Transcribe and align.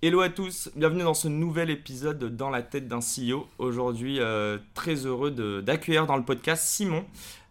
Hello 0.00 0.20
à 0.20 0.28
tous, 0.28 0.70
bienvenue 0.76 1.02
dans 1.02 1.12
ce 1.12 1.26
nouvel 1.26 1.70
épisode 1.70 2.20
de 2.20 2.28
Dans 2.28 2.50
la 2.50 2.62
tête 2.62 2.86
d'un 2.86 3.00
CEO. 3.00 3.48
Aujourd'hui, 3.58 4.20
euh, 4.20 4.56
très 4.72 4.94
heureux 5.06 5.32
d'accueillir 5.60 6.06
dans 6.06 6.16
le 6.16 6.22
podcast 6.22 6.62
Simon. 6.68 7.04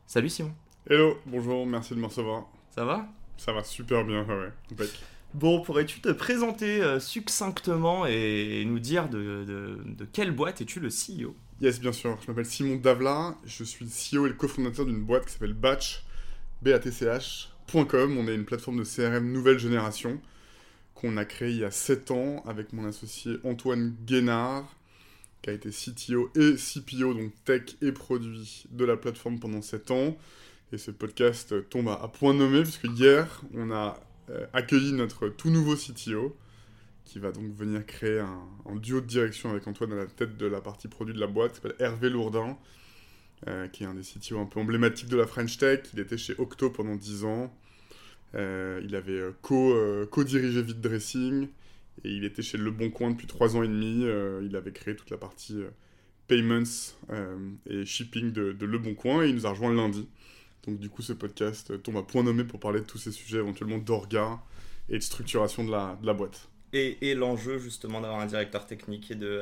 Salut 0.05 0.29
Simon. 0.29 0.53
Hello, 0.89 1.17
bonjour, 1.25 1.65
merci 1.67 1.93
de 1.93 1.99
me 1.99 2.05
recevoir. 2.05 2.45
Ça 2.73 2.85
va? 2.85 3.05
Ça 3.35 3.51
va 3.51 3.65
super 3.65 4.05
bien, 4.05 4.23
ouais, 4.23 4.51
ouais. 4.79 4.87
Bon, 5.33 5.61
pourrais-tu 5.61 5.99
te 5.99 6.07
présenter 6.07 6.81
euh, 6.81 7.01
succinctement 7.01 8.05
et 8.05 8.63
nous 8.65 8.79
dire 8.79 9.09
de, 9.09 9.77
quelle 10.13 10.31
boîte 10.31 10.61
es-tu 10.61 10.79
le 10.79 10.87
CEO 10.87 11.35
Yes, 11.59 11.81
bien 11.81 11.91
sûr. 11.91 12.17
Je 12.21 12.31
m'appelle 12.31 12.45
Simon 12.45 12.77
Davla. 12.77 13.35
Je 13.43 13.65
suis 13.65 13.83
le 13.83 13.91
CEO 13.91 14.25
et 14.25 14.29
le 14.29 14.35
cofondateur 14.35 14.85
d'une 14.85 15.03
boîte 15.03 15.25
qui 15.25 15.33
s'appelle 15.33 15.53
Batch, 15.53 16.05
batch.com. 16.61 18.17
On 18.17 18.25
est 18.29 18.35
une 18.35 18.45
plateforme 18.45 18.79
de 18.79 18.85
CRM 18.85 19.33
nouvelle 19.33 19.59
génération 19.59 20.21
qu'on 20.99 21.15
a 21.17 21.25
créé 21.25 21.51
il 21.51 21.59
y 21.59 21.63
a 21.63 21.71
7 21.71 22.11
ans 22.11 22.43
avec 22.47 22.73
mon 22.73 22.85
associé 22.85 23.37
Antoine 23.43 23.95
Guénard, 24.05 24.75
qui 25.41 25.51
a 25.51 25.53
été 25.53 25.69
CTO 25.69 26.31
et 26.35 26.55
CPO, 26.55 27.13
donc 27.13 27.31
tech 27.45 27.75
et 27.81 27.91
produit 27.91 28.65
de 28.71 28.83
la 28.83 28.97
plateforme 28.97 29.39
pendant 29.39 29.61
7 29.61 29.91
ans. 29.91 30.17
Et 30.73 30.77
ce 30.77 30.89
podcast 30.89 31.69
tombe 31.69 31.89
à, 31.89 32.07
point 32.07 32.33
nommé, 32.33 32.63
puisque 32.63 32.85
hier, 32.85 33.41
on 33.53 33.71
a 33.71 33.99
euh, 34.31 34.45
accueilli 34.53 34.91
notre 34.91 35.29
tout 35.29 35.51
nouveau 35.51 35.75
CTO, 35.75 36.35
qui 37.05 37.19
va 37.19 37.31
donc 37.31 37.55
venir 37.55 37.85
créer 37.85 38.19
un, 38.19 38.75
duo 38.75 38.99
de 38.99 39.05
direction 39.05 39.51
avec 39.51 39.67
Antoine 39.67 39.93
à 39.93 39.97
la 39.97 40.07
tête 40.07 40.35
de 40.35 40.47
la 40.47 40.61
partie 40.61 40.87
produit 40.87 41.13
de 41.13 41.19
la 41.19 41.27
boîte, 41.27 41.51
qui 41.51 41.61
s'appelle 41.61 41.75
Hervé 41.79 42.09
Lourdin, 42.09 42.57
euh, 43.47 43.67
qui 43.67 43.83
est 43.83 43.87
un 43.87 43.93
des 43.93 44.01
CTO 44.01 44.39
un 44.39 44.45
peu 44.45 44.59
emblématiques 44.59 45.09
de 45.09 45.17
la 45.17 45.27
French 45.27 45.59
Tech. 45.59 45.81
Il 45.93 45.99
était 45.99 46.17
chez 46.17 46.33
Octo 46.39 46.71
pendant 46.71 46.95
10 46.95 47.23
ans. 47.23 47.53
Euh, 48.35 48.81
il 48.83 48.95
avait 48.95 49.19
euh, 49.19 49.31
euh, 49.51 50.05
co-dirigé 50.05 50.61
Vite 50.61 50.81
Dressing 50.81 51.47
et 52.03 52.09
il 52.09 52.25
était 52.25 52.41
chez 52.41 52.57
Le 52.57 52.71
Bon 52.71 52.89
Coin 52.89 53.11
depuis 53.11 53.27
trois 53.27 53.55
ans 53.55 53.63
et 53.63 53.67
demi. 53.67 54.05
il 54.45 54.55
avait 54.55 54.71
créé 54.71 54.95
toute 54.95 55.09
la 55.09 55.17
partie 55.17 55.59
payments 56.27 56.63
et 57.69 57.85
shipping 57.85 58.31
de, 58.31 58.55
Le 58.59 58.77
Bon 58.77 58.93
Coin 58.93 59.23
et 59.23 59.29
il 59.29 59.35
nous 59.35 59.47
a 59.47 59.49
rejoint 59.49 59.73
lundi. 59.73 60.07
Donc 60.65 60.79
du 60.79 60.89
coup, 60.89 61.01
ce 61.01 61.13
podcast 61.13 61.81
tombe 61.81 61.97
à 61.97 62.03
point 62.03 62.23
nommé 62.23 62.43
pour 62.43 62.59
parler 62.59 62.81
de 62.81 62.85
tous 62.85 62.97
ces 62.97 63.11
sujets, 63.11 63.37
éventuellement 63.37 63.77
d'orga 63.77 64.39
et 64.89 64.97
de 64.97 65.03
structuration 65.03 65.63
de 65.63 65.71
la, 65.71 65.97
de 66.01 66.05
la 66.05 66.13
boîte. 66.13 66.49
Et, 66.73 67.15
l'enjeu 67.15 67.57
justement 67.57 68.01
d'avoir 68.01 68.19
un 68.19 68.25
directeur 68.25 68.67
technique 68.67 69.09
et 69.09 69.15
de 69.15 69.41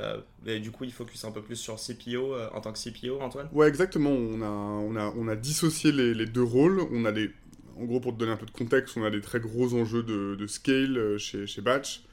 du 0.60 0.72
coup 0.72 0.86
il 0.86 0.94
focus 0.94 1.26
un 1.26 1.32
peu 1.32 1.42
plus 1.42 1.56
sur 1.56 1.76
CPO 1.76 2.36
en 2.54 2.62
tant 2.62 2.72
que 2.72 2.80
CPO 2.80 3.20
Antoine? 3.20 3.50
Ouais 3.52 3.68
exactement 3.68 4.12
on 4.12 4.42
a, 4.42 4.48
on 4.48 4.96
a, 4.96 5.12
on 5.18 5.28
a 5.28 5.36
dissocié 5.36 5.92
les, 5.92 6.14
les, 6.14 6.28
deux 6.28 6.44
rôles 6.44 6.80
on 6.92 7.04
a 7.04 7.12
des 7.12 7.32
en 7.80 7.84
gros, 7.86 8.00
pour 8.00 8.14
te 8.14 8.20
donner 8.20 8.32
un 8.32 8.38
peu 8.38 8.46
de 8.46 8.52
contexte, 8.52 8.96
on 8.98 9.04
a 9.04 9.10
des 9.10 9.22
très 9.22 9.40
gros 9.40 9.74
enjeux 9.74 10.04
de, 10.04 10.48
scale 10.48 10.98
euh, 10.98 11.18
chez, 11.18 11.48
chez 11.48 11.62
Batch. 11.62 12.04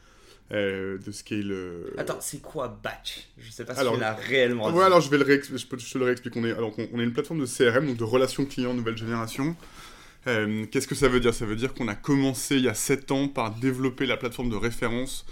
Euh, 0.50 0.98
de 0.98 1.12
scale. 1.12 1.50
Euh, 1.50 1.94
Attends, 1.96 2.18
c'est 2.20 2.42
quoi 2.42 2.78
Batch? 2.82 3.28
Je 3.38 3.50
sais 3.50 3.64
pas 3.64 3.74
si 3.74 3.80
alors, 3.80 3.94
tu 3.94 4.00
l'as 4.00 4.12
réellement 4.12 4.70
Ouais, 4.70 4.84
alors 4.84 5.00
je 5.00 5.08
vais 5.08 5.16
le 5.16 5.24
je, 5.24 5.66
peux, 5.66 5.76
te 5.78 5.98
le 5.98 6.04
réexpliquer. 6.04 6.38
On 6.38 6.44
est, 6.44 6.52
alors, 6.52 6.74
on, 6.92 7.00
est 7.00 7.04
une 7.04 7.12
plateforme 7.12 7.40
de 7.40 7.46
CRM, 7.46 7.86
donc 7.86 7.96
de 7.96 8.04
relations 8.04 8.44
clients 8.44 8.74
nouvelle 8.74 8.96
génération. 8.96 9.56
Qu'est-ce 10.24 10.86
que 10.86 10.94
ça 10.94 11.08
veut 11.08 11.20
dire? 11.20 11.34
Ça 11.34 11.46
veut 11.46 11.56
dire 11.56 11.74
qu'on 11.74 11.88
a 11.88 11.94
commencé 11.94 12.56
il 12.56 12.62
y 12.62 12.68
a 12.68 12.74
7 12.74 13.10
ans 13.10 13.28
par 13.28 13.54
développer 13.54 14.06
la 14.06 14.16
plateforme 14.16 14.50
de 14.50 14.56
référence 14.56 15.26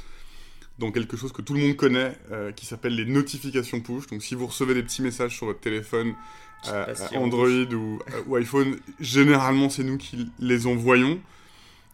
dans 0.79 0.91
quelque 0.91 1.17
chose 1.17 1.33
que 1.33 1.43
tout 1.43 1.55
le 1.55 1.61
monde 1.61 1.77
connaît, 1.77 2.17
qui 2.57 2.67
s'appelle 2.67 2.97
les 2.97 3.05
notifications 3.05 3.81
push. 3.81 4.07
Donc 4.07 4.23
si 4.23 4.35
vous 4.35 4.47
recevez 4.47 4.75
des 4.75 4.83
petits 4.83 5.03
messages 5.03 5.37
sur 5.37 5.47
votre 5.47 5.61
téléphone 5.61 6.15
euh, 6.69 6.95
Android 7.15 7.47
ou, 7.47 8.01
euh, 8.13 8.23
ou, 8.27 8.37
iPhone, 8.37 8.79
généralement 9.01 9.71
c'est 9.71 9.85
nous 9.85 9.97
qui 9.97 10.31
les 10.39 10.67
envoyons. 10.67 11.21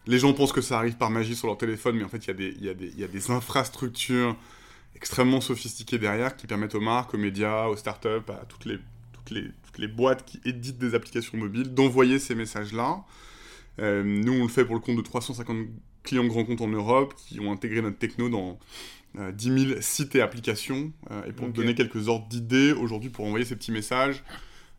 Les 0.05 0.19
gens 0.19 0.33
pensent 0.33 0.51
que 0.51 0.61
ça 0.61 0.77
arrive 0.77 0.95
par 0.95 1.09
magie 1.09 1.35
sur 1.35 1.47
leur 1.47 1.57
téléphone, 1.57 1.97
mais 1.97 2.03
en 2.03 2.09
fait 2.09 2.27
il 2.27 2.41
y, 2.41 2.65
y, 2.65 2.99
y, 2.99 3.03
a 3.03 3.07
des 3.07 3.31
infrastructures 3.31 4.35
extrêmement 4.95 5.41
sophistiquées 5.41 5.99
derrière 5.99 6.35
qui 6.35 6.47
permettent 6.47 6.75
aux 6.75 6.81
marques, 6.81 7.13
aux 7.13 7.17
médias, 7.17 7.67
aux 7.67 7.75
startups, 7.77 8.29
à 8.29 8.45
toutes 8.47 8.65
les, 8.65 8.79
toutes 9.13 9.31
les, 9.31 9.43
toutes 9.65 9.77
les 9.77 9.87
boîtes 9.87 10.25
qui 10.25 10.39
éditent 10.45 10.79
des 10.79 10.95
applications 10.95 11.37
mobiles 11.37 11.73
d'envoyer 11.73 12.19
ces 12.19 12.35
messages-là. 12.35 13.03
Euh, 13.79 14.03
nous, 14.03 14.33
on 14.33 14.43
le 14.43 14.49
fait 14.49 14.65
pour 14.65 14.75
le 14.75 14.81
compte 14.81 14.97
de 14.97 15.01
350 15.01 15.67
clients 16.03 16.25
grands 16.25 16.45
comptes 16.45 16.61
en 16.61 16.67
Europe 16.67 17.13
qui 17.15 17.39
ont 17.39 17.51
intégré 17.51 17.81
notre 17.81 17.97
techno 17.97 18.29
dans 18.29 18.59
10 19.15 19.65
000 19.67 19.81
sites 19.81 20.15
et 20.15 20.21
applications. 20.21 20.91
et 21.27 21.31
pour 21.31 21.49
donner 21.49 21.75
quelques 21.75 22.07
ordres 22.07 22.27
d'idées, 22.27 22.71
aujourd'hui, 22.71 23.09
pour 23.09 23.25
envoyer 23.25 23.45
ces 23.45 23.55
petits 23.55 23.71
messages, 23.71 24.23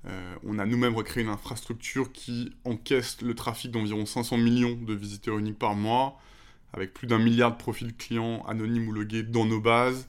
euh, 0.09 0.35
on 0.45 0.59
a 0.59 0.65
nous-mêmes 0.65 0.95
recréé 0.95 1.25
une 1.25 1.31
infrastructure 1.31 2.13
qui 2.13 2.53
encaisse 2.65 3.21
le 3.21 3.35
trafic 3.35 3.71
d'environ 3.71 4.07
500 4.07 4.39
millions 4.39 4.75
de 4.75 4.95
visiteurs 4.95 5.39
uniques 5.39 5.59
par 5.59 5.75
mois, 5.75 6.19
avec 6.73 6.95
plus 6.95 7.07
d'un 7.07 7.19
milliard 7.19 7.53
de 7.53 7.59
profils 7.59 7.95
clients 7.95 8.43
anonymes 8.47 8.89
ou 8.89 8.93
logués 8.93 9.23
dans 9.23 9.45
nos 9.45 9.61
bases. 9.61 10.09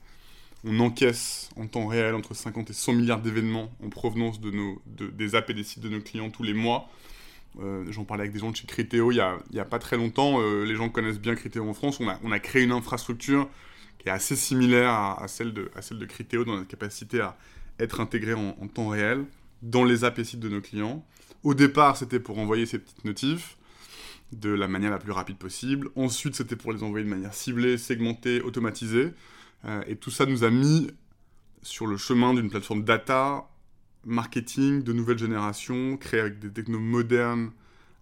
On 0.66 0.80
encaisse 0.80 1.50
en 1.56 1.68
temps 1.68 1.88
réel 1.88 2.16
entre 2.16 2.34
50 2.34 2.70
et 2.70 2.74
100 2.74 2.94
milliards 2.94 3.22
d'événements 3.22 3.72
en 3.84 3.90
provenance 3.90 4.40
des 4.42 5.36
apps 5.36 5.50
et 5.50 5.54
des 5.54 5.64
sites 5.64 5.82
de 5.82 5.90
nos 5.90 6.02
clients 6.02 6.30
tous 6.30 6.44
les 6.44 6.54
mois. 6.54 6.90
Euh, 7.59 7.86
j'en 7.90 8.04
parlais 8.04 8.24
avec 8.24 8.34
des 8.34 8.40
gens 8.40 8.52
de 8.52 8.56
chez 8.56 8.68
Criteo 8.68 9.12
il 9.12 9.22
n'y 9.52 9.59
a, 9.59 9.66
pas 9.66 9.80
très 9.80 9.98
longtemps. 9.98 10.40
Euh, 10.40 10.66
les 10.66 10.76
gens 10.76 10.90
connaissent 10.90 11.20
bien 11.20 11.36
Criteo 11.36 11.68
en 11.68 11.74
France. 11.74 12.00
On 12.02 12.32
a, 12.32 12.40
créé 12.40 12.64
une 12.64 12.74
infrastructure 12.74 13.50
qui 14.00 14.09
est 14.09 14.12
assez 14.12 14.36
similaire 14.36 14.92
à, 14.92 15.28
celle, 15.28 15.54
de, 15.54 15.72
à 15.76 16.44
dans 16.44 16.56
la 16.58 16.66
capacité 16.66 17.22
à 17.22 17.38
être 17.80 18.02
intégrée 18.02 18.34
en 18.34 18.68
temps 18.68 18.90
réel 18.90 19.26
dans 19.62 19.84
les 19.84 20.03
apps 20.03 20.36
de 20.36 20.50
nos 20.50 20.62
clients. 20.62 21.06
Au 21.44 21.53
départ, 21.53 21.97
c'était 21.97 22.20
pour 22.20 22.40
envoyer 22.40 22.66
ces 22.66 22.80
petites 22.80 23.06
notifs 23.06 23.58
de 24.31 24.50
la 24.50 24.68
manière 24.68 24.92
la 24.92 25.00
plus 25.00 25.12
rapide 25.12 25.38
possible. 25.38 25.90
Ensuite, 25.96 26.36
c'était 26.36 26.56
pour 26.56 26.72
les 26.72 26.84
envoyer 26.84 27.06
de 27.06 27.09
manière 27.09 27.34
ciblée, 27.34 27.78
segmentée, 27.78 28.42
automatisée. 28.42 29.12
Euh, 29.66 29.81
et 29.88 29.96
tout 29.96 30.12
ça 30.12 30.25
nous 30.25 30.44
a 30.44 30.50
mis 30.50 30.88
sur 31.62 31.88
le 31.88 31.97
chemin 31.97 32.34
d'une 32.34 32.50
plateforme 32.50 32.84
data, 32.84 33.50
marketing 34.06 34.84
de 34.84 34.94
nouvelle 34.94 35.18
génération, 35.18 35.97
créée 35.97 36.22
avec 36.22 36.40
des 36.40 36.50
technos 36.50 36.80
modernes, 36.80 37.52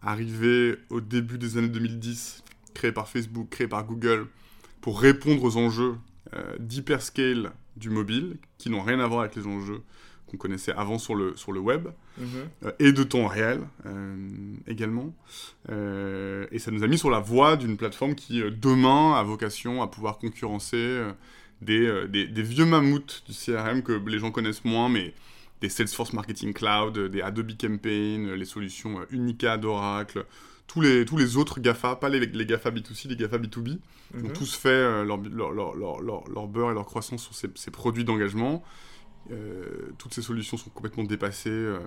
arrivée 0.01 0.75
au 0.89 1.01
début 1.01 1.37
des 1.37 1.57
années 1.57 1.69
2010, 1.69 2.43
créée 2.73 2.91
par 2.91 3.07
Facebook, 3.07 3.49
créée 3.49 3.67
par 3.67 3.85
Google, 3.85 4.27
pour 4.81 4.99
répondre 4.99 5.43
aux 5.43 5.57
enjeux 5.57 5.95
euh, 6.33 6.55
d'hyperscale 6.59 7.51
du 7.77 7.89
mobile, 7.89 8.37
qui 8.57 8.69
n'ont 8.69 8.83
rien 8.83 8.99
à 8.99 9.07
voir 9.07 9.21
avec 9.21 9.35
les 9.35 9.47
enjeux 9.47 9.81
qu'on 10.27 10.37
connaissait 10.37 10.73
avant 10.73 10.99
sur 10.99 11.15
le, 11.15 11.35
sur 11.35 11.51
le 11.51 11.59
web, 11.59 11.87
mhm. 12.17 12.27
euh, 12.65 12.71
et 12.79 12.91
de 12.91 13.03
temps 13.03 13.27
réel 13.27 13.61
euh, 13.85 14.15
également. 14.67 15.13
Euh, 15.69 16.45
et 16.51 16.59
ça 16.59 16.71
nous 16.71 16.83
a 16.83 16.87
mis 16.87 16.97
sur 16.97 17.09
la 17.09 17.19
voie 17.19 17.55
d'une 17.55 17.77
plateforme 17.77 18.15
qui, 18.15 18.41
demain, 18.41 19.13
a 19.15 19.23
vocation 19.23 19.81
à 19.81 19.87
pouvoir 19.87 20.17
concurrencer 20.17 21.01
des, 21.61 22.07
des, 22.07 22.43
vieux 22.43 22.65
mammouths 22.65 23.23
du 23.27 23.33
CRM 23.33 23.81
que 23.81 23.93
les 23.93 24.19
gens 24.19 24.31
connaissent 24.31 24.65
moins, 24.65 24.89
mais 24.89 25.13
des 25.61 25.69
Salesforce 25.69 26.13
Marketing 26.13 26.53
Cloud, 26.53 26.99
des 27.09 27.21
Adobe 27.21 27.51
Campaign, 27.59 28.33
les 28.33 28.45
solutions 28.45 28.99
Unica 29.09 29.57
d'Oracle, 29.57 30.25
tous 30.67 30.81
les, 30.81 31.05
tous 31.05 31.17
les 31.17 31.37
autres 31.37 31.59
GAFA, 31.59 31.95
pas 31.95 32.09
les, 32.09 32.19
les 32.19 32.45
GAFA 32.45 32.69
B2C, 32.69 33.07
les 33.07 33.15
GAFA 33.15 33.37
B2B, 33.37 33.77
ont 34.13 34.17
mhm. 34.17 34.33
tous 34.33 34.53
fait 34.53 35.03
leur, 35.05 35.17
leur, 35.17 35.51
leur, 35.51 36.01
leur, 36.03 36.47
beurre 36.47 36.71
et 36.71 36.73
leur 36.73 36.85
croissance 36.85 37.23
sur 37.23 37.33
ces, 37.33 37.47
ces 37.55 37.71
produits 37.71 38.03
d'engagement. 38.03 38.63
Euh, 39.31 39.91
toutes 39.97 40.13
ces 40.13 40.21
solutions 40.21 40.57
sont 40.57 40.69
complètement 40.69 41.03
dépassées, 41.03 41.49
euh, 41.49 41.79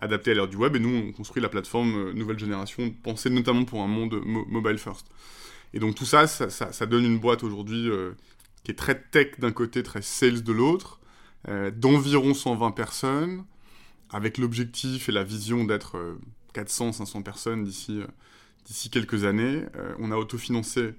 adaptées 0.00 0.32
à 0.32 0.34
l'ère 0.34 0.48
du 0.48 0.56
web, 0.56 0.76
et 0.76 0.80
nous, 0.80 1.08
on 1.08 1.12
construit 1.12 1.42
la 1.42 1.48
plateforme 1.48 1.94
euh, 1.94 2.12
nouvelle 2.12 2.38
génération, 2.38 2.90
pensée 2.90 3.30
notamment 3.30 3.64
pour 3.64 3.82
un 3.82 3.86
monde 3.86 4.20
mobile 4.24 4.78
first. 4.78 5.06
Et 5.74 5.80
donc 5.80 5.94
tout 5.94 6.06
ça, 6.06 6.26
ça, 6.26 6.86
donne 6.86 7.04
une 7.04 7.18
boîte 7.18 7.44
aujourd'hui 7.44 7.90
qui 8.64 8.70
est 8.70 8.74
très 8.74 8.98
tech 8.98 9.38
d'un 9.38 9.52
côté, 9.52 9.82
très 9.82 10.00
sales 10.00 10.42
de 10.42 10.52
l'autre, 10.52 10.98
d'environ 11.46 12.32
120 12.32 12.70
personnes, 12.70 13.44
avec 14.08 14.38
l'objectif 14.38 15.10
et 15.10 15.12
la 15.12 15.24
vision 15.24 15.64
d'être 15.64 16.16
400-500 16.54 17.22
personnes 17.22 17.64
d'ici 17.64 18.00
d'ici 18.64 18.88
quelques 18.88 19.24
années. 19.24 19.66
on 19.98 20.10
a 20.10 20.16
autofinancé 20.16 20.94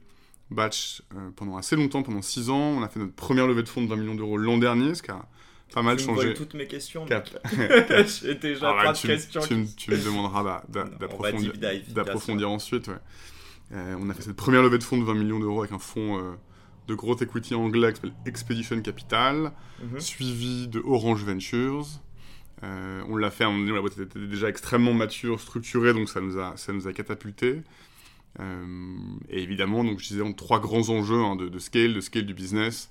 Batch 0.52 1.02
pendant 1.36 1.57
assez 1.57 1.75
longtemps, 1.75 2.04
pendant 2.04 2.22
6 2.22 2.52
ans. 2.52 2.60
On 2.60 2.84
a 2.84 2.90
fait 2.90 3.00
notre 3.00 3.16
première 3.16 3.48
levée 3.48 3.63
de 3.63 3.69
fonds 3.69 3.81
de 3.81 3.88
20 3.88 3.95
millions 3.95 4.16
d'euros 4.16 4.38
l'an 4.38 4.60
dernier, 4.60 4.94
ce 4.94 5.02
qui 5.02 5.10
a 5.10 5.25
pas 5.74 5.81
mal 5.81 6.00
changé. 6.00 6.33
toutes 6.33 6.54
mes 6.54 6.68
questions. 6.68 7.06
J'ai 8.21 8.36
déjà 8.36 8.74
pas 8.74 8.94
de 8.94 8.98
questions. 9.07 9.42
Tu, 9.42 9.66
tu, 9.75 9.92
me 9.92 9.98
demanderas 9.98 10.63
d'approfondir 11.94 12.50
ensuite. 12.50 12.89
Euh, 13.71 13.95
on 14.00 14.10
a 14.10 14.13
fait 14.13 14.24
cette 14.24 14.36
première 14.36 14.63
levée 14.63 14.80
de 14.80 14.83
fonds 14.83 14.98
de 14.98 15.04
20 15.04 15.13
millions 15.13 15.39
d'euros 15.39 15.60
avec 15.60 15.71
un 15.71 15.80
fonds, 15.80 16.18
euh, 16.18 16.31
de 16.88 16.95
growth 16.95 17.21
equity 17.21 17.54
anglais 17.54 17.89
qui 17.94 17.98
s'appelle 17.98 18.13
Expedition 18.25 18.81
Capital, 18.81 19.51
Mhm. 19.83 20.00
suivi 20.00 20.68
de 20.68 20.81
Orange 20.83 21.24
Ventures. 21.24 21.86
Euh, 22.63 23.04
on 23.07 23.16
l'a 23.16 23.30
fait, 23.30 23.45
on, 23.45 23.57
la 23.63 23.80
boîte 23.80 23.98
était 24.00 24.19
déjà 24.19 24.50
extrêmement 24.50 24.94
mature, 24.94 25.39
structurée, 25.39 25.94
donc 25.94 26.10
ça 26.10 26.19
nous 26.19 26.39
a, 26.39 26.57
ça 26.57 26.74
nous 26.74 26.88
a 26.88 26.94
catapulté. 26.94 27.62
Et 29.30 29.42
évidemment, 29.44 29.83
donc 29.83 30.00
je 30.00 30.07
disais, 30.07 30.21
on 30.21 30.30
a 30.31 30.33
trois 30.33 30.60
grands 30.60 30.88
enjeux 30.89 31.19
hein, 31.21 31.36
de, 31.36 31.50
de 31.50 31.60
scale, 31.60 31.94
de 31.94 32.00
scale 32.01 32.25
du 32.25 32.33
business, 32.33 32.89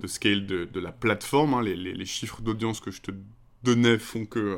de 0.00 0.06
scale 0.06 0.46
de, 0.46 0.64
de 0.66 0.80
la 0.80 0.92
plateforme. 0.92 1.54
hein. 1.54 1.62
les, 1.62 1.76
les- 1.76 1.94
les 1.94 2.06
chiffres 2.06 2.42
d'audience 2.42 2.80
que 2.80 2.90
je 2.90 3.00
te 3.02 3.10
donnais 3.62 3.98
font 3.98 4.26
que 4.26 4.38
euh, 4.38 4.56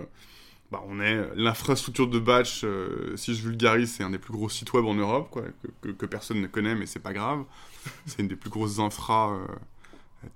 bah, 0.72 0.82
on 0.88 1.00
est 1.00 1.30
l'infrastructure 1.36 2.08
de 2.08 2.18
batch. 2.18 2.62
euh, 2.64 3.16
si 3.16 3.34
je 3.34 3.42
vulgarise, 3.42 3.92
c'est 3.92 4.04
un 4.04 4.10
des 4.10 4.18
plus 4.18 4.32
gros 4.32 4.48
sites 4.50 4.72
web 4.74 4.84
en 4.86 4.94
Europe, 4.94 5.30
quoi, 5.30 5.42
que, 5.62 5.68
que- 5.82 5.92
que 5.96 6.06
personne 6.06 6.40
ne 6.42 6.46
connaît, 6.48 6.74
mais 6.76 6.86
c'est 6.86 7.00
pas 7.00 7.12
grave. 7.14 7.44
C'est 8.06 8.20
une 8.22 8.28
des 8.28 8.36
plus 8.36 8.50
grosses 8.50 8.78
infras 8.80 9.32
euh, 9.34 9.46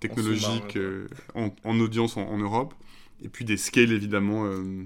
technologiques 0.00 0.76
euh, 0.76 1.08
en, 1.34 1.54
en 1.64 1.80
audience 1.80 2.16
en, 2.16 2.22
en 2.22 2.38
Europe. 2.38 2.74
Et 3.22 3.28
puis 3.28 3.44
des 3.44 3.56
scales 3.56 3.92
évidemment. 3.92 4.46
euh, 4.46 4.84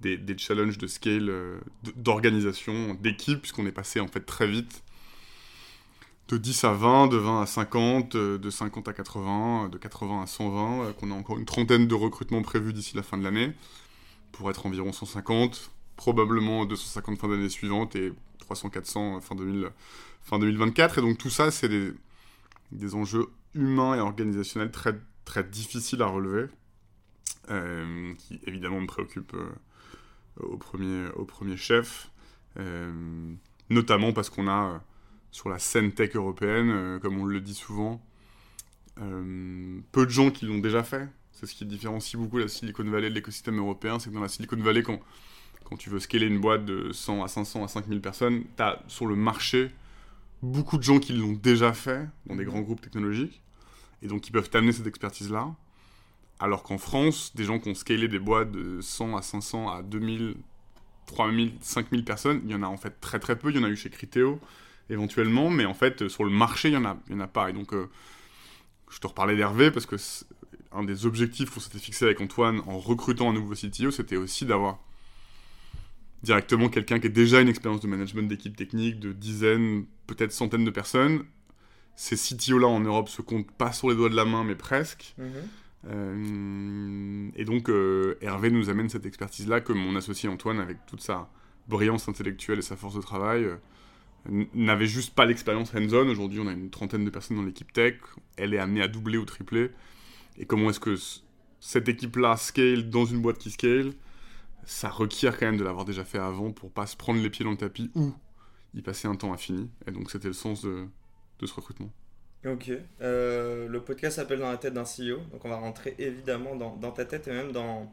des, 0.00 0.16
des 0.16 0.38
challenges 0.38 0.78
de 0.78 0.86
scale, 0.86 1.28
euh, 1.30 1.58
d'organisation, 1.96 2.94
d'équipe, 2.94 3.40
puisqu'on 3.40 3.66
est 3.66 3.72
passé 3.72 4.00
en 4.00 4.08
fait 4.08 4.20
très 4.20 4.46
vite 4.48 4.82
de 6.28 6.36
10 6.36 6.64
à 6.64 6.72
20, 6.72 7.08
de 7.08 7.16
20 7.16 7.42
à 7.42 7.46
50, 7.46 8.14
euh, 8.14 8.38
de 8.38 8.50
50 8.50 8.86
à 8.88 8.92
80, 8.92 9.64
euh, 9.64 9.68
de 9.68 9.78
80 9.78 10.22
à 10.22 10.26
120, 10.26 10.82
euh, 10.82 10.92
qu'on 10.92 11.10
a 11.10 11.14
encore 11.14 11.38
une 11.38 11.46
trentaine 11.46 11.86
de 11.86 11.94
recrutements 11.94 12.42
prévus 12.42 12.72
d'ici 12.72 12.96
la 12.96 13.02
fin 13.02 13.16
de 13.16 13.24
l'année, 13.24 13.52
pour 14.32 14.50
être 14.50 14.66
environ 14.66 14.92
150, 14.92 15.70
probablement 15.96 16.66
250 16.66 17.18
fin 17.18 17.28
d'année 17.28 17.48
suivante 17.48 17.96
et 17.96 18.12
300-400 18.46 19.20
fin, 19.22 19.34
2000 19.34 19.70
fin 20.22 20.38
2024. 20.38 20.98
Et 20.98 21.00
donc 21.00 21.16
tout 21.16 21.30
ça, 21.30 21.50
c'est 21.50 21.68
des, 21.68 22.94
enjeux 22.94 23.28
humains 23.54 23.94
et 23.94 24.00
organisationnels 24.00 24.70
très, 24.70 24.94
très 25.24 25.44
difficiles 25.44 26.02
à 26.02 26.06
relever, 26.06 26.46
qui 28.18 28.38
évidemment 28.46 28.82
me 28.82 28.86
préoccupent 28.86 29.36
au, 30.40 30.58
premier, 30.58 31.56
chef, 31.56 32.10
notamment 33.70 34.12
parce 34.12 34.28
qu'on 34.28 34.46
a 34.48 34.82
sur 35.30 35.48
la 35.48 35.58
scène 35.58 35.92
tech 35.92 36.14
européenne, 36.14 36.70
euh, 36.70 36.98
comme 36.98 37.18
on 37.18 37.24
le 37.24 37.40
dit 37.40 37.54
souvent, 37.54 38.02
euh, 39.00 39.80
peu 39.92 40.06
de 40.06 40.10
gens 40.10 40.30
qui 40.30 40.46
l'ont 40.46 40.58
déjà 40.58 40.82
fait. 40.82 41.08
C'est 41.32 41.46
ce 41.46 41.54
qui 41.54 41.64
différencie 41.64 42.20
beaucoup 42.20 42.38
la 42.38 42.48
Silicon 42.48 42.84
Valley 42.84 43.10
de 43.10 43.14
l'écosystème 43.14 43.58
européen, 43.58 43.98
c'est 43.98 44.10
que 44.10 44.14
dans 44.14 44.20
la 44.20 44.28
Silicon 44.28 44.56
Valley, 44.56 44.82
quand, 44.82 45.00
quand 45.64 45.76
tu 45.76 45.90
veux 45.90 46.00
scaler 46.00 46.26
une 46.26 46.40
boîte 46.40 46.64
de 46.64 46.92
100 46.92 47.22
à 47.22 47.28
500 47.28 47.64
à 47.64 47.68
5000 47.68 48.00
personnes, 48.00 48.42
tu 48.56 48.62
as 48.62 48.82
sur 48.88 49.06
le 49.06 49.14
marché 49.14 49.70
beaucoup 50.42 50.78
de 50.78 50.82
gens 50.82 50.98
qui 50.98 51.12
l'ont 51.12 51.32
déjà 51.32 51.72
fait 51.72 52.08
dans 52.26 52.36
des 52.36 52.44
grands 52.44 52.60
groupes 52.60 52.80
technologiques, 52.80 53.42
et 54.02 54.08
donc 54.08 54.22
qui 54.22 54.30
peuvent 54.30 54.50
t'amener 54.50 54.72
cette 54.72 54.86
expertise-là. 54.86 55.54
Alors 56.40 56.62
qu'en 56.62 56.78
France, 56.78 57.32
des 57.34 57.44
gens 57.44 57.58
qui 57.58 57.68
ont 57.68 57.74
scalé 57.74 58.06
des 58.06 58.20
boîtes 58.20 58.52
de 58.52 58.80
100 58.80 59.16
à 59.16 59.22
500 59.22 59.70
à 59.70 59.82
2000, 59.82 60.36
3000, 61.06 61.52
5000 61.60 62.04
personnes, 62.04 62.40
il 62.44 62.50
y 62.50 62.54
en 62.54 62.62
a 62.62 62.66
en 62.66 62.76
fait 62.76 63.00
très 63.00 63.18
très 63.18 63.36
peu. 63.36 63.50
Il 63.50 63.56
y 63.56 63.58
en 63.58 63.64
a 63.64 63.68
eu 63.68 63.76
chez 63.76 63.90
Criteo 63.90 64.40
éventuellement, 64.90 65.50
mais 65.50 65.64
en 65.64 65.74
fait 65.74 66.02
euh, 66.02 66.08
sur 66.08 66.24
le 66.24 66.30
marché, 66.30 66.68
il 66.68 66.74
y 66.74 66.76
en 66.76 66.84
a, 66.84 66.96
y 67.10 67.14
en 67.14 67.20
a 67.20 67.26
pas. 67.26 67.50
Et 67.50 67.52
donc, 67.52 67.72
euh, 67.72 67.88
je 68.90 68.98
te 68.98 69.06
reparlais 69.06 69.36
d'Hervé 69.36 69.70
parce 69.70 69.86
que 69.86 69.96
un 70.72 70.84
des 70.84 71.06
objectifs 71.06 71.50
qu'on 71.50 71.60
s'était 71.60 71.78
fixé 71.78 72.04
avec 72.04 72.20
Antoine 72.20 72.60
en 72.66 72.78
recrutant 72.78 73.30
un 73.30 73.32
nouveau 73.32 73.54
CTO, 73.54 73.90
c'était 73.90 74.16
aussi 74.16 74.44
d'avoir 74.44 74.78
directement 76.22 76.68
quelqu'un 76.68 76.98
qui 76.98 77.06
ait 77.06 77.10
déjà 77.10 77.40
une 77.40 77.48
expérience 77.48 77.80
de 77.80 77.86
management 77.86 78.28
d'équipe 78.28 78.56
technique 78.56 78.98
de 78.98 79.12
dizaines, 79.12 79.86
peut-être 80.06 80.32
centaines 80.32 80.64
de 80.64 80.70
personnes. 80.70 81.24
Ces 81.94 82.16
CTO-là 82.16 82.68
en 82.68 82.80
Europe 82.80 83.08
se 83.08 83.22
comptent 83.22 83.50
pas 83.50 83.72
sur 83.72 83.88
les 83.88 83.96
doigts 83.96 84.08
de 84.08 84.16
la 84.16 84.24
main, 84.24 84.44
mais 84.44 84.54
presque. 84.54 85.14
Mhm. 85.18 85.26
Euh, 85.86 87.30
et 87.34 87.44
donc, 87.44 87.68
euh, 87.70 88.16
Hervé 88.20 88.50
nous 88.50 88.68
amène 88.68 88.88
cette 88.88 89.06
expertise-là 89.06 89.60
que 89.60 89.72
mon 89.72 89.96
associé 89.96 90.28
Antoine, 90.28 90.60
avec 90.60 90.78
toute 90.86 91.00
sa 91.00 91.30
brillance 91.68 92.08
intellectuelle 92.08 92.58
et 92.58 92.62
sa 92.62 92.76
force 92.76 92.94
de 92.94 93.00
travail, 93.00 93.46
n'avait 94.26 94.86
juste 94.86 95.14
pas 95.14 95.24
l'expérience 95.24 95.74
hands-on. 95.74 96.08
Aujourd'hui, 96.08 96.40
on 96.40 96.46
a 96.46 96.52
une 96.52 96.70
trentaine 96.70 97.04
de 97.04 97.10
personnes 97.10 97.36
dans 97.36 97.42
l'équipe 97.44 97.72
tech. 97.72 97.94
Elle 98.36 98.54
est 98.54 98.58
amenée 98.58 98.82
à 98.82 98.88
doubler 98.88 99.18
ou 99.18 99.24
tripler. 99.24 99.70
Et 100.38 100.46
comment 100.46 100.70
est-ce 100.70 100.80
que 100.80 100.96
cette 101.60 101.88
équipe-là 101.88 102.36
scale 102.36 102.90
dans 102.90 103.04
une 103.04 103.20
boîte 103.20 103.38
qui 103.38 103.50
scale 103.50 103.92
Ça 104.64 104.88
requiert 104.88 105.38
quand 105.38 105.46
même 105.46 105.56
de 105.56 105.64
l'avoir 105.64 105.84
déjà 105.84 106.04
fait 106.04 106.18
avant 106.18 106.52
pour 106.52 106.70
pas 106.70 106.86
se 106.86 106.96
prendre 106.96 107.22
les 107.22 107.30
pieds 107.30 107.44
dans 107.44 107.52
le 107.52 107.56
tapis 107.56 107.90
ou 107.94 108.12
y 108.74 108.82
passer 108.82 109.08
un 109.08 109.14
temps 109.14 109.32
infini. 109.32 109.70
Et 109.86 109.90
donc, 109.90 110.10
c'était 110.10 110.28
le 110.28 110.34
sens 110.34 110.62
de, 110.62 110.86
de 111.40 111.46
ce 111.46 111.54
recrutement. 111.54 111.90
Ok. 112.46 112.70
Euh, 113.00 113.66
le 113.68 113.82
podcast 113.82 114.16
s'appelle 114.16 114.38
Dans 114.38 114.50
la 114.50 114.58
tête 114.58 114.74
d'un 114.74 114.84
CEO. 114.84 115.18
Donc 115.32 115.44
on 115.44 115.48
va 115.48 115.56
rentrer 115.56 115.94
évidemment 115.98 116.54
dans, 116.54 116.76
dans 116.76 116.92
ta 116.92 117.04
tête 117.04 117.26
et 117.26 117.32
même 117.32 117.50
dans 117.50 117.92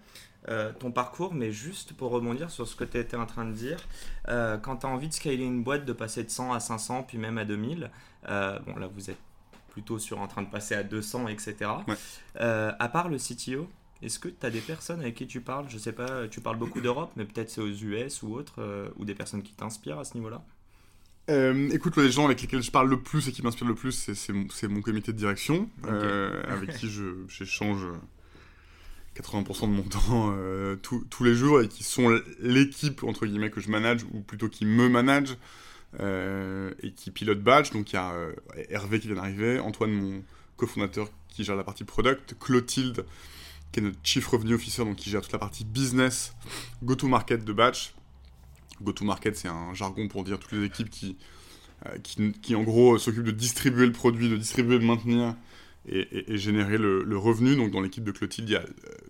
euh, 0.49 0.71
ton 0.79 0.91
parcours. 0.91 1.33
Mais 1.33 1.51
juste 1.51 1.93
pour 1.93 2.11
rebondir 2.11 2.49
sur 2.51 2.67
ce 2.67 2.75
que 2.75 2.83
tu 2.83 2.97
étais 2.97 3.17
en 3.17 3.25
train 3.25 3.45
de 3.45 3.53
dire, 3.53 3.77
euh, 4.29 4.57
quand 4.57 4.77
tu 4.77 4.85
as 4.85 4.89
envie 4.89 5.07
de 5.09 5.13
scaler 5.13 5.43
une 5.43 5.63
boîte, 5.63 5.85
de 5.85 5.93
passer 5.93 6.23
de 6.23 6.29
100 6.29 6.53
à 6.53 6.59
500, 6.59 7.03
puis 7.03 7.17
même 7.17 7.37
à 7.37 7.45
2000, 7.45 7.91
euh, 8.29 8.59
bon 8.59 8.75
là 8.77 8.87
vous 8.87 9.09
êtes 9.09 9.19
plutôt 9.69 9.99
sur 9.99 10.19
en 10.19 10.27
train 10.27 10.41
de 10.41 10.49
passer 10.49 10.73
à 10.75 10.83
200, 10.83 11.27
etc. 11.27 11.55
Ouais. 11.87 11.95
À 12.39 12.89
part 12.89 13.09
le 13.09 13.17
CTO, 13.17 13.67
est-ce 14.01 14.19
que 14.19 14.29
tu 14.29 14.45
as 14.45 14.49
des 14.49 14.61
personnes 14.61 15.01
avec 15.01 15.15
qui 15.15 15.27
tu 15.27 15.41
parles? 15.41 15.65
Je 15.69 15.77
sais 15.77 15.91
pas, 15.91 16.27
tu 16.29 16.39
parles 16.41 16.57
beaucoup 16.57 16.79
d'Europe, 16.79 17.11
mais 17.17 17.25
peut-être 17.25 17.49
c'est 17.49 17.61
aux 17.61 17.67
US 17.67 18.23
ou 18.23 18.33
autres, 18.35 18.91
ou 18.97 19.03
des 19.05 19.15
personnes 19.15 19.43
qui 19.43 19.53
t'inspirent 19.53 19.99
à 19.99 20.05
ce 20.05 20.13
niveau-là? 20.15 20.41
Euh, 21.29 21.69
écoute, 21.71 21.97
les 21.97 22.11
gens 22.11 22.25
avec 22.25 22.41
lesquels 22.41 22.61
je 22.61 22.69
parle 22.71 22.89
le 22.89 23.01
plus 23.01 23.27
et 23.27 23.31
qui 23.31 23.41
m'inspirent 23.41 23.67
le 23.67 23.73
plus, 23.75 23.91
c'est- 24.13 24.67
mon, 24.67 24.81
comité 24.81 25.11
de 25.11 25.17
direction, 25.17 25.69
euh, 25.87 26.43
avec 26.47 26.75
qui 26.77 26.87
je- 26.87 27.25
j'échange 27.27 27.81
80% 29.15 29.61
de 29.61 29.67
mon 29.67 29.83
temps 29.83 30.33
euh, 30.37 30.75
tous- 30.75 31.23
les 31.23 31.35
jours 31.35 31.61
et 31.61 31.67
qui 31.67 31.83
sont 31.83 32.19
l'équipe, 32.39 33.03
entre 33.03 33.25
guillemets, 33.25 33.49
que 33.49 33.61
je 33.61 33.69
manage, 33.69 34.03
ou 34.13 34.19
plutôt 34.21 34.49
qui 34.49 34.65
me 34.65 34.89
manage 34.89 35.37
euh, 36.01 36.73
et 36.83 36.91
qui 36.91 37.11
pilote 37.11 37.41
Batch. 37.41 37.71
Donc 37.71 37.91
il 37.91 37.95
y 37.95 37.97
a 37.97 38.11
euh, 38.11 38.33
Hervé 38.69 38.99
qui 38.99 39.07
vient 39.07 39.15
d'arriver, 39.15 39.59
Antoine, 39.59 39.91
mon 39.91 40.23
cofondateur, 40.57 41.09
qui 41.29 41.43
gère 41.43 41.55
la 41.55 41.63
partie 41.63 41.85
product, 41.85 42.35
Clotilde, 42.39 43.05
qui 43.71 43.79
est 43.79 43.83
notre 43.83 43.97
chief 44.03 44.27
revenue 44.27 44.53
officer, 44.55 44.83
donc 44.83 44.97
qui 44.97 45.09
gère 45.09 45.21
toute 45.21 45.33
la 45.33 45.39
partie 45.39 45.63
business, 45.65 46.33
go-to-market 46.83 47.43
de 47.45 47.53
Batch. 47.53 47.93
Go-to-market, 48.81 49.37
c'est 49.37 49.47
un 49.47 49.73
jargon 49.73 50.09
pour 50.09 50.25
dire 50.25 50.37
toutes 50.39 50.51
les 50.51 50.65
équipes 50.65 50.89
qui, 50.89 51.15
qui, 52.03 52.33
qui, 52.41 52.55
en 52.55 52.63
gros, 52.63 52.97
s'occupent 52.97 53.23
de 53.23 53.31
distribuer 53.31 53.85
le 53.85 53.93
produit, 53.93 54.29
de 54.29 54.35
distribuer, 54.35 54.79
de 54.79 54.85
maintenir 54.85 55.35
et, 55.87 56.37
générer 56.37 56.77
le, 56.77 57.17
revenu. 57.17 57.55
Donc, 57.55 57.71
dans 57.71 57.81
l'équipe 57.81 58.03
de 58.03 58.11
Clotilde, 58.11 58.49
il 58.49 58.53
y 58.53 58.55
a 58.55 58.61
euh, 58.61 58.65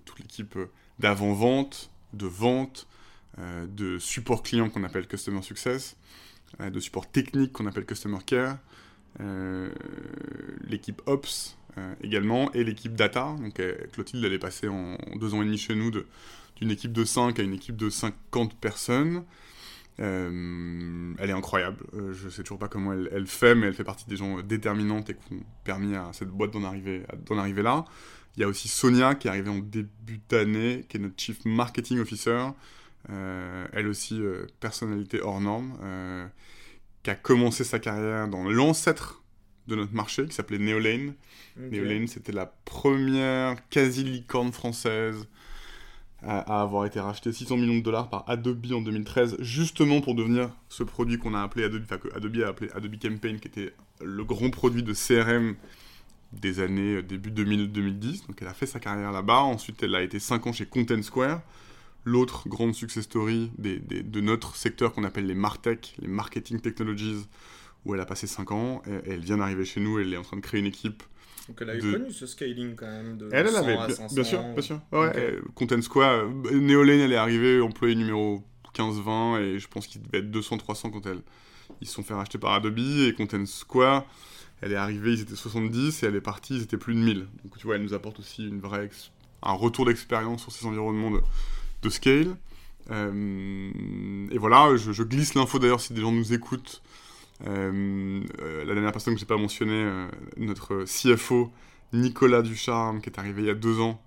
toute 0.06 0.20
l'équipe 0.20 0.56
euh, 0.58 0.66
d'avant-vente, 1.00 1.92
de 2.14 2.26
vente, 2.26 2.88
euh, 3.40 3.66
de 3.68 4.00
support 4.00 4.44
client 4.44 4.70
qu'on 4.70 4.84
appelle 4.84 5.08
Customer 5.08 5.42
Success, 5.42 5.98
de 6.60 6.80
support 6.80 7.10
technique 7.10 7.52
qu'on 7.52 7.66
appelle 7.66 7.86
Customer 7.86 8.20
Care, 8.26 8.58
l'équipe 10.70 11.02
Ops 11.06 11.58
également, 12.02 12.50
et 12.54 12.64
l'équipe 12.64 12.96
Data. 12.96 13.36
Donc, 13.42 13.62
Clotilde, 13.92 14.24
elle 14.24 14.32
est 14.32 14.40
passée 14.40 14.70
en 14.70 14.98
deux 15.16 15.34
ans 15.34 15.42
et 15.42 15.46
demi 15.46 15.58
chez 15.58 15.76
nous 15.76 15.92
d'une 15.92 16.72
équipe 16.72 16.94
de 16.94 17.04
5 17.04 17.38
à 17.40 17.44
une 17.44 17.54
équipe 17.54 17.76
de 17.76 17.90
50 17.90 18.56
personnes. 18.56 19.26
Euh, 20.02 21.14
elle 21.20 21.30
est 21.30 21.34
incroyable. 21.34 21.78
Euh, 21.94 22.14
je 22.14 22.28
sais 22.30 22.44
toujours 22.44 22.60
pas 22.60 22.68
comment 22.68 22.92
elle, 22.94 23.10
elle 23.14 23.28
fait, 23.28 23.56
mais 23.56 23.68
elle 23.68 23.74
fait 23.74 23.84
partie 23.86 24.06
des 24.08 24.18
gens 24.18 24.40
euh, 24.40 24.42
déterminantes 24.44 25.10
et 25.10 25.14
qui 25.16 25.34
ont 25.34 25.44
permis 25.64 25.96
à 25.96 26.12
cette 26.14 26.30
boîte 26.30 26.52
d'en 26.52 26.64
arriver, 26.64 27.04
à- 27.10 27.16
d'en 27.16 27.38
arriver 27.38 27.62
là. 27.62 27.86
Il 28.36 28.42
y 28.42 28.44
a 28.44 28.48
aussi 28.48 28.68
Sonia 28.68 29.16
qui 29.16 29.28
est 29.28 29.30
arrivée 29.30 29.50
en 29.50 29.60
début 29.60 30.20
d'année, 30.28 30.86
qui 30.90 30.98
est 30.98 31.00
notre 31.00 31.16
Chief 31.18 31.38
Marketing 31.46 32.00
Officer. 32.00 32.48
Euh, 33.10 33.68
elle 33.72 33.88
aussi, 33.88 34.20
personnalité 34.60 35.22
hors 35.22 35.40
norme, 35.40 35.78
qui 37.04 37.10
a 37.12 37.16
commencé 37.16 37.64
sa 37.64 37.80
carrière 37.80 38.28
dans 38.28 38.44
l'ancêtre 38.44 39.24
de 39.68 39.76
notre 39.76 39.94
marché, 39.94 40.26
qui 40.26 40.34
s'appelait 40.36 40.58
Neolane. 40.58 41.14
Neolane, 41.72 42.08
c'était 42.08 42.34
la 42.34 42.46
première 42.46 43.56
quasi-licorne 43.70 44.52
française 44.52 45.28
à, 46.26 46.62
avoir 46.62 46.86
été 46.86 47.00
racheté 47.00 47.32
600 47.32 47.58
millions 47.58 47.78
de 47.78 47.84
dollars 47.84 48.10
par 48.10 48.24
Adobe 48.28 48.66
en 48.74 48.82
2013, 48.82 49.38
justement 49.40 50.02
pour 50.02 50.16
devenir 50.16 50.50
ce 50.70 50.84
produit 50.84 51.18
qu'on 51.18 51.34
a 51.34 51.42
appelé 51.42 51.66
Adobe, 51.66 51.84
enfin 51.84 51.98
que 51.98 52.14
Adobe 52.16 52.38
a 52.44 52.50
appelé 52.50 52.70
Adobe 52.74 52.96
Campaign, 53.02 53.40
qui 53.40 53.48
était 53.48 53.74
le 54.02 54.24
grand 54.24 54.50
produit 54.50 54.84
de 54.84 54.94
CRM 54.94 55.56
des 56.34 56.60
années 56.60 56.96
euh, 56.96 57.02
début 57.04 57.32
2000-2010. 57.32 58.28
Donc 58.28 58.38
elle 58.42 58.48
a 58.48 58.54
fait 58.54 58.66
sa 58.66 58.80
carrière 58.80 59.12
là-bas. 59.12 59.42
Ensuite, 59.42 59.84
elle 59.84 59.96
a 59.96 60.02
été 60.02 60.20
5 60.20 60.48
ans 60.48 60.54
chez 60.54 60.66
Content 60.66 61.02
Square, 61.02 61.42
l'autre 62.04 62.50
grande 62.50 62.74
success 62.74 63.04
story 63.04 63.52
de 63.58 64.22
notre 64.22 64.56
secteur 64.56 64.94
qu'on 64.94 65.04
appelle 65.04 65.28
les 65.28 65.36
MarTech, 65.36 65.96
les 66.00 66.08
Marketing 66.08 66.60
Technologies, 66.60 67.28
où 67.86 67.94
elle 67.94 68.02
a 68.02 68.06
passé 68.06 68.26
5 68.26 68.52
ans. 68.52 68.82
Elle 69.06 69.20
vient 69.20 69.38
d'arriver 69.38 69.66
chez 69.66 69.80
nous, 69.80 70.00
elle 70.00 70.14
est 70.14 70.18
en 70.18 70.24
train 70.24 70.38
de 70.38 70.42
créer 70.42 70.60
une 70.60 70.66
équipe 70.66 71.04
Donc 71.48 71.58
elle 71.62 71.70
a 71.70 71.76
eu 71.76 71.82
de- 71.82 71.92
connu 71.92 72.12
ce 72.12 72.26
scaling 72.26 72.76
quand 72.76 72.88
même 72.88 73.18
de 73.18 73.30
elle, 73.32 73.48
elle 73.48 73.54
100 73.54 73.58
avait, 73.64 73.78
à 73.78 73.88
bien, 73.88 73.96
500. 73.96 74.16
bien 74.16 74.24
sûr, 74.24 74.44
bien 74.54 74.62
sûr. 74.62 74.80
Ouais, 74.92 75.08
Ok. 75.08 75.16
euh, 75.18 75.42
Content 75.54 75.82
Square, 75.82 76.12
euh, 76.26 76.60
Neolane, 76.60 77.00
elle 77.00 77.14
est 77.14 77.18
arrivée, 77.18 77.62
employée 77.62 77.96
numéro 77.96 78.44
15-20, 78.74 79.40
et 79.40 79.60
je 79.60 79.68
pense 79.68 79.88
qu'il 79.88 80.02
devait 80.02 80.20
être 80.20 80.32
200-300 80.32 80.92
quand 80.92 81.06
elle, 81.06 81.22
ils 81.82 81.88
se 81.88 81.94
sont 81.94 82.04
fait 82.04 82.14
racheter 82.14 82.38
par 82.38 82.54
Adobe, 82.54 82.80
et 82.80 83.14
Content 83.16 83.46
Square, 83.46 84.06
Elle 84.62 84.72
est 84.72 84.78
arrivée, 84.78 85.14
ils 85.14 85.22
étaient 85.22 85.36
70, 85.36 86.02
et 86.02 86.06
elle 86.08 86.16
est 86.16 86.22
partie, 86.22 86.56
ils 86.56 86.64
étaient 86.64 86.78
plus 86.78 86.96
de 86.96 87.00
1000. 87.00 87.28
Donc 87.44 87.58
tu 87.58 87.68
vois, 87.68 87.76
elle 87.76 87.84
nous 87.84 87.94
apporte 87.94 88.20
aussi 88.20 88.48
une 88.48 88.60
vraie 88.60 88.90
un 89.44 89.54
retour 89.54 89.86
d'expérience 89.86 90.42
sur 90.42 90.52
ces 90.52 90.66
environnements 90.66 91.12
de, 91.84 91.90
scale. 91.90 92.36
Euh, 92.90 94.28
et 94.32 94.38
voilà, 94.38 94.76
je, 94.76 95.04
glisse 95.04 95.36
l'info 95.36 95.60
d'ailleurs 95.60 95.82
si 95.82 95.94
des 95.94 96.02
gens 96.02 96.12
nous 96.12 96.34
écoutent. 96.34 96.82
Euh, 97.46 98.24
la 98.66 98.74
dernière 98.74 98.92
personne 98.92 99.14
que 99.14 99.20
j'ai 99.20 99.26
pas 99.26 99.38
mentionné, 99.38 100.08
notre 100.38 100.86
CFO 100.86 101.52
Nicolas 101.94 102.42
Ducharme, 102.42 103.02
qui 103.02 103.10
est 103.10 103.20
arrivé 103.20 103.44
il 103.44 103.48
y 103.48 103.52
a 103.52 103.56
deux 103.56 103.80
ans, 103.80 104.02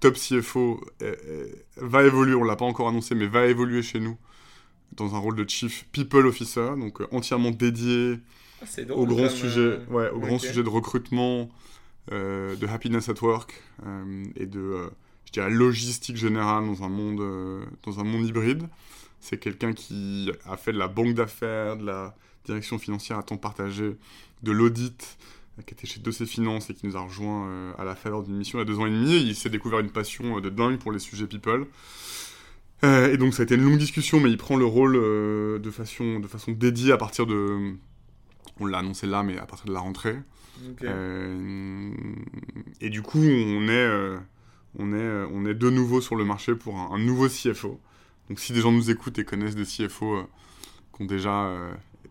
top 0.00 0.14
CFO, 0.14 0.80
va 1.76 2.04
évoluer, 2.04 2.34
on 2.34 2.44
l'a 2.44 2.56
pas 2.56 2.64
encore 2.64 2.88
annoncé, 2.88 3.14
mais 3.14 3.26
va 3.26 3.46
évoluer 3.46 3.82
chez 3.82 4.00
nous 4.00 4.16
dans 4.92 5.14
un 5.14 5.18
rôle 5.18 5.36
de 5.36 5.48
Chief 5.48 5.86
People 5.92 6.26
Officer, 6.26 6.70
donc 6.76 7.00
entièrement 7.12 7.50
dédié 7.50 8.18
ah, 8.62 8.92
au 8.92 9.06
grand 9.06 9.28
sujet, 9.28 9.60
euh, 9.60 9.86
ouais, 9.88 10.10
au 10.10 10.18
grand 10.18 10.38
sujet 10.38 10.62
de 10.62 10.68
recrutement, 10.68 11.48
euh, 12.12 12.56
de 12.56 12.66
happiness 12.66 13.08
at 13.08 13.22
work 13.22 13.62
euh, 13.86 14.24
et 14.36 14.46
de, 14.46 14.90
je 15.26 15.32
dirais, 15.32 15.50
logistique 15.50 16.16
générale 16.16 16.66
dans 16.66 16.82
un 16.82 16.88
monde, 16.88 17.22
dans 17.84 18.00
un 18.00 18.04
monde 18.04 18.26
hybride. 18.26 18.64
C'est 19.20 19.38
quelqu'un 19.38 19.72
qui 19.72 20.30
a 20.44 20.56
fait 20.56 20.72
de 20.72 20.78
la 20.78 20.88
banque 20.88 21.14
d'affaires, 21.14 21.76
de 21.76 21.84
la 21.84 22.14
direction 22.44 22.78
financière 22.78 23.18
à 23.18 23.22
temps 23.22 23.36
partagé, 23.36 23.96
de 24.42 24.52
l'audit, 24.52 25.18
qui 25.66 25.74
était 25.74 25.86
chez 25.86 26.00
Dossier 26.00 26.26
Finance 26.26 26.70
et 26.70 26.74
qui 26.74 26.86
nous 26.86 26.96
a 26.96 27.00
rejoint 27.00 27.74
à 27.76 27.84
la 27.84 27.94
faveur 27.94 28.22
d'une 28.22 28.36
mission 28.36 28.58
il 28.58 28.62
y 28.62 28.62
a 28.62 28.64
deux 28.64 28.78
ans 28.78 28.86
et 28.86 28.90
demi. 28.90 29.20
il 29.20 29.36
s'est 29.36 29.50
découvert 29.50 29.80
une 29.80 29.90
passion 29.90 30.40
de 30.40 30.48
dingue 30.48 30.78
pour 30.78 30.90
les 30.90 30.98
sujets 30.98 31.26
people. 31.26 31.66
et 32.82 33.16
donc 33.18 33.34
ça 33.34 33.42
a 33.42 33.44
été 33.44 33.56
une 33.56 33.64
longue 33.64 33.76
discussion, 33.76 34.20
mais 34.20 34.30
il 34.30 34.38
prend 34.38 34.56
le 34.56 34.64
rôle 34.64 34.94
de, 34.94 35.70
façon, 35.70 36.18
de 36.18 36.26
façon 36.26 36.52
dédiée 36.52 36.92
à 36.92 36.96
partir 36.96 37.26
de, 37.26 37.74
on 38.60 38.66
l'a 38.66 38.78
annoncé 38.78 39.06
là, 39.06 39.22
mais 39.22 39.38
à 39.38 39.46
partir 39.46 39.66
de 39.66 39.72
la 39.72 39.80
rentrée. 39.80 40.16
Euh, 40.82 41.90
et 42.80 42.90
du 42.90 43.02
coup, 43.02 43.18
on 43.18 43.68
est, 43.68 43.70
euh, 43.70 44.18
on, 44.78 44.92
est, 44.92 44.96
euh, 44.96 45.26
on 45.32 45.46
est 45.46 45.54
de 45.54 45.70
nouveau 45.70 46.00
sur 46.00 46.16
le 46.16 46.24
marché 46.24 46.54
pour 46.54 46.78
un, 46.78 46.98
nouveau 46.98 47.28
CFO. 47.28 47.80
Donc 48.30 48.40
si 48.40 48.54
des 48.54 48.62
gens 48.62 48.72
nous 48.72 48.90
écoutent 48.90 49.18
et 49.18 49.24
connaissent 49.24 49.56
des 49.56 49.64
CFO 49.64 50.26
qui 50.96 51.02
ont 51.02 51.04
déjà 51.04 51.52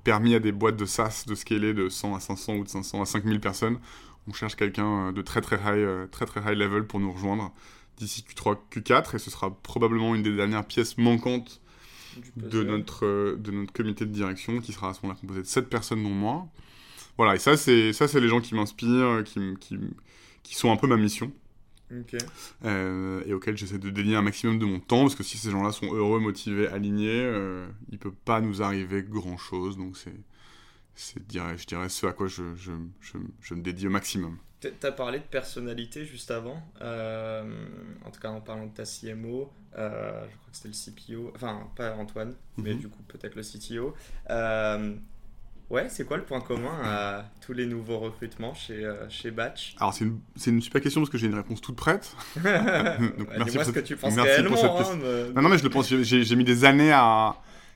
permis 0.04 0.36
à 0.36 0.40
des 0.40 0.52
boîtes 0.52 0.78
de 0.78 0.86
SaaS 0.86 1.24
de 1.26 1.34
scaler 1.34 1.74
de 1.74 1.90
100 1.90 2.14
à 2.14 2.20
500 2.20 2.56
ou 2.58 2.64
de 2.66 2.70
500 2.70 3.02
à 3.02 3.06
5000 3.06 3.40
personnes, 3.40 3.80
on 4.28 4.34
cherche 4.34 4.56
quelqu'un 4.56 5.12
de 5.12 5.22
très 5.22 5.42
très 5.42 5.56
high, 5.56 6.12
très 6.12 6.26
très 6.28 6.42
high 6.42 6.58
level 6.58 6.86
pour 6.86 7.00
nous 7.00 7.12
rejoindre 7.12 7.52
d'ici 8.00 8.24
Q3, 8.24 8.58
Q4, 8.72 9.16
et 9.16 9.20
ce 9.20 9.30
sera 9.30 9.52
probablement 9.52 10.16
une 10.16 10.24
des 10.24 10.36
dernières 10.36 10.66
pièces 10.66 10.98
manquantes 10.98 11.62
de 12.36 12.64
notre, 12.64 13.06
euh, 13.06 13.36
de 13.38 13.52
notre 13.52 13.74
comité 13.74 14.06
de 14.06 14.12
direction 14.12 14.60
qui 14.62 14.74
sera 14.74 14.90
à 14.90 14.94
ce 14.94 15.02
moment-là 15.04 15.20
composé 15.20 15.42
de 15.42 15.48
7 15.48 15.70
personnes 15.70 16.04
dont 16.04 16.10
moi. 16.10 16.48
Voilà, 17.18 17.36
et 17.36 17.40
ça, 17.40 17.58
c'est, 17.58 17.94
ça, 17.94 18.08
c'est 18.08 18.22
les 18.22 18.30
gens 18.30 18.42
qui 18.42 18.56
m'inspirent, 18.56 19.24
qui, 19.26 19.40
qui, 19.60 19.78
qui 20.44 20.56
sont 20.56 20.72
un 20.72 20.78
peu 20.78 20.88
ma 20.88 20.98
mission. 20.98 21.32
Euh, 22.65 23.24
et 23.25 23.34
auxquels 23.34 23.58
j'essaie 23.58 23.79
de 23.79 23.89
dédier 23.89 24.15
un 24.15 24.22
maximum 24.22 24.60
de 24.60 24.65
mon 24.65 24.79
temps, 24.79 25.01
parce 25.01 25.15
que 25.15 25.24
si 25.24 25.38
ces 25.38 25.51
gens-là 25.51 25.72
sont 25.72 25.93
heureux, 25.93 26.19
motivés, 26.19 26.67
alignés, 26.67 27.24
euh, 27.24 27.67
il 27.89 27.96
ne 27.96 28.00
peut 28.00 28.13
pas 28.13 28.41
nous 28.41 28.62
arriver 28.62 29.03
grand-chose. 29.03 29.77
Donc 29.77 29.98
c'est, 29.98 30.13
c'est 30.96 31.19
je 31.31 31.65
dirais 31.65 31.89
ce 31.89 32.05
à 32.05 32.13
quoi 32.13 32.27
je, 32.27 32.55
je, 32.55 32.72
je, 33.01 33.17
je 33.41 33.53
me 33.53 33.62
dédie 33.62 33.88
au 33.88 33.91
maximum. 33.91 34.38
Tu 34.60 34.67
as 34.84 34.91
parlé 34.91 35.19
de 35.19 35.24
personnalité 35.24 36.03
juste 36.03 36.31
avant, 36.31 36.62
euh, 36.81 37.50
en 38.05 38.12
tout 38.12 38.19
cas 38.19 38.29
en 38.29 38.41
parlant 38.41 38.65
de 38.65 38.74
ta 38.74 38.84
CMO, 38.84 39.50
euh, 39.77 40.25
je 40.29 40.36
crois 40.36 40.51
que 40.51 40.58
c'était 40.58 41.13
le 41.13 41.24
CPO, 41.24 41.31
enfin 41.34 41.69
pas 41.77 41.96
Antoine, 41.96 42.36
mais 42.58 42.74
mhm. 42.74 42.79
du 42.79 42.89
coup 42.89 43.01
peut-être 43.08 43.36
le 43.36 43.41
CTO. 43.41 43.93
Euh, 45.72 45.76
ouais, 45.76 45.88
c'est 45.90 46.06
quoi 46.06 46.18
le 46.18 46.24
point 46.24 46.42
commun 46.42 46.78
à 46.84 47.26
tous 47.46 47.54
les 47.54 47.66
nouveaux 47.66 48.00
recrutements 48.00 48.54
chez, 48.54 48.92
chez 49.10 49.32
Batch 49.32 49.76
Alors 49.80 49.94
c'est 49.94 50.06
une, 50.06 50.20
une, 50.48 50.62
super 50.62 50.82
question 50.82 51.02
parce 51.02 51.10
que 51.10 51.18
j'ai 51.18 51.28
une 51.28 51.36
réponse 51.36 51.62
toute 51.62 51.76
prête. 51.76 52.16
Donc, 52.36 53.28
merci 53.38 53.58
pour 53.58 53.66
ce 53.66 53.72
que 53.72 53.80
tu 53.80 53.96
penses 53.96 54.16
réellement. 54.16 54.82
Hein, 54.82 54.98
non, 55.36 55.42
non, 55.42 55.50
mais 55.50 55.58
je 55.58 55.64
le 55.64 55.70
pense, 55.70 55.94
j'ai 55.94 56.36
mis 56.36 56.44
des 56.46 56.66
années 56.66 56.92
à... 56.92 57.36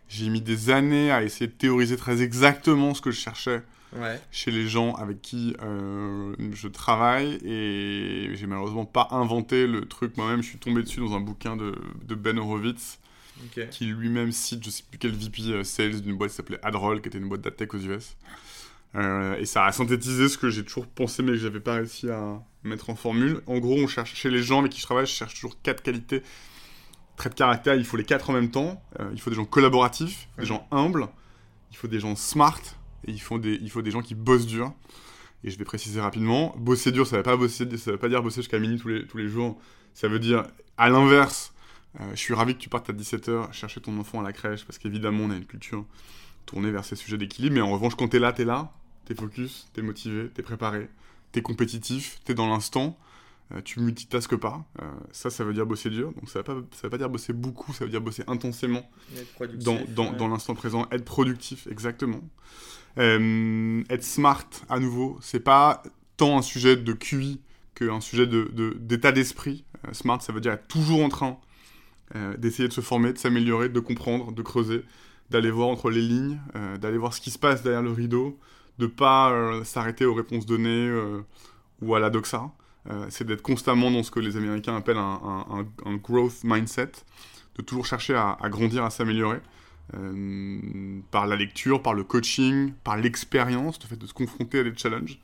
J'ai 0.09 0.29
mis 0.29 0.41
des 0.41 0.69
années 0.69 1.11
à 1.11 1.23
essayer 1.23 1.47
de 1.47 1.53
théoriser 1.53 1.95
très 1.97 2.21
exactement 2.21 2.93
ce 2.93 3.01
que 3.01 3.09
je 3.09 3.19
cherchais 3.19 3.63
chez 4.31 4.51
les 4.51 4.67
gens 4.67 4.93
avec 4.95 5.21
qui 5.21 5.55
euh, 5.61 6.35
je 6.53 6.67
travaille 6.67 7.35
et 7.45 8.31
j'ai 8.33 8.47
malheureusement 8.47 8.85
pas 8.85 9.07
inventé 9.11 9.67
le 9.67 9.85
truc 9.85 10.17
moi-même. 10.17 10.41
Je 10.41 10.49
suis 10.49 10.57
tombé 10.57 10.83
dessus 10.83 10.99
dans 10.99 11.15
un 11.15 11.19
bouquin 11.19 11.55
de, 11.55 11.75
de 12.05 12.15
Ben 12.15 12.37
Horowitz 12.37 12.99
qui 13.71 13.85
lui-même 13.85 14.31
cite 14.31 14.63
je 14.63 14.69
sais 14.69 14.83
plus 14.89 14.97
quel 14.97 15.11
VP 15.11 15.43
euh, 15.49 15.63
sales 15.63 16.01
d'une 16.01 16.15
boîte 16.15 16.31
qui 16.31 16.37
s'appelait 16.37 16.59
Adroll 16.63 17.01
qui 17.01 17.07
était 17.07 17.17
une 17.17 17.29
boîte 17.29 17.41
d'adtech 17.41 17.73
aux 17.73 17.79
US. 17.79 18.15
Euh, 18.95 19.37
et 19.37 19.45
ça 19.45 19.65
a 19.65 19.71
synthétisé 19.71 20.29
ce 20.29 20.37
que 20.37 20.49
j'ai 20.49 20.63
toujours 20.63 20.85
pensé 20.85 21.23
mais 21.23 21.31
que 21.31 21.37
j'avais 21.37 21.59
pas 21.59 21.75
réussi 21.75 22.09
à 22.09 22.41
mettre 22.63 22.89
en 22.89 22.95
formule. 22.95 23.41
En 23.47 23.59
gros, 23.59 23.77
on 23.77 23.87
cherche 23.87 24.13
chez 24.15 24.29
les 24.29 24.43
gens 24.43 24.59
avec 24.59 24.71
qui 24.71 24.79
je 24.79 24.85
travaille, 24.85 25.05
je 25.05 25.11
cherche 25.11 25.33
toujours 25.33 25.59
quatre 25.61 25.81
qualités, 25.81 26.21
traits 27.17 27.33
de 27.33 27.37
caractère. 27.37 27.75
Il 27.75 27.85
faut 27.85 27.97
les 27.97 28.05
quatre 28.05 28.29
en 28.29 28.33
même 28.33 28.51
temps. 28.51 28.81
il 29.13 29.19
faut 29.19 29.29
des 29.29 29.35
gens 29.35 29.45
collaboratifs, 29.45 30.27
des 30.37 30.45
gens 30.45 30.67
humbles, 30.71 31.07
il 31.71 31.77
faut 31.77 31.87
des 31.87 31.99
gens 31.99 32.15
smart 32.15 32.61
et 33.07 33.11
il 33.11 33.21
faut 33.21 33.39
des, 33.39 33.59
il 33.61 33.69
faut 33.69 33.81
des 33.81 33.91
gens 33.91 34.01
qui 34.01 34.15
bossent 34.15 34.45
dur. 34.45 34.73
Et 35.43 35.49
je 35.49 35.57
vais 35.57 35.65
préciser 35.65 35.99
rapidement, 35.99 36.55
bosser 36.57 36.91
dur, 36.91 37.05
ça 37.05 37.17
ne 37.17 37.19
veut 37.19 37.23
pas 37.23 37.35
bosser, 37.35 37.65
ça 37.77 37.91
veut 37.91 37.97
pas 37.97 38.07
dire 38.07 38.23
bosser 38.23 38.41
jusqu'à 38.41 38.59
minuit 38.59 38.77
tous 38.77 38.87
les, 38.87 39.05
tous 39.05 39.17
les 39.17 39.27
jours. 39.27 39.59
Ça 39.93 40.07
veut 40.07 40.19
dire, 40.19 40.45
à 40.77 40.89
l'inverse, 40.89 41.52
euh, 41.99 42.11
je 42.11 42.19
suis 42.19 42.33
ravi 42.33 42.55
que 42.55 42.59
tu 42.59 42.69
partes 42.69 42.89
à 42.89 42.93
17h 42.93 43.53
chercher 43.53 43.81
ton 43.81 43.97
enfant 43.99 44.19
à 44.19 44.23
la 44.23 44.33
crèche, 44.33 44.65
parce 44.65 44.77
qu'évidemment, 44.77 45.25
on 45.25 45.31
a 45.31 45.35
une 45.35 45.45
culture 45.45 45.85
tournée 46.45 46.71
vers 46.71 46.85
ces 46.85 46.95
sujets 46.95 47.17
d'équilibre. 47.17 47.55
Mais 47.55 47.61
en 47.61 47.71
revanche, 47.71 47.95
quand 47.95 48.07
tu 48.07 48.17
es 48.17 48.19
là, 48.19 48.33
tu 48.33 48.41
es 48.41 48.45
là, 48.45 48.71
tu 49.05 49.13
es 49.13 49.15
focus, 49.15 49.69
tu 49.73 49.79
es 49.79 49.83
motivé, 49.83 50.29
tu 50.33 50.41
es 50.41 50.43
préparé, 50.43 50.89
tu 51.31 51.39
es 51.39 51.41
compétitif, 51.41 52.19
tu 52.25 52.31
es 52.31 52.35
dans 52.35 52.47
l'instant, 52.47 52.97
euh, 53.53 53.61
tu 53.63 53.79
multitasques 53.79 54.35
pas. 54.37 54.65
Euh, 54.81 54.85
ça, 55.11 55.29
ça 55.29 55.43
veut 55.43 55.53
dire 55.53 55.65
bosser 55.65 55.89
dur. 55.89 56.11
Donc 56.13 56.29
ça 56.29 56.39
ne 56.39 56.53
veut, 56.53 56.65
veut, 56.83 56.89
pas 56.89 56.97
dire 56.97 57.09
bosser 57.09 57.33
beaucoup, 57.33 57.73
ça 57.73 57.85
veut 57.85 57.91
dire 57.91 58.01
bosser 58.01 58.23
intensément 58.27 58.89
dans, 59.55 59.79
dans, 59.89 60.13
dans 60.13 60.27
l'instant 60.27 60.55
présent, 60.55 60.87
être 60.91 61.05
productif, 61.05 61.67
exactement. 61.67 62.21
Euh, 62.97 63.83
être 63.89 64.03
smart, 64.03 64.45
à 64.69 64.79
nouveau, 64.79 65.17
c'est 65.21 65.39
pas 65.39 65.83
tant 66.17 66.37
un 66.37 66.41
sujet 66.41 66.75
de 66.75 66.93
QI 66.93 67.41
qu'un 67.75 68.01
sujet 68.01 68.27
d'état 68.27 69.11
de, 69.11 69.15
d'esprit. 69.15 69.65
Euh, 69.87 69.93
smart, 69.93 70.21
ça 70.21 70.31
veut 70.31 70.41
dire 70.41 70.53
être 70.53 70.67
toujours 70.67 71.03
en 71.03 71.09
train 71.09 71.37
euh, 72.15 72.35
d'essayer 72.37 72.67
de 72.67 72.73
se 72.73 72.81
former, 72.81 73.13
de 73.13 73.17
s'améliorer, 73.17 73.69
de 73.69 73.79
comprendre, 73.79 74.31
de 74.31 74.41
creuser, 74.41 74.83
d'aller 75.29 75.51
voir 75.51 75.69
entre 75.69 75.89
les 75.89 76.01
lignes, 76.01 76.39
d'aller 76.79 76.97
voir 76.97 77.13
ce 77.13 77.21
qui 77.21 77.31
se 77.31 77.39
passe 77.39 77.63
derrière 77.63 77.81
le 77.81 77.91
rideau, 77.91 78.37
de 78.77 78.85
pas 78.85 79.63
s'arrêter 79.63 80.05
aux 80.05 80.13
réponses 80.13 80.45
données 80.45 80.91
ou 81.81 81.95
à 81.95 81.99
la 81.99 82.11
doxa. 82.11 82.51
c'est 83.09 83.25
d'être 83.25 83.41
constamment 83.41 83.89
dans 83.89 84.03
ce 84.03 84.11
que 84.11 84.19
les 84.19 84.37
Américains 84.37 84.75
appellent 84.75 84.97
un, 84.97 85.65
growth 86.03 86.43
mindset, 86.43 86.91
de 87.55 87.63
toujours 87.63 87.85
chercher 87.85 88.13
à, 88.15 88.37
grandir, 88.49 88.83
à 88.83 88.91
s'améliorer. 88.91 89.39
Euh, 89.95 91.01
par 91.11 91.27
la 91.27 91.35
lecture, 91.35 91.81
par 91.81 91.93
le 91.93 92.03
coaching, 92.03 92.71
par 92.83 92.97
l'expérience, 92.97 93.77
le 93.81 93.87
fait 93.87 93.97
de 93.97 94.07
se 94.07 94.13
confronter 94.13 94.59
à 94.59 94.63
des 94.63 94.73
challenges. 94.75 95.19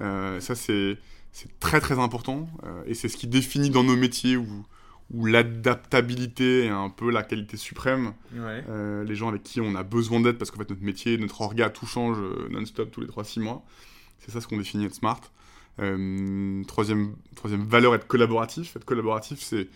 Euh, 0.00 0.38
ça, 0.40 0.54
c'est 0.54 0.98
très 1.60 1.80
très 1.80 1.98
important 1.98 2.48
euh, 2.64 2.82
et 2.86 2.94
c'est 2.94 3.08
ce 3.08 3.16
qui 3.16 3.26
définit 3.26 3.70
dans 3.70 3.84
nos 3.84 3.96
métiers 3.96 4.36
où, 4.36 4.46
où 5.10 5.24
l'adaptabilité 5.24 6.64
est 6.64 6.70
un 6.70 6.90
peu 6.90 7.10
la 7.10 7.22
qualité 7.22 7.56
suprême. 7.56 8.12
les 8.34 9.14
gens 9.14 9.28
avec 9.28 9.42
qui 9.42 9.60
on 9.60 9.74
a 9.74 9.82
besoin 9.82 10.20
d'être 10.20 10.38
parce 10.38 10.50
qu'en 10.50 10.58
fait 10.58 10.70
notre 10.70 10.82
métier, 10.82 11.16
notre 11.18 11.40
orga, 11.40 11.70
tout 11.70 11.86
change 11.86 12.18
non-stop 12.50 12.90
tous 12.90 13.00
les 13.00 13.06
3-6 13.06 13.40
mois. 13.40 13.64
C'est 14.18 14.30
ça 14.30 14.40
ce 14.40 14.48
qu'on 14.48 14.56
définit 14.56 14.86
être 14.86 14.94
smart. 14.94 15.20
troisième, 16.66 17.16
troisième 17.34 17.64
valeur, 17.64 17.94
être 17.94 18.06
collaboratif. 18.06 18.76
Être 18.76 18.84
collaboratif, 18.84 19.40
c'est 19.40 19.68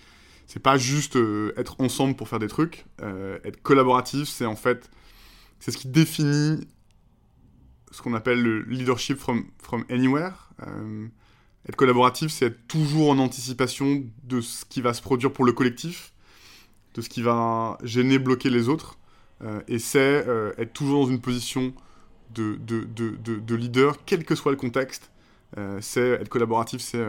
c'est 0.50 0.58
pas 0.58 0.76
juste 0.76 1.14
euh, 1.14 1.52
être 1.56 1.80
ensemble 1.80 2.16
pour 2.16 2.28
faire 2.28 2.40
des 2.40 2.48
trucs. 2.48 2.84
Euh, 3.02 3.38
être 3.44 3.62
collaboratif, 3.62 4.28
c'est 4.28 4.46
en 4.46 4.56
fait, 4.56 4.90
c'est 5.60 5.70
ce 5.70 5.78
qui 5.78 5.86
définit 5.86 6.66
ce 7.92 8.02
qu'on 8.02 8.14
appelle 8.14 8.42
le 8.42 8.62
leadership 8.62 9.16
from, 9.16 9.44
from 9.62 9.84
anywhere. 9.90 10.50
Euh, 11.66 11.68
être 11.68 11.76
collaboratif, 11.76 12.30
c'est 12.30 12.46
être 12.46 12.66
toujours 12.68 13.10
en 13.10 13.18
anticipation 13.18 14.04
de 14.24 14.40
ce 14.40 14.64
qui 14.64 14.80
va 14.80 14.94
se 14.94 15.02
produire 15.02 15.32
pour 15.32 15.44
le 15.44 15.52
collectif, 15.52 16.12
de 16.94 17.02
ce 17.02 17.08
qui 17.08 17.22
va 17.22 17.78
gêner, 17.82 18.18
bloquer 18.18 18.50
les 18.50 18.68
autres. 18.68 18.98
et 19.68 19.78
c'est 19.78 20.26
être 20.58 20.72
toujours 20.74 21.06
dans 21.06 21.10
une 21.10 21.20
position 21.20 21.72
de, 22.34 22.56
de, 22.56 22.84
de, 22.84 23.16
de, 23.38 23.54
leader, 23.54 23.96
quel 24.04 24.24
que 24.24 24.34
soit 24.34 24.52
le 24.52 24.58
contexte. 24.58 25.10
c'est 25.80 26.08
être 26.20 26.28
collaboratif, 26.28 26.80
c'est 26.82 27.02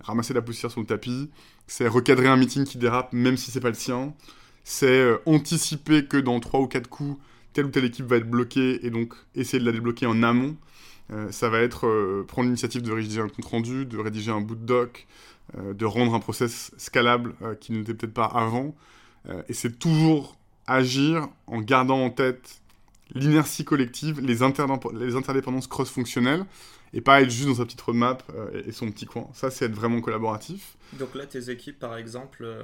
ramasser 0.00 0.34
la 0.34 0.42
poussière 0.42 0.70
sur 0.70 0.80
le 0.80 0.86
tapis, 0.86 1.30
c'est 1.66 1.88
recadrer 1.88 2.28
un 2.28 2.36
meeting 2.36 2.64
qui 2.64 2.78
dérape 2.78 3.12
même 3.12 3.36
si 3.36 3.50
c'est 3.50 3.60
pas 3.60 3.68
le 3.68 3.74
sien, 3.74 4.14
c'est 4.64 4.86
euh, 4.86 5.18
anticiper 5.26 6.06
que 6.06 6.16
dans 6.16 6.40
3 6.40 6.60
ou 6.60 6.66
4 6.66 6.88
coups, 6.88 7.20
telle 7.52 7.66
ou 7.66 7.70
telle 7.70 7.84
équipe 7.84 8.06
va 8.06 8.16
être 8.16 8.28
bloquée 8.28 8.84
et 8.84 8.90
donc 8.90 9.14
essayer 9.34 9.60
de 9.60 9.66
la 9.66 9.72
débloquer 9.72 10.06
en 10.06 10.22
amont. 10.22 10.56
Euh, 11.12 11.30
ça 11.30 11.48
va 11.48 11.60
être 11.60 11.86
euh, 11.86 12.24
prendre 12.26 12.46
l'initiative 12.46 12.82
de 12.82 12.92
rédiger 12.92 13.20
un 13.20 13.28
compte 13.28 13.44
rendu, 13.44 13.86
de 13.86 13.98
rédiger 13.98 14.30
un 14.30 14.40
bout 14.40 14.56
de 14.56 14.64
doc, 14.64 15.06
de 15.58 15.84
rendre 15.84 16.14
un 16.14 16.20
process 16.20 16.72
scalable 16.78 17.34
qui 17.60 17.72
n'était 17.72 17.92
peut-être 17.92 18.14
pas 18.14 18.24
avant. 18.24 18.74
et 19.46 19.52
c'est 19.52 19.78
toujours 19.78 20.38
agir 20.66 21.28
en 21.46 21.60
gardant 21.60 22.02
en 22.02 22.08
tête 22.08 22.62
l'inertie 23.14 23.64
collective, 23.64 24.20
les, 24.20 24.42
interdépendances 24.42 25.66
cross-fonctionnelles, 25.66 26.44
et 26.92 27.00
pas 27.00 27.20
être 27.20 27.30
juste 27.30 27.48
dans 27.48 27.56
sa 27.56 27.64
petite 27.64 27.80
roadmap 27.80 28.22
euh, 28.34 28.62
et, 28.66 28.72
son 28.72 28.90
petit 28.90 29.06
coin. 29.06 29.28
Ça, 29.34 29.50
c'est 29.50 29.66
être 29.66 29.74
vraiment 29.74 30.00
collaboratif. 30.00 30.76
Donc 30.94 31.14
là, 31.14 31.26
tes 31.26 31.50
équipes, 31.50 31.78
par 31.78 31.96
exemple, 31.96 32.44
euh, 32.44 32.62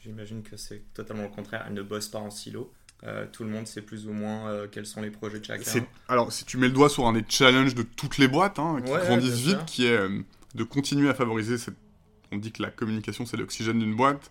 j'imagine 0.00 0.42
que 0.42 0.56
c'est 0.56 0.82
totalement 0.92 1.22
le 1.22 1.28
contraire, 1.28 1.64
elles 1.66 1.74
ne 1.74 1.82
bossent 1.82 2.08
pas 2.08 2.18
en 2.18 2.30
silo. 2.30 2.72
Euh, 3.06 3.26
tout 3.30 3.44
le 3.44 3.50
monde 3.50 3.66
sait 3.66 3.82
plus 3.82 4.06
ou 4.06 4.12
moins 4.12 4.66
quels 4.72 4.86
sont 4.86 5.02
les 5.02 5.10
projets 5.10 5.40
de 5.40 5.44
chacun. 5.44 5.86
Alors, 6.08 6.32
si 6.32 6.44
tu 6.44 6.56
mets 6.56 6.68
le 6.68 6.72
doigt 6.72 6.88
sur 6.88 7.06
un 7.06 7.12
des 7.12 7.24
challenges 7.28 7.74
de 7.74 7.82
toutes 7.82 8.18
les 8.18 8.28
boîtes 8.28 8.58
hein, 8.58 8.80
qui 8.84 8.92
grandissent 8.92 9.40
vite, 9.40 9.64
qui 9.66 9.86
est 9.86 9.98
de 10.54 10.64
continuer 10.64 11.08
à 11.08 11.14
favoriser 11.14 11.58
cette... 11.58 11.76
On 12.32 12.36
dit 12.36 12.50
que 12.50 12.62
la 12.62 12.70
communication, 12.70 13.26
c'est 13.26 13.36
l'oxygène 13.36 13.78
d'une 13.78 13.94
boîte 13.94 14.30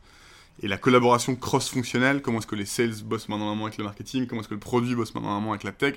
et 0.61 0.67
la 0.67 0.77
collaboration 0.77 1.35
cross-fonctionnelle, 1.35 2.21
comment 2.21 2.39
est-ce 2.39 2.47
que 2.47 2.55
les 2.55 2.65
sales 2.65 2.93
bossent 3.03 3.27
main 3.29 3.39
dans 3.39 3.49
la 3.49 3.55
main 3.55 3.63
avec 3.63 3.77
le 3.77 3.83
marketing, 3.83 4.27
comment 4.27 4.41
est-ce 4.41 4.49
que 4.49 4.53
le 4.53 4.59
produit 4.59 4.93
bosse 4.93 5.15
main 5.15 5.21
dans 5.21 5.33
la 5.33 5.39
main 5.39 5.49
avec 5.49 5.63
la 5.63 5.71
tech, 5.71 5.95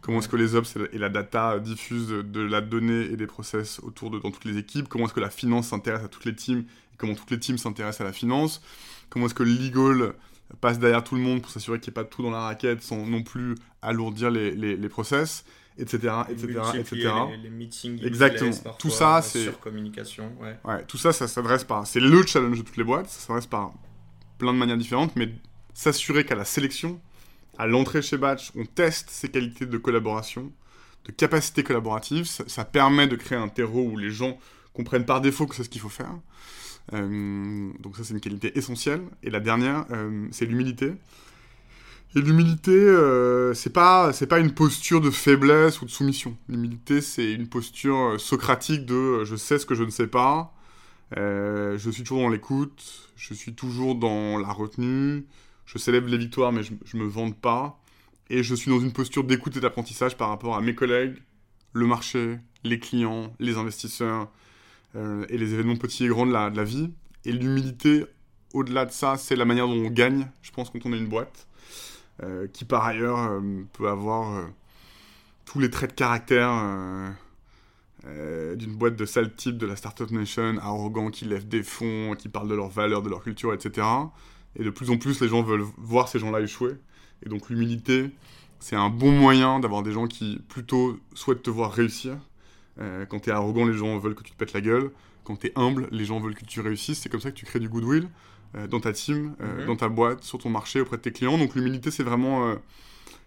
comment 0.00 0.18
est-ce 0.18 0.28
que 0.28 0.36
les 0.36 0.54
ops 0.54 0.76
et 0.92 0.98
la 0.98 1.08
data 1.08 1.58
diffusent 1.60 2.08
de 2.08 2.40
la 2.40 2.60
donnée 2.60 3.04
et 3.12 3.16
des 3.16 3.26
process 3.26 3.80
autour 3.80 4.10
de 4.10 4.18
dans 4.18 4.30
toutes 4.30 4.44
les 4.44 4.58
équipes, 4.58 4.88
comment 4.88 5.04
est-ce 5.04 5.14
que 5.14 5.20
la 5.20 5.30
finance 5.30 5.68
s'intéresse 5.68 6.04
à 6.04 6.08
toutes 6.08 6.24
les 6.24 6.34
teams, 6.34 6.60
et 6.60 6.96
comment 6.96 7.14
toutes 7.14 7.30
les 7.30 7.38
teams 7.38 7.58
s'intéressent 7.58 8.00
à 8.00 8.04
la 8.04 8.12
finance, 8.12 8.60
comment 9.08 9.26
est-ce 9.26 9.34
que 9.34 9.44
le 9.44 9.52
legal 9.52 10.14
passe 10.60 10.78
derrière 10.78 11.02
tout 11.02 11.14
le 11.14 11.20
monde 11.20 11.42
pour 11.42 11.50
s'assurer 11.50 11.80
qu'il 11.80 11.90
n'y 11.90 11.94
ait 11.94 12.02
pas 12.02 12.04
de 12.04 12.08
tout 12.08 12.22
dans 12.22 12.30
la 12.30 12.40
raquette 12.40 12.82
sans 12.82 13.06
non 13.06 13.22
plus 13.22 13.54
alourdir 13.80 14.30
les, 14.30 14.52
les, 14.52 14.76
les 14.76 14.88
process 14.88 15.44
etc 15.78 15.96
etc 16.28 16.60
etc 16.74 17.10
les, 17.42 17.48
meetings 17.48 18.04
exactement 18.04 18.52
tout 18.78 18.90
ça 18.90 19.22
c'est 19.22 19.44
sur 19.44 19.58
communication 19.58 20.30
ouais. 20.40 20.58
ouais 20.64 20.84
tout 20.84 20.98
ça 20.98 21.12
ça 21.12 21.26
s'adresse 21.26 21.64
par 21.64 21.86
c'est 21.86 22.00
le 22.00 22.26
challenge 22.26 22.58
de 22.58 22.62
toutes 22.62 22.76
les 22.76 22.84
boîtes 22.84 23.08
ça 23.08 23.26
s'adresse 23.26 23.46
par 23.46 23.72
plein 24.42 24.52
de 24.52 24.58
manières 24.58 24.76
différentes, 24.76 25.14
mais 25.14 25.32
s'assurer 25.72 26.26
qu'à 26.26 26.34
la 26.34 26.44
sélection, 26.44 27.00
à 27.58 27.68
l'entrée 27.68 28.02
chez 28.02 28.16
Batch, 28.16 28.50
on 28.56 28.64
teste 28.64 29.08
ses 29.08 29.28
qualités 29.28 29.66
de 29.66 29.78
collaboration, 29.78 30.52
de 31.04 31.12
capacité 31.12 31.62
collaborative. 31.62 32.24
Ça, 32.26 32.64
permet 32.64 33.06
de 33.06 33.14
créer 33.14 33.38
un 33.38 33.48
terreau 33.48 33.82
où 33.82 33.96
les 33.96 34.10
gens 34.10 34.36
comprennent 34.74 35.06
par 35.06 35.20
défaut 35.20 35.46
que 35.46 35.54
c'est 35.54 35.62
ce 35.62 35.68
qu'il 35.68 35.80
faut 35.80 35.88
faire. 35.88 36.12
Euh, 36.94 37.70
donc 37.80 37.96
ça, 37.96 38.04
c'est 38.04 38.14
une 38.14 38.20
qualité 38.20 38.56
essentielle. 38.58 39.02
Et 39.22 39.30
la 39.30 39.40
dernière, 39.40 39.86
euh, 39.90 40.26
c'est 40.30 40.46
l'humilité. 40.46 40.94
Et 42.14 42.20
l'humilité, 42.20 42.72
euh, 42.72 43.54
c'est 43.54 43.72
pas 43.72 44.12
c'est 44.12 44.26
pas 44.26 44.38
une 44.38 44.52
posture 44.52 45.00
de 45.00 45.10
faiblesse 45.10 45.80
ou 45.80 45.86
de 45.86 45.90
soumission. 45.90 46.36
L'humilité, 46.48 47.00
c'est 47.00 47.32
une 47.32 47.48
posture 47.48 48.20
socratique 48.20 48.84
de 48.84 49.24
je 49.24 49.34
sais 49.34 49.58
ce 49.58 49.64
que 49.64 49.74
je 49.74 49.82
ne 49.82 49.90
sais 49.90 50.06
pas, 50.08 50.54
euh, 51.16 51.78
je 51.78 51.90
suis 51.90 52.02
toujours 52.02 52.22
dans 52.22 52.28
l'écoute, 52.28 53.10
je 53.16 53.32
suis 53.32 53.54
toujours 53.54 53.94
dans 53.94 54.36
la 54.38 54.52
retenue, 54.52 55.24
je 55.64 55.78
célèbre 55.78 56.08
les 56.08 56.18
victoires 56.18 56.52
mais 56.52 56.62
je, 56.62 56.74
je 56.84 56.98
me 56.98 57.04
vante 57.04 57.36
pas, 57.40 57.80
et 58.28 58.42
je 58.42 58.54
suis 58.54 58.70
dans 58.70 58.80
une 58.80 58.92
posture 58.92 59.24
d'écoute 59.24 59.56
et 59.56 59.60
d'apprentissage 59.60 60.16
par 60.16 60.28
rapport 60.28 60.54
à 60.54 60.60
mes 60.60 60.74
collègues, 60.74 61.16
le 61.72 61.86
marché, 61.86 62.38
les 62.64 62.78
clients, 62.78 63.32
les 63.40 63.56
investisseurs 63.56 64.30
euh, 64.96 65.24
et 65.28 65.38
les 65.38 65.54
événements 65.54 65.76
petits 65.76 66.04
et 66.04 66.08
grands 66.08 66.26
de 66.26 66.32
la, 66.32 66.64
vie. 66.64 66.92
Et 67.24 67.32
l'humilité, 67.32 68.04
au-delà 68.52 68.86
de 68.86 68.92
ça, 68.92 69.16
c'est 69.16 69.36
la 69.36 69.44
manière 69.44 69.66
dont 69.66 69.84
on 69.86 69.90
gagne, 69.90 70.28
je 70.42 70.50
pense, 70.50 70.70
quand 70.70 70.84
on 70.84 70.92
est 70.92 70.98
une 70.98 71.08
boîte, 71.08 71.46
euh, 72.22 72.46
qui 72.52 72.64
par 72.64 72.84
ailleurs 72.84 73.40
peut 73.72 73.88
avoir 73.88 74.48
tous 75.44 75.58
les 75.60 75.70
traits 75.70 75.90
de 75.90 75.94
caractère 75.94 76.50
euh, 78.04 78.56
d'une 78.56 78.74
boîte 78.74 78.96
de 78.96 79.04
sale 79.04 79.32
type 79.32 79.58
de 79.58 79.66
la 79.66 79.76
Startup 79.76 80.10
Nation, 80.10 80.58
arrogant, 80.58 81.10
qui 81.10 81.24
lève 81.24 81.46
des 81.46 81.62
fonds, 81.62 82.16
qui 82.18 82.28
parle 82.28 82.48
de 82.48 82.54
leurs 82.54 82.68
valeurs, 82.68 83.02
de 83.02 83.08
leur 83.08 83.22
culture, 83.22 83.54
etc. 83.54 83.86
Et 84.56 84.64
de 84.64 84.70
plus 84.70 84.90
en 84.90 84.98
plus, 84.98 85.20
les 85.20 85.28
gens 85.28 85.42
veulent 85.42 85.64
voir 85.78 86.08
ces 86.08 86.18
gens-là 86.18 86.40
échouer. 86.40 86.72
Et 87.24 87.28
donc 87.28 87.48
l'humilité, 87.48 88.10
c'est 88.58 88.74
un 88.74 88.90
bon 88.90 89.12
moyen 89.12 89.60
d'avoir 89.60 89.84
des 89.84 89.92
gens 89.92 90.08
qui 90.08 90.40
plutôt 90.48 90.98
souhaitent 91.14 91.44
te 91.44 91.50
voir 91.50 91.72
réussir. 91.72 92.16
Euh, 92.80 93.06
quand 93.06 93.20
tu 93.20 93.30
es 93.30 93.32
arrogant, 93.32 93.66
les 93.66 93.74
gens 93.74 93.98
veulent 93.98 94.14
que 94.14 94.22
tu 94.22 94.32
te 94.32 94.36
pètes 94.36 94.52
la 94.52 94.60
gueule. 94.60 94.90
Quand 95.24 95.36
tu 95.36 95.48
es 95.48 95.52
humble, 95.56 95.88
les 95.90 96.04
gens 96.04 96.20
veulent 96.20 96.34
que 96.34 96.44
tu 96.44 96.60
réussisses. 96.60 97.00
C'est 97.00 97.08
comme 97.08 97.20
ça 97.20 97.30
que 97.30 97.36
tu 97.36 97.46
crées 97.46 97.60
du 97.60 97.68
goodwill 97.68 98.08
euh, 98.56 98.66
dans 98.66 98.80
ta 98.80 98.92
team, 98.92 99.34
mhm. 99.38 99.66
dans 99.66 99.76
ta 99.76 99.88
boîte, 99.88 100.24
sur 100.24 100.38
ton 100.38 100.50
marché, 100.50 100.80
auprès 100.80 100.96
de 100.96 101.02
tes 101.02 101.12
clients. 101.12 101.38
Donc 101.38 101.54
l'humilité, 101.54 101.90
c'est 101.90 102.02
vraiment, 102.02 102.54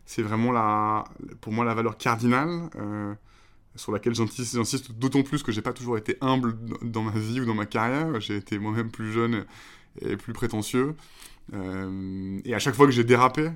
c'est 0.05 0.21
vraiment 0.21 0.51
la, 0.51 1.05
pour 1.41 1.53
moi 1.53 1.65
la 1.65 1.73
valeur 1.73 1.97
cardinale 1.97 2.69
sur 3.75 3.91
laquelle 3.91 4.15
j'insiste 4.15 4.93
d'autant 4.93 5.21
plus 5.23 5.43
que 5.43 5.51
j'ai 5.51 5.61
pas 5.61 5.73
toujours 5.73 5.97
été 5.97 6.17
humble 6.21 6.55
dans 6.81 7.03
ma 7.03 7.11
vie 7.11 7.41
ou 7.41 7.45
dans 7.45 7.53
ma 7.53 7.65
carrière. 7.65 8.19
J'ai 8.21 8.37
été 8.37 8.57
moi-même 8.57 8.89
plus 8.89 9.11
jeune 9.11 9.45
et 10.01 10.17
plus 10.17 10.33
prétentieux. 10.33 10.95
Euh, 11.53 12.39
et 12.45 12.55
à 12.55 12.59
chaque 12.59 12.75
fois 12.75 12.85
que 12.85 12.91
j'ai 12.91 13.03
dérapé 13.03 13.51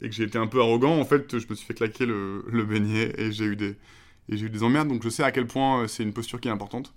et 0.00 0.08
que 0.08 0.14
j'ai 0.14 0.24
été 0.24 0.38
un 0.38 0.46
peu 0.46 0.60
arrogant, 0.60 0.98
en 0.98 1.04
fait, 1.04 1.38
je 1.38 1.46
me 1.48 1.54
suis 1.54 1.66
fait 1.66 1.74
claquer 1.74 2.06
le, 2.06 2.44
le 2.48 2.64
beignet 2.64 3.14
et 3.16 3.32
j'ai 3.32 3.44
eu 3.44 3.56
des 3.56 3.76
et 4.28 4.36
j'ai 4.36 4.46
eu 4.46 4.50
des 4.50 4.62
emmerdes. 4.62 4.88
Donc 4.88 5.02
je 5.02 5.08
sais 5.08 5.22
à 5.22 5.32
quel 5.32 5.46
point 5.46 5.82
euh, 5.82 5.86
c'est 5.88 6.02
une 6.02 6.12
posture 6.12 6.40
qui 6.40 6.48
est 6.48 6.52
importante. 6.52 6.92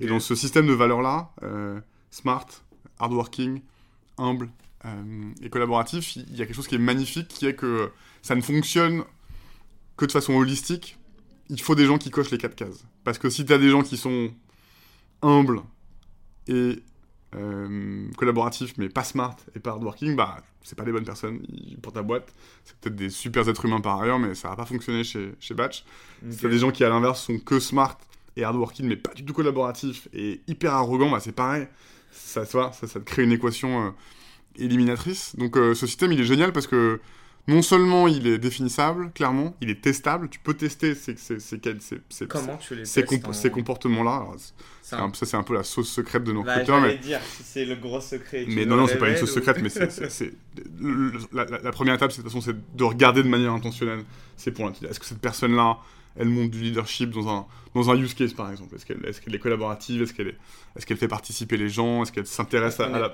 Et 0.00 0.06
dans 0.06 0.20
ce 0.20 0.34
système 0.34 0.66
de 0.66 0.72
valeurs 0.72 1.00
là, 1.00 1.30
euh, 1.42 1.80
smart, 2.10 2.46
hardworking, 2.98 3.60
humble 4.18 4.50
et 5.42 5.50
collaboratif, 5.50 6.16
il 6.16 6.36
y 6.36 6.42
a 6.42 6.46
quelque 6.46 6.54
chose 6.54 6.66
qui 6.66 6.74
est 6.74 6.78
magnifique, 6.78 7.28
qui 7.28 7.46
est 7.46 7.54
que 7.54 7.90
ça 8.22 8.34
ne 8.34 8.40
fonctionne 8.40 9.04
que 9.96 10.06
de 10.06 10.12
façon 10.12 10.34
holistique 10.34 10.98
il 11.50 11.60
faut 11.60 11.74
des 11.74 11.84
gens 11.84 11.98
qui 11.98 12.10
cochent 12.10 12.30
les 12.30 12.38
quatre 12.38 12.54
cases. 12.54 12.84
Parce 13.04 13.18
que 13.18 13.28
si 13.28 13.44
tu 13.44 13.52
as 13.52 13.58
des 13.58 13.68
gens 13.68 13.82
qui 13.82 13.96
sont 13.96 14.30
humbles 15.20 15.60
et 16.46 16.82
euh, 17.36 18.08
collaboratifs, 18.16 18.74
mais 18.76 18.88
pas 18.88 19.04
smart 19.04 19.36
et 19.54 19.60
pas 19.60 19.70
hardworking, 19.70 20.16
bah, 20.16 20.38
c'est 20.62 20.76
pas 20.76 20.84
des 20.84 20.92
bonnes 20.92 21.04
personnes 21.04 21.40
pour 21.82 21.92
ta 21.92 22.02
boîte. 22.02 22.34
C'est 22.64 22.76
peut-être 22.78 22.96
des 22.96 23.10
super 23.10 23.48
êtres 23.48 23.64
humains 23.64 23.80
par 23.80 24.00
ailleurs, 24.00 24.18
mais 24.18 24.34
ça 24.34 24.48
va 24.48 24.56
pas 24.56 24.66
fonctionner 24.66 25.04
chez, 25.04 25.32
chez 25.38 25.54
Batch. 25.54 25.84
Si 26.28 26.38
t'as 26.38 26.48
des 26.48 26.58
gens 26.58 26.70
qui, 26.70 26.84
à 26.84 26.88
l'inverse, 26.88 27.22
sont 27.22 27.38
que 27.38 27.60
smart 27.60 27.98
et 28.36 28.44
hardworking, 28.44 28.86
mais 28.86 28.96
pas 28.96 29.14
du 29.14 29.24
tout 29.24 29.32
collaboratifs 29.32 30.08
et 30.12 30.40
hyper 30.46 30.74
arrogants, 30.74 31.10
bah, 31.10 31.20
c'est 31.20 31.32
pareil. 31.32 31.66
Ça, 32.10 32.44
ça, 32.44 32.72
ça, 32.72 32.86
te 32.86 32.98
crée 32.98 33.22
une 33.22 33.32
équation 33.32 33.86
euh, 33.86 33.90
éliminatrice. 34.56 35.36
Donc, 35.36 35.56
euh, 35.56 35.74
ce 35.74 35.86
système, 35.86 36.12
il 36.12 36.20
est 36.20 36.24
génial 36.24 36.52
parce 36.52 36.66
que 36.66 37.00
non 37.50 37.62
seulement 37.62 38.06
il 38.06 38.26
est 38.28 38.38
définissable, 38.38 39.10
clairement, 39.12 39.56
il 39.60 39.70
est 39.70 39.80
testable, 39.80 40.28
tu 40.28 40.38
peux 40.38 40.54
tester 40.54 40.94
ces, 40.94 41.16
ces, 41.16 41.40
ces, 41.40 41.58
ces, 42.08 42.26
Comment 42.28 42.56
tu 42.56 42.76
les 42.76 42.84
ces, 42.84 43.04
ces 43.32 43.50
comportements-là? 43.50 44.26
Ça, 44.82 45.10
c'est 45.12 45.36
un 45.36 45.42
peu 45.42 45.54
la 45.54 45.64
sauce 45.64 45.90
secrète 45.90 46.22
de 46.22 46.32
nos 46.32 46.44
bah, 46.44 46.54
recruteurs. 46.54 46.80
Mais... 46.80 46.96
dire 46.98 47.20
si 47.22 47.42
c'est 47.42 47.64
le 47.64 47.74
gros 47.74 48.00
secret. 48.00 48.44
Mais 48.48 48.64
non, 48.64 48.76
non, 48.76 48.86
c'est 48.86 48.98
pas 48.98 49.10
une 49.10 49.16
sauce 49.16 49.34
secrète, 49.34 49.58
mais 49.60 49.68
c'est. 49.68 50.32
La, 51.32 51.44
la, 51.44 51.72
première 51.72 51.94
étape, 51.94 52.10
de 52.10 52.14
toute 52.14 52.24
façon, 52.24 52.40
c'est 52.40 52.54
de 52.76 52.84
regarder 52.84 53.22
de 53.22 53.28
manière 53.28 53.52
intentionnelle 53.52 54.04
ces 54.36 54.52
points 54.52 54.72
Est-ce 54.88 55.00
que 55.00 55.06
cette 55.06 55.20
personne-là, 55.20 55.78
elle 56.16 56.28
montre 56.28 56.50
du 56.50 56.60
leadership 56.60 57.10
dans 57.10 57.28
un, 57.28 57.46
dans 57.74 57.90
un 57.90 57.96
use 57.96 58.14
case, 58.14 58.32
par 58.32 58.50
exemple? 58.50 58.76
Est-ce 58.76 58.86
qu'elle 58.86 59.34
est, 59.34 59.38
collaborative? 59.38 60.02
Est-ce 60.02 60.14
qu'elle 60.14 60.28
est, 60.28 60.36
est, 60.76 60.84
qu'elle 60.84 60.98
fait 60.98 61.08
participer 61.08 61.56
les 61.56 61.68
gens? 61.68 62.04
Est-ce 62.04 62.12
qu'elle 62.12 62.26
s'intéresse 62.26 62.78
à, 62.78 62.88
la. 62.88 63.12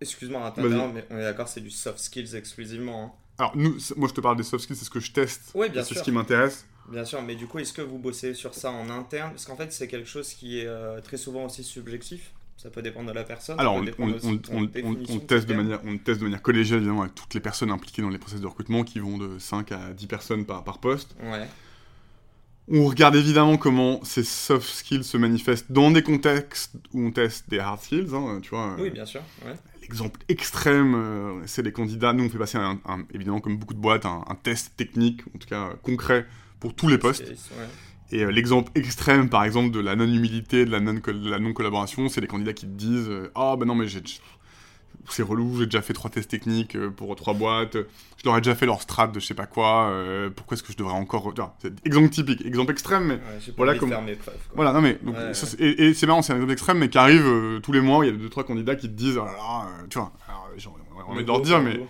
Excuse-moi, 0.00 0.52
mais 0.58 1.06
on 1.10 1.18
est 1.18 1.22
d'accord, 1.22 1.48
c'est 1.48 1.62
du 1.62 1.70
soft 1.70 1.98
skills 1.98 2.36
exclusivement. 2.36 3.04
Hein. 3.04 3.25
Alors, 3.38 3.56
nous, 3.56 3.76
moi, 3.96 4.08
je 4.08 4.14
te 4.14 4.20
parle 4.20 4.36
des 4.36 4.42
soft 4.42 4.64
skills, 4.64 4.76
c'est 4.76 4.84
ce 4.84 4.90
que 4.90 5.00
je 5.00 5.12
teste. 5.12 5.52
Oui, 5.54 5.68
bien 5.68 5.82
sûr. 5.82 5.94
C'est 5.94 6.00
ce 6.00 6.04
qui 6.04 6.12
m'intéresse. 6.12 6.66
Bien 6.88 7.04
sûr, 7.04 7.20
mais 7.22 7.34
du 7.34 7.46
coup, 7.46 7.58
est-ce 7.58 7.72
que 7.72 7.82
vous 7.82 7.98
bossez 7.98 8.34
sur 8.34 8.54
ça 8.54 8.70
en 8.70 8.88
interne? 8.90 9.30
Parce 9.30 9.44
qu'en 9.44 9.56
fait, 9.56 9.72
c'est 9.72 9.88
quelque 9.88 10.08
chose 10.08 10.32
qui 10.32 10.60
est 10.60 10.66
euh, 10.66 11.00
très 11.00 11.16
souvent 11.16 11.46
aussi 11.46 11.64
subjectif. 11.64 12.32
Ça 12.56 12.70
peut 12.70 12.80
dépendre 12.80 13.10
de 13.10 13.14
la 13.14 13.24
personne. 13.24 13.60
Alors, 13.60 13.76
on, 13.76 13.82
teste 15.20 15.46
de 15.46 15.54
manière, 15.54 15.80
on 15.84 15.98
teste 15.98 16.20
de 16.20 16.24
manière 16.24 16.40
collégiale, 16.40 16.78
évidemment, 16.78 17.02
avec 17.02 17.14
toutes 17.14 17.34
les 17.34 17.40
personnes 17.40 17.70
impliquées 17.70 18.00
dans 18.00 18.08
les 18.08 18.18
process 18.18 18.40
de 18.40 18.46
recrutement 18.46 18.82
qui 18.82 18.98
vont 18.98 19.18
de 19.18 19.38
5 19.38 19.72
à 19.72 19.92
10 19.92 20.06
personnes 20.06 20.46
par, 20.46 20.64
par 20.64 20.78
poste. 20.78 21.14
Ouais. 21.22 21.46
On 22.68 22.86
regarde 22.86 23.14
évidemment 23.14 23.58
comment 23.58 24.02
ces 24.02 24.24
soft 24.24 24.68
skills 24.68 25.04
se 25.04 25.16
manifestent 25.16 25.70
dans 25.70 25.90
des 25.90 26.02
contextes 26.02 26.72
où 26.92 27.06
on 27.06 27.10
teste 27.12 27.48
des 27.48 27.58
hard 27.58 27.80
skills, 27.80 28.08
hein, 28.14 28.40
tu 28.42 28.50
vois. 28.50 28.74
Oui, 28.78 28.90
bien 28.90 29.04
sûr. 29.04 29.20
Ouais 29.44 29.54
exemple 29.86 30.20
extrême, 30.28 30.94
euh, 30.94 31.40
c'est 31.46 31.62
les 31.62 31.72
candidats. 31.72 32.12
Nous, 32.12 32.24
on 32.24 32.28
fait 32.28 32.38
passer, 32.38 32.58
un, 32.58 32.78
évidemment, 33.14 33.40
comme 33.40 33.56
beaucoup 33.56 33.74
de 33.74 33.78
boîtes, 33.78 34.04
un, 34.04 34.36
test 34.42 34.76
technique, 34.76 35.22
en 35.34 35.38
tout 35.38 35.48
cas 35.48 35.70
concret, 35.82 36.26
pour 36.60 36.74
tous 36.74 36.88
les 36.88 36.98
postes. 36.98 37.24
Et 38.12 38.22
euh, 38.22 38.30
l'exemple 38.30 38.70
extrême, 38.74 39.28
par 39.28 39.44
exemple, 39.44 39.70
de 39.70 39.80
la 39.80 39.96
non-humilité, 39.96 40.64
de 40.64 40.70
la 40.70 41.38
non-collaboration, 41.38 42.08
c'est 42.08 42.20
les 42.20 42.26
candidats 42.26 42.52
qui 42.52 42.66
te 42.66 42.72
disent 42.72 43.08
euh, 43.08 43.32
Ah, 43.34 43.56
ben 43.58 43.66
non, 43.66 43.74
mais 43.74 43.88
j'ai 43.88 44.02
c'est 45.12 45.22
relou, 45.22 45.58
j'ai 45.58 45.66
déjà 45.66 45.82
fait 45.82 45.92
trois 45.92 46.10
tests 46.10 46.30
techniques 46.30 46.76
euh, 46.76 46.90
pour 46.90 47.14
trois 47.16 47.34
boîtes, 47.34 47.74
je 47.74 48.24
leur 48.24 48.36
ai 48.36 48.40
déjà 48.40 48.54
fait 48.54 48.66
leur 48.66 48.80
strat 48.82 49.08
de 49.08 49.20
je 49.20 49.26
sais 49.26 49.34
pas 49.34 49.46
quoi, 49.46 49.88
euh, 49.88 50.30
pourquoi 50.30 50.56
est-ce 50.56 50.62
que 50.62 50.72
je 50.72 50.76
devrais 50.76 50.94
encore... 50.94 51.32
C'est 51.58 51.72
exemple 51.86 52.10
typique, 52.10 52.44
exemple 52.44 52.72
extrême, 52.72 53.04
mais 53.04 53.20
voilà 53.56 53.74
comme... 53.76 53.94
Voilà, 54.54 54.72
non 54.72 54.80
mais... 54.80 54.98
et, 55.58 55.94
c'est 55.94 56.06
marrant, 56.06 56.22
c'est 56.22 56.32
un 56.32 56.36
exemple 56.36 56.52
extrême, 56.52 56.78
mais 56.78 56.88
qui 56.88 56.98
arrive 56.98 57.26
euh, 57.26 57.60
tous 57.60 57.72
les 57.72 57.80
mois, 57.80 58.04
il 58.04 58.12
y 58.12 58.14
a 58.14 58.16
deux, 58.16 58.28
trois 58.28 58.44
candidats 58.44 58.76
qui 58.76 58.88
te 58.88 58.94
disent, 58.94 59.18
oh 59.18 59.24
là 59.24 59.32
là, 59.32 59.68
tu 59.88 59.98
vois, 59.98 60.12
alors, 60.28 60.50
on 61.08 61.12
envie 61.12 61.22
de 61.22 61.28
leur 61.28 61.40
dire, 61.40 61.60
mais... 61.60 61.80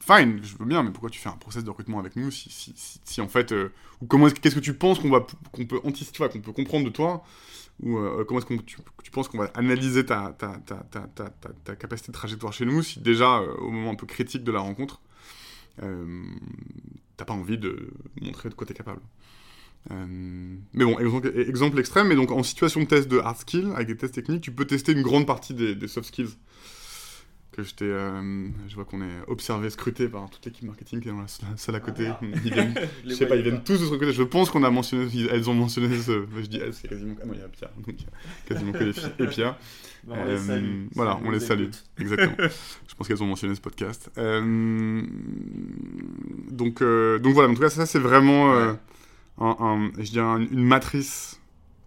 Fine, 0.00 0.40
je 0.42 0.56
veux 0.56 0.64
bien, 0.64 0.82
mais 0.82 0.90
pourquoi 0.90 1.10
tu 1.10 1.20
fais 1.20 1.28
un 1.28 1.32
process 1.32 1.64
de 1.64 1.68
recrutement 1.68 1.98
avec 1.98 2.16
nous 2.16 2.30
si, 2.30 2.50
si, 2.50 2.72
si, 3.04 3.20
en 3.20 3.28
fait... 3.28 3.52
ou 4.00 4.06
comment 4.06 4.26
qu'est-ce 4.30 4.54
que 4.54 4.60
tu 4.60 4.72
penses 4.72 5.00
qu'on 5.00 5.10
va 5.10 5.26
qu'on 5.52 5.66
peut 5.66 5.80
anticiper, 5.84 6.28
qu'on 6.30 6.40
peut 6.40 6.52
comprendre 6.52 6.86
de 6.86 6.90
toi 6.90 7.24
ou 7.82 7.96
euh, 7.96 8.24
comment 8.26 8.40
est-ce 8.40 8.62
tu, 8.62 8.78
penses 9.10 9.28
qu'on 9.28 9.38
va 9.38 9.50
analyser 9.54 10.04
ta, 10.04 10.36
capacité 11.78 12.12
de 12.12 12.16
trajectoire 12.16 12.52
chez 12.52 12.64
nous 12.64 12.82
si 12.82 13.00
déjà, 13.00 13.38
euh, 13.38 13.54
au 13.58 13.70
moment 13.70 13.90
un 13.90 13.94
peu 13.94 14.06
critique 14.06 14.44
de 14.44 14.52
la 14.52 14.60
rencontre, 14.60 15.00
euh, 15.82 16.24
t'as 17.16 17.24
pas 17.24 17.34
envie 17.34 17.58
de 17.58 17.90
montrer 18.20 18.48
de 18.48 18.54
quoi 18.54 18.66
t'es 18.66 18.74
capable. 18.74 19.00
Euh, 19.90 20.56
mais 20.74 20.84
bon, 20.84 20.98
exemple, 20.98 21.78
extrême, 21.78 22.08
mais 22.08 22.16
donc 22.16 22.30
en 22.30 22.42
situation 22.42 22.80
de 22.80 22.86
test 22.86 23.08
de 23.08 23.18
hard 23.18 23.38
skill, 23.38 23.72
avec 23.74 23.86
des 23.86 23.96
tests 23.96 24.14
techniques, 24.14 24.42
tu 24.42 24.52
peux 24.52 24.66
tester 24.66 24.92
une 24.92 25.02
grande 25.02 25.26
partie 25.26 25.54
des 25.54 25.88
soft 25.88 26.08
skills 26.08 26.36
que 27.58 27.68
j'étais, 27.68 27.84
euh, 27.86 28.48
je 28.68 28.74
vois 28.76 28.84
qu'on 28.84 29.02
est 29.02 29.20
observé, 29.26 29.68
scruté 29.70 30.08
par 30.08 30.30
toute 30.30 30.44
l'équipe 30.46 30.64
marketing 30.64 31.00
qui 31.00 31.08
est 31.08 31.12
dans 31.12 31.20
la 31.20 31.56
salle 31.56 31.74
à 31.74 31.80
côté. 31.80 32.06
Ah, 32.06 32.20
ils 32.22 32.52
viennent, 32.52 32.74
je 33.04 33.14
sais 33.14 33.26
pas, 33.26 33.34
ils 33.34 33.42
viennent 33.42 33.64
tous 33.64 33.80
de 33.80 33.84
ce 33.84 33.90
côté. 33.90 34.12
Je 34.12 34.22
pense 34.22 34.50
qu'on 34.50 34.62
a 34.62 34.70
mentionné, 34.70 35.08
elles 35.30 35.50
ont 35.50 35.54
mentionné 35.54 35.96
ce, 35.98 36.24
je 36.40 36.46
dis 36.46 36.58
elles, 36.58 36.72
c'est 36.72 36.88
quasiment, 36.88 37.16
ah 37.20 37.26
non, 37.26 37.32
il 37.34 37.40
y 37.40 37.42
a 37.42 37.48
Pierre, 37.48 37.70
donc 37.84 37.96
quasiment 38.46 38.72
que 38.72 38.84
les 38.84 38.92
filles 38.92 39.12
et 39.18 39.26
Pierre. 39.26 39.58
On 40.08 40.24
les 40.24 40.38
salue. 40.38 40.86
Voilà, 40.94 41.18
on 41.24 41.30
les 41.30 41.40
salue, 41.40 41.70
exactement. 41.98 42.36
je 42.86 42.94
pense 42.94 43.08
qu'elles 43.08 43.22
ont 43.22 43.26
mentionné 43.26 43.54
ce 43.56 43.60
podcast. 43.60 44.10
Euh, 44.18 45.02
donc, 46.50 46.80
euh, 46.80 47.18
donc 47.18 47.34
voilà, 47.34 47.50
en 47.50 47.54
tout 47.54 47.60
cas, 47.60 47.70
ça 47.70 47.86
c'est 47.86 47.98
vraiment, 47.98 48.54
euh, 48.54 48.72
un, 49.38 49.56
un, 49.58 49.90
je 49.98 50.10
dirais, 50.10 50.46
une 50.50 50.64
matrice 50.64 51.40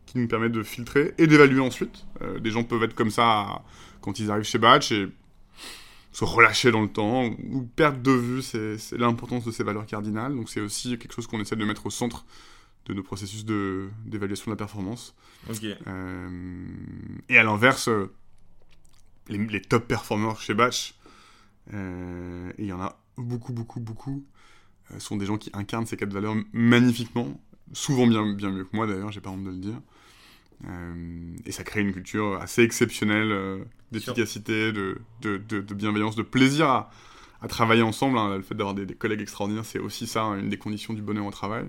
qui 0.06 0.18
nous 0.18 0.28
permet 0.28 0.50
de 0.50 0.62
filtrer 0.64 1.14
et 1.18 1.28
d'évaluer 1.28 1.62
ensuite. 1.62 2.06
Euh, 2.22 2.40
des 2.40 2.52
gens 2.52 2.64
peuvent 2.64 2.84
être 2.84 2.96
comme 2.96 3.12
ça 3.12 3.64
quand 4.02 4.20
ils 4.20 4.30
arrivent 4.30 4.44
chez 4.44 4.58
Batch 4.58 4.92
et 4.92 5.08
se 6.12 6.26
relâcher 6.26 6.72
dans 6.72 6.82
le 6.82 6.90
temps 6.90 7.26
ou 7.50 7.62
perdre 7.64 8.02
de 8.02 8.12
vue 8.12 8.42
c'est 8.42 8.98
l'importance 8.98 9.46
de 9.46 9.52
ces 9.52 9.64
valeurs 9.64 9.86
cardinales. 9.86 10.36
Donc 10.36 10.50
c'est 10.50 10.62
aussi 10.62 10.98
quelque 10.98 11.14
chose 11.14 11.28
qu'on 11.28 11.40
essaie 11.40 11.56
de 11.56 11.66
mettre 11.66 11.86
au 11.86 11.90
centre 11.90 12.26
de 12.86 12.94
nos 12.94 13.04
processus 13.04 13.46
d'évaluation 13.46 14.46
de, 14.46 14.50
de, 14.50 14.52
la 14.52 14.58
performance. 14.58 15.16
Okay. 15.50 15.76
Euh, 15.88 16.68
et 17.30 17.38
à 17.38 17.44
l'inverse, 17.44 17.90
les, 19.30 19.38
les, 19.38 19.62
top 19.62 19.88
performers 19.88 20.40
chez 20.42 20.54
Batch, 20.54 20.96
euh, 21.74 22.52
et 22.58 22.64
il 22.64 22.68
y 22.68 22.74
en 22.74 22.82
a 22.82 23.00
beaucoup, 23.18 23.54
beaucoup, 23.54 23.80
beaucoup, 23.80 24.26
euh, 24.92 25.00
sont 25.00 25.16
des 25.16 25.26
gens 25.26 25.38
qui 25.38 25.50
incarnent 25.54 25.86
ces 25.86 25.98
quatre 25.98 26.14
valeurs 26.14 26.36
magnifiquement, 26.54 27.40
souvent 27.72 28.08
bien, 28.08 28.34
bien 28.34 28.52
mieux 28.52 28.66
que 28.66 28.76
moi 28.76 28.88
d'ailleurs, 28.88 29.12
j'ai 29.12 29.22
pas 29.22 29.30
honte 29.30 29.44
de 29.44 29.52
le 29.52 29.58
dire. 29.58 29.80
Euh, 30.68 31.36
et 31.46 31.52
ça 31.52 31.64
crée 31.64 31.82
une 31.82 31.94
culture 31.94 32.40
assez 32.42 32.62
exceptionnelle 32.62 33.32
euh, 33.32 33.64
d'efficacité, 33.92 34.72
de, 34.72 35.00
de, 35.22 35.38
de, 35.38 35.62
de, 35.62 35.74
bienveillance, 35.74 36.16
de 36.16 36.22
plaisir 36.24 36.68
à, 36.68 36.92
à 37.42 37.48
travailler 37.48 37.82
ensemble. 37.82 38.18
Hein. 38.18 38.38
Le 38.38 38.44
fait 38.44 38.56
d'avoir 38.56 38.76
des, 38.76 38.86
des, 38.86 38.96
collègues 38.96 39.22
extraordinaires, 39.22 39.66
c'est 39.66 39.80
aussi 39.80 40.08
ça, 40.08 40.24
hein, 40.24 40.40
une 40.40 40.50
des 40.50 40.58
conditions 40.58 40.94
du 40.94 41.02
bonheur 41.02 41.26
au 41.26 41.32
travail. 41.32 41.66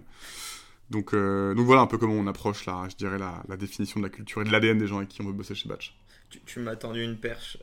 Donc, 0.90 1.14
euh, 1.14 1.54
donc 1.54 1.64
voilà 1.64 1.80
un 1.80 1.86
peu 1.86 1.96
comment 1.96 2.14
on 2.14 2.26
approche, 2.26 2.66
là, 2.66 2.86
je 2.90 2.96
dirais, 2.96 3.18
la, 3.18 3.42
la 3.48 3.56
définition 3.56 3.98
de 3.98 4.04
la 4.04 4.10
culture 4.10 4.42
et 4.42 4.44
de 4.44 4.50
l'ADN 4.50 4.78
des 4.78 4.86
gens 4.86 4.98
avec 4.98 5.08
qui 5.08 5.22
on 5.22 5.24
veut 5.24 5.32
bosser 5.32 5.54
chez 5.54 5.68
Batch. 5.68 5.96
Tu, 6.28 6.40
tu 6.44 6.60
m'as 6.60 6.76
tendu 6.76 7.02
une 7.02 7.16
perche. 7.16 7.58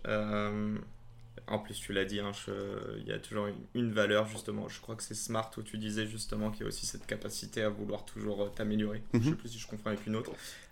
En 1.47 1.57
plus, 1.57 1.79
tu 1.79 1.93
l'as 1.93 2.05
dit, 2.05 2.19
hein, 2.19 2.31
je, 2.45 2.51
il 2.99 3.07
y 3.07 3.11
a 3.11 3.17
toujours 3.17 3.47
une, 3.47 3.55
une, 3.73 3.91
valeur, 3.91 4.27
justement. 4.27 4.69
Je 4.69 4.79
crois 4.81 4.95
que 4.95 5.01
c'est 5.01 5.15
Smart 5.15 5.49
où 5.57 5.63
tu 5.63 5.79
disais 5.79 6.05
justement 6.05 6.51
qu'il 6.51 6.61
y 6.61 6.63
a 6.65 6.67
aussi 6.67 6.85
cette 6.85 7.07
capacité 7.07 7.63
à 7.63 7.69
vouloir 7.69 8.05
toujours 8.05 8.53
t'améliorer. 8.53 9.01
Mm 9.13 9.17
-hmm. 9.17 9.23
Je 9.23 9.29
sais 9.29 9.35
plus 9.35 9.49
si 9.49 9.59
je 9.59 9.67
confonds 9.67 9.89
avec 9.89 10.05
une 10.05 10.15
autre. 10.15 10.31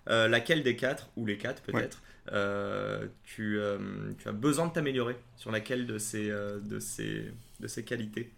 Euh, 0.09 0.27
laquelle 0.27 0.63
des 0.63 0.75
quatre, 0.75 1.09
ou 1.17 1.25
les 1.25 1.37
quatre 1.37 1.61
peut-être, 1.63 2.01
ouais. 2.27 2.33
euh, 2.33 3.07
tu, 3.23 3.59
euh, 3.59 3.77
tu, 4.17 4.29
as 4.29 4.31
besoin 4.31 4.67
de 4.67 4.71
t'améliorer 4.71 5.17
Sur 5.35 5.51
laquelle 5.51 5.85
de 5.85 5.97
ces, 5.97 6.29
de 6.29 6.79
ces, 6.79 7.25
de 7.59 7.67
ces 7.67 7.83
qualités? 7.83 8.31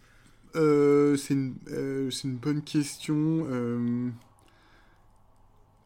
C'est 0.54 1.34
une, 1.34 1.54
une, 1.68 2.36
bonne 2.36 2.62
question. 2.62 3.46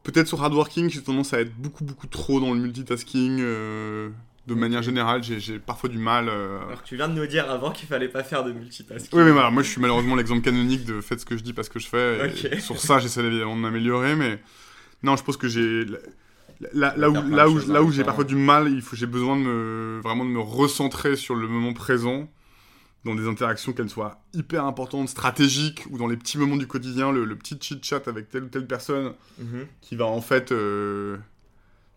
Peut-être 0.05 0.27
sur 0.27 0.43
hardworking, 0.43 0.89
j'ai 0.89 1.03
tendance 1.03 1.35
à 1.35 1.41
être 1.41 1.55
beaucoup, 1.55 1.85
beaucoup 1.85 2.07
trop 2.07 2.41
dans 2.41 2.55
le 2.55 2.61
multitasking. 2.61 3.39
de 3.39 4.13
okay. 4.49 4.55
manière 4.55 4.83
générale, 4.83 5.23
j'ai 5.23 5.59
parfois 5.59 5.91
du 5.91 5.99
mal. 5.99 6.31
Alors 6.31 6.83
tu 6.83 6.97
viens 6.97 7.09
de 7.09 7.15
nous 7.15 7.27
dire 7.27 7.51
avant 7.51 7.73
qu'il 7.73 7.89
fallait 7.89 8.09
pas 8.09 8.25
faire 8.25 8.43
de 8.43 8.53
multitasking. 8.53 9.19
Oui, 9.19 9.23
mais 9.23 9.33
voilà, 9.33 9.51
moi 9.51 9.63
je 9.63 9.69
suis 9.69 9.83
malheureusement 9.83 10.17
l'exemple 10.17 10.41
canonique 10.41 10.87
de 10.87 11.03
faites 11.03 11.21
ce 11.21 11.27
que 11.27 11.37
je 11.37 11.43
dis 11.43 11.53
parce 11.53 11.69
que 11.69 11.79
je 11.79 11.89
fais. 11.89 12.31
Okay. 12.31 12.61
Sur 12.61 12.79
ça, 12.79 13.01
j'essaie 13.01 13.21
évidemment 13.23 13.57
de 13.57 13.61
m'améliorer, 13.61 14.17
mais 14.17 14.41
non, 15.05 15.17
je 15.17 15.23
pense 15.23 15.37
que 15.37 15.49
j'ai 15.49 15.85
là, 16.73 16.95
là, 16.97 17.11
où, 17.11 17.15
là 17.15 17.49
où, 17.49 17.59
là 17.69 17.83
où 17.83 17.91
j'ai 17.91 18.05
parfois 18.05 18.25
du 18.25 18.37
mal, 18.37 18.69
il 18.69 18.83
faut 18.83 18.97
j'ai 18.97 19.07
besoin 19.07 19.37
de 19.37 19.43
me 19.43 20.01
vraiment 20.03 20.25
de 20.25 20.31
me 20.31 20.41
recentrer 20.41 21.17
sur 21.17 21.35
le 21.35 21.47
moment 21.47 21.73
présent 21.73 22.29
dans 23.05 23.15
des 23.15 23.27
interactions 23.29 23.73
qu'elles 23.75 23.91
soient 23.91 24.23
hyper 24.33 24.65
importantes, 24.65 25.09
stratégiques 25.11 25.85
ou 25.91 25.99
dans 25.99 26.07
les 26.07 26.17
petits 26.17 26.39
moments 26.39 26.57
du 26.57 26.67
quotidien, 26.67 27.13
le, 27.13 27.27
le 27.27 27.37
petit 27.37 27.59
chit 27.61 27.81
chat 27.83 28.09
avec 28.09 28.31
telle 28.31 28.45
ou 28.45 28.49
telle 28.49 28.67
personne 28.67 29.13
-hmm. 29.39 29.67
qui 29.83 29.95
va 29.95 30.07
en 30.07 30.23
fait 30.23 30.53
euh, 30.53 31.19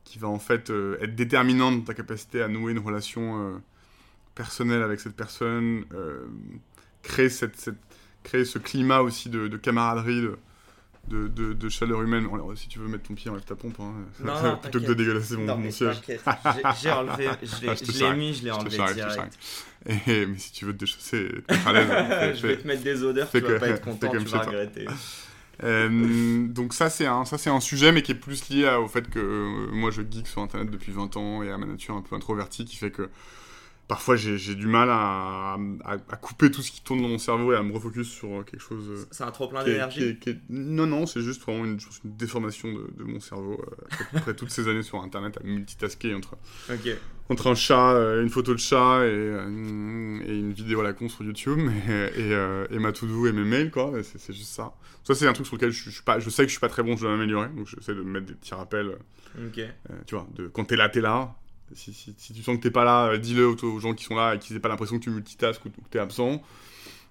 qui 0.04 0.20
va 0.20 0.28
en 0.28 0.40
fait 0.40 0.70
euh, 0.70 0.98
être 1.02 1.16
déterminante 1.16 1.80
dans 1.80 1.86
ta 1.86 1.94
capacité 1.94 2.42
à 2.42 2.50
nouer 2.50 2.74
une 2.74 2.80
relation 2.80 3.24
euh, 3.42 3.58
personnelle 4.36 4.84
avec 4.84 5.00
cette 5.00 5.16
personne, 5.16 5.86
créer 7.02 7.30
cette, 7.30 7.56
cette, 7.56 7.84
créer 8.24 8.46
ce 8.46 8.60
climat 8.60 9.00
aussi 9.02 9.30
de, 9.30 9.48
de 9.48 9.58
camaraderie. 9.58 10.22
De, 10.22 10.38
de, 11.08 11.28
de, 11.28 11.54
de, 11.54 11.70
chaleur 11.70 12.02
humaine. 12.02 12.28
Alors, 12.34 12.52
si 12.56 12.68
tu 12.68 12.80
veux 12.80 12.88
mettre 12.88 13.08
ton 13.08 13.14
pied, 13.14 13.30
enlève 13.30 13.44
ta 13.44 13.56
pompe. 13.56 13.80
Hein. 13.80 13.94
Non, 14.24 14.42
non, 14.42 14.58
plutôt 14.62 14.80
que 14.80 14.86
de 14.86 14.94
dégueulasser 14.94 15.38
mon, 15.38 15.46
non, 15.46 15.58
mon 15.58 15.72
siège. 15.72 16.02
J'ai 16.82 16.92
enlevé, 16.92 17.30
je 17.44 18.04
l'ai 18.04 18.14
mis, 18.16 18.34
je 18.34 18.44
l'ai 18.44 18.52
enlevé 18.52 18.78
direct. 18.94 19.38
Et, 19.86 20.26
mais 20.26 20.38
si 20.38 20.52
tu 20.52 20.66
veux 20.66 20.74
te 20.74 20.80
déchausser, 20.80 21.30
être 21.48 21.68
à 21.68 21.74
l'aise. 21.74 22.38
je 22.42 22.48
vais 22.48 22.58
te 22.58 22.68
mettre 22.68 22.84
des 22.84 23.04
odeurs, 23.04 23.30
tu 23.30 23.40
vas 23.40 23.48
que, 23.48 23.60
pas 23.60 23.70
être 23.70 23.82
content, 23.82 24.12
tu 24.12 24.18
vas 24.18 24.40
regretter. 24.40 24.86
Euh, 25.64 26.48
donc 26.48 26.76
ça 26.76 26.88
c'est 26.88 27.08
un 27.08 27.26
ça 27.26 27.40
c'est 27.40 27.50
un 27.50 27.60
sujet 27.60 27.92
mais 27.92 28.04
qui 28.04 28.12
est 28.12 28.16
plus 28.16 28.48
lié 28.50 28.68
à, 28.68 28.80
au 28.80 28.88
fait 28.88 29.10
que 29.10 29.18
euh, 29.18 29.72
moi 29.72 29.90
je 29.90 30.04
geek 30.04 30.28
sur 30.28 30.44
internet 30.44 30.70
depuis 30.70 30.92
20 30.92 31.18
ans 31.18 31.42
et 31.42 31.50
à 31.50 31.58
ma 31.58 31.66
nature 31.66 31.96
un 31.96 32.04
peu 32.04 32.16
introvertie 32.16 32.64
qui 32.64 32.76
fait 32.76 32.92
que 32.92 33.10
parfois 33.88 34.16
j'ai 34.16 34.56
du 34.56 34.68
mal 34.68 34.90
à, 34.90 35.58
à, 35.86 35.94
à, 35.94 36.16
couper 36.18 36.52
tout 36.52 36.62
ce 36.62 36.72
qui 36.72 36.82
tourne 36.82 37.02
dans 37.02 37.08
mon 37.08 37.18
cerveau 37.18 37.54
et 37.54 37.56
à 37.56 37.64
me 37.64 37.74
refocus 37.74 38.10
sur 38.10 38.44
quelque 38.46 38.60
chose. 38.60 39.08
C'est 39.12 39.24
un 39.24 39.32
trop 39.32 39.48
plein 39.48 39.64
d'énergie 39.64 40.18
Non, 40.50 40.86
non, 40.86 41.06
c'est 41.06 41.22
juste 41.22 41.42
vraiment 41.42 41.66
une, 41.66 41.80
une 42.04 42.18
déformation 42.18 42.72
de, 42.72 42.90
de, 42.98 43.04
mon 43.04 43.20
cerveau 43.20 43.60
euh, 43.60 44.18
après 44.18 44.36
toutes 44.36 44.50
ces 44.50 44.68
années 44.68 44.84
sur 44.84 45.02
internet 45.02 45.38
à 45.38 45.44
multitasker 45.44 46.14
entre, 46.14 46.36
okay. 46.70 46.96
entre 47.30 47.48
un 47.48 47.56
chat, 47.56 47.94
euh, 47.94 48.22
une 48.22 48.30
photo 48.30 48.54
de 48.54 48.60
chat 48.60 49.06
et, 49.06 49.10
euh, 49.10 50.20
et, 50.26 50.38
une 50.38 50.52
vidéo 50.52 50.82
à 50.82 50.84
la 50.84 50.94
con 50.94 51.08
sur 51.08 51.24
YouTube 51.24 51.60
et, 51.88 51.92
et, 51.92 52.34
euh, 52.34 52.68
et 52.70 52.80
ma 52.80 52.92
to-do 52.92 53.28
et 53.28 53.32
mes 53.32 53.46
mails, 53.46 53.72
quoi. 53.72 53.94
C'est 54.04 54.34
juste 54.34 54.52
ça. 54.52 54.74
Ça, 55.06 55.16
c'est 55.16 55.28
un 55.28 55.34
truc 55.34 55.48
sur 55.48 55.56
lequel 55.56 55.72
je, 55.72 55.86
je, 55.86 55.90
suis 55.92 56.04
pas, 56.04 56.20
je 56.20 56.30
sais 56.30 56.44
que 56.44 56.50
je 56.50 56.54
suis 56.54 56.60
pas 56.60 56.70
très 56.70 56.84
bon, 56.84 56.98
je 56.98 57.02
dois 57.04 57.12
m'améliorer, 57.12 57.48
donc 57.50 57.68
j'essaie 57.68 57.96
de 57.96 58.02
me 58.02 58.12
mettre 58.12 58.26
des 58.26 58.34
petits 58.34 58.54
rappels. 58.54 58.98
Okay. 59.50 59.68
tu 60.06 60.16
vois, 60.16 60.28
de, 60.36 60.48
quand 60.48 60.66
t'es 60.66 60.76
là, 60.76 60.90
t'es 60.90 61.02
là. 61.02 61.36
Si, 61.74 62.16
tu 62.16 62.44
sens 62.44 62.58
que 62.58 62.62
t'es 62.62 62.72
pas 62.72 62.86
là, 62.86 63.08
euh, 63.08 63.18
dis-le 63.18 63.48
aux, 63.48 63.80
gens 63.80 63.94
qui 63.94 64.06
sont 64.06 64.16
là 64.16 64.36
et 64.36 64.40
qu'ils 64.40 64.56
aient 64.56 64.60
pas 64.60 64.70
l'impression 64.70 64.98
que 65.00 65.04
tu 65.04 65.10
multitasques 65.10 65.66
ou, 65.66 65.70
que 65.70 65.90
t'es 65.90 66.00
absent 66.00 66.42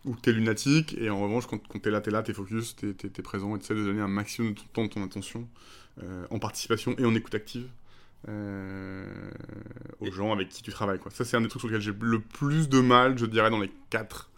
ou 0.05 0.15
que 0.15 0.21
t'es 0.21 0.33
lunatique. 0.33 0.97
Et 0.99 1.11
en 1.11 1.21
revanche, 1.21 1.47
quand, 1.47 1.59
quand 1.69 1.79
t'es 1.79 1.91
là, 1.91 2.01
t'es 2.01 2.11
là, 2.11 2.23
t'es 2.23 2.33
focus, 2.33 2.77
t'es 2.77 2.95
es, 3.05 3.23
présent 3.23 3.55
et 3.55 3.59
t'essaies 3.59 3.75
de 3.75 3.85
donner 3.85 4.01
un 4.01 4.09
maximum 4.09 4.55
de 4.55 4.61
ton 4.61 4.67
temps, 4.67 4.85
de 4.85 4.89
ton 4.89 5.05
attention 5.05 5.49
euh, 6.03 6.27
en 6.31 6.39
participation 6.39 6.95
et 6.99 7.05
en 7.05 7.15
écoute 7.15 7.35
active 7.35 7.69
euh, 8.29 9.31
aux 10.01 10.11
gens 10.11 10.33
avec 10.33 10.49
qui 10.49 10.63
tu 10.63 10.71
travailles. 10.71 10.99
Quoi. 10.99 11.11
Ça, 11.13 11.25
c'est 11.25 11.37
un 11.37 11.43
des 11.43 11.49
trucs 11.49 11.61
sur 11.61 11.69
lesquels 11.69 11.83
j'ai 11.83 11.95
le 11.99 12.21
plus 12.21 12.69
de 12.69 12.81
mal, 12.81 13.19
je 13.19 13.27
dirais, 13.27 13.51
dans 13.51 13.61
les 13.61 13.73
quatre 13.91 14.31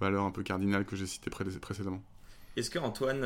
valeurs 0.00 0.24
un 0.24 0.30
peu 0.30 0.42
cardinales 0.42 0.84
que 0.84 0.96
j'ai 0.96 1.06
citées 1.06 1.30
pré 1.30 1.44
précédemment. 1.44 2.02
Est-ce 2.56 2.70
que 2.70 2.78
Antoine, 2.78 3.24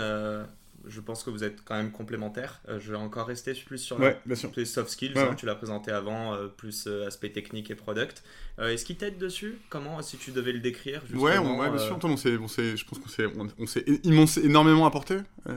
je 0.86 1.00
pense 1.00 1.22
que 1.22 1.30
vous 1.30 1.44
êtes 1.44 1.64
quand 1.64 1.76
même 1.76 1.90
complémentaires. 1.90 2.60
Euh, 2.68 2.78
je 2.80 2.90
vais 2.90 2.96
encore 2.96 3.26
rester 3.26 3.52
plus 3.54 3.78
sur 3.78 3.98
ouais, 3.98 4.18
la, 4.26 4.36
les 4.56 4.64
soft 4.64 4.88
skills. 4.88 5.12
Ouais, 5.14 5.20
hein, 5.20 5.28
ouais. 5.30 5.36
Tu 5.36 5.46
l'as 5.46 5.54
présenté 5.54 5.90
avant, 5.90 6.34
euh, 6.34 6.48
plus 6.48 6.86
euh, 6.86 7.06
aspect 7.06 7.30
technique 7.30 7.70
et 7.70 7.74
product. 7.74 8.22
Est-ce 8.58 8.84
qu'il 8.84 8.96
t'aide 8.96 9.18
dessus? 9.18 9.58
Comment, 9.68 10.00
si 10.02 10.16
tu 10.16 10.30
devais 10.30 10.52
le 10.52 10.60
décrire 10.60 11.02
Ouais, 11.14 11.38
on, 11.38 11.58
bien 11.58 11.78
sûr. 11.78 11.96
Attends, 11.96 12.08
on 12.08 12.12
on 12.12 12.16
je 12.16 12.84
pense 12.84 12.98
qu'on 12.98 13.08
s'est 13.08 13.26
on, 13.26 13.48
on 13.58 14.26
énormément 14.44 14.86
apporté. 14.86 15.18
Ça 15.44 15.52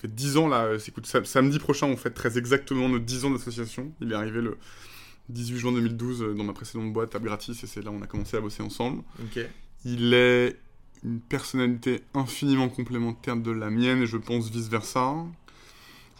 fait 0.00 0.14
10 0.14 0.36
ans, 0.38 0.48
là. 0.48 0.76
Écoute, 0.86 1.06
samedi 1.24 1.58
prochain, 1.58 1.86
on 1.86 1.96
fête 1.96 2.14
très 2.14 2.38
exactement 2.38 2.88
nos 2.88 2.98
10 2.98 3.26
ans 3.26 3.30
d'association. 3.30 3.92
Il 4.00 4.12
est 4.12 4.14
arrivé 4.14 4.40
le 4.40 4.56
18 5.28 5.58
juin 5.58 5.72
2012 5.72 6.34
dans 6.34 6.44
ma 6.44 6.54
précédente 6.54 6.92
boîte, 6.92 7.10
Table 7.10 7.26
Gratis, 7.26 7.62
et 7.62 7.66
c'est 7.66 7.82
là 7.82 7.90
où 7.90 7.94
on 7.94 8.02
a 8.02 8.06
commencé 8.06 8.36
à 8.36 8.40
bosser 8.40 8.62
ensemble. 8.62 9.02
Il 9.84 10.14
est 10.14 10.56
une 11.04 11.20
personnalité 11.20 12.02
infiniment 12.14 12.68
complémentaire 12.68 13.36
de 13.36 13.50
la 13.50 13.70
mienne 13.70 14.02
et 14.02 14.06
je 14.06 14.16
pense 14.16 14.50
vice-versa. 14.50 15.14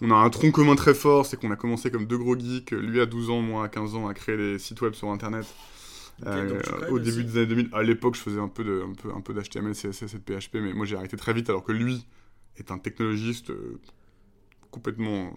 On 0.02 0.10
a 0.10 0.14
un 0.14 0.30
tronc 0.30 0.50
commun 0.50 0.74
très 0.74 0.94
fort, 0.94 1.24
c'est 1.24 1.38
qu'on 1.38 1.50
a 1.50 1.56
commencé 1.56 1.90
comme 1.90 2.06
deux 2.06 2.18
gros 2.18 2.38
geeks, 2.38 2.72
lui 2.72 3.00
à 3.00 3.06
12 3.06 3.30
ans, 3.30 3.40
moi 3.40 3.64
à 3.64 3.68
15 3.68 3.94
ans, 3.94 4.08
à 4.08 4.14
créer 4.14 4.36
des 4.36 4.58
sites 4.58 4.80
web 4.82 4.92
sur 4.94 5.08
internet. 5.10 5.46
Okay, 6.20 6.30
euh, 6.30 6.90
au 6.90 6.98
début 6.98 7.22
aussi. 7.22 7.24
des 7.24 7.36
années 7.38 7.46
2000, 7.46 7.68
à 7.72 7.82
l'époque, 7.82 8.14
je 8.14 8.20
faisais 8.20 8.38
un 8.38 8.48
peu 8.48 8.62
de, 8.62 8.84
un 8.88 8.92
peu, 8.92 9.10
un 9.12 9.20
peu 9.20 9.34
d'HTML, 9.34 9.72
CSS 9.72 10.14
et 10.14 10.18
de 10.18 10.38
PHP, 10.38 10.56
mais 10.56 10.72
moi 10.72 10.86
j'ai 10.86 10.96
arrêté 10.96 11.16
très 11.16 11.32
vite, 11.32 11.48
alors 11.48 11.64
que 11.64 11.72
lui 11.72 12.06
est 12.56 12.70
un 12.70 12.78
technologiste 12.78 13.50
euh, 13.50 13.80
complètement, 14.70 15.36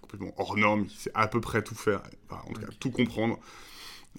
complètement 0.00 0.32
hors 0.38 0.56
norme. 0.56 0.86
Il 0.88 0.96
sait 0.96 1.10
à 1.14 1.26
peu 1.26 1.40
près 1.40 1.62
tout 1.62 1.74
faire, 1.74 2.02
enfin, 2.28 2.42
en 2.48 2.52
tout 2.52 2.60
cas 2.60 2.68
tout 2.78 2.90
comprendre. 2.90 3.38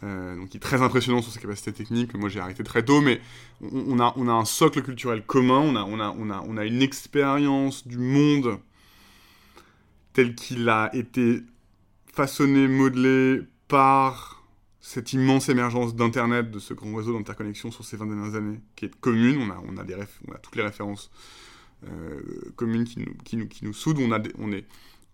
Euh, 0.03 0.35
donc 0.35 0.53
il 0.53 0.57
est 0.57 0.61
très 0.61 0.81
impressionnant 0.81 1.21
sur 1.21 1.31
ses 1.31 1.39
capacités 1.39 1.71
techniques. 1.71 2.13
Moi 2.15 2.29
j'ai 2.29 2.39
arrêté 2.39 2.63
très 2.63 2.83
tôt, 2.83 3.01
mais 3.01 3.21
on, 3.61 3.99
a, 3.99 4.13
un 4.17 4.45
socle 4.45 4.81
culturel 4.81 5.23
commun, 5.23 5.59
on 5.59 6.57
a, 6.57 6.65
une 6.65 6.81
expérience 6.81 7.87
du 7.87 7.97
monde 7.97 8.59
tel 10.13 10.35
qu'il 10.35 10.67
a 10.69 10.89
été 10.93 11.41
façonné, 12.11 12.67
modelé 12.67 13.41
par 13.67 14.43
cette 14.81 15.13
immense 15.13 15.47
émergence 15.47 15.95
d'Internet, 15.95 16.49
de 16.49 16.59
ce 16.59 16.73
grand 16.73 16.93
réseau 16.95 17.13
d'interconnexion 17.13 17.71
sur 17.71 17.85
ces 17.85 17.95
20 17.97 18.07
dernières 18.07 18.35
années, 18.35 18.59
qui 18.75 18.85
est 18.85 18.95
commune. 18.99 19.51
On 19.67 19.77
a, 19.77 20.37
toutes 20.39 20.55
les 20.55 20.63
références 20.63 21.11
euh, 21.87 22.19
communes 22.55 22.85
qui 22.85 23.37
nous, 23.61 23.73
soudent. 23.73 24.01
On 24.39 24.51
est, 24.51 24.65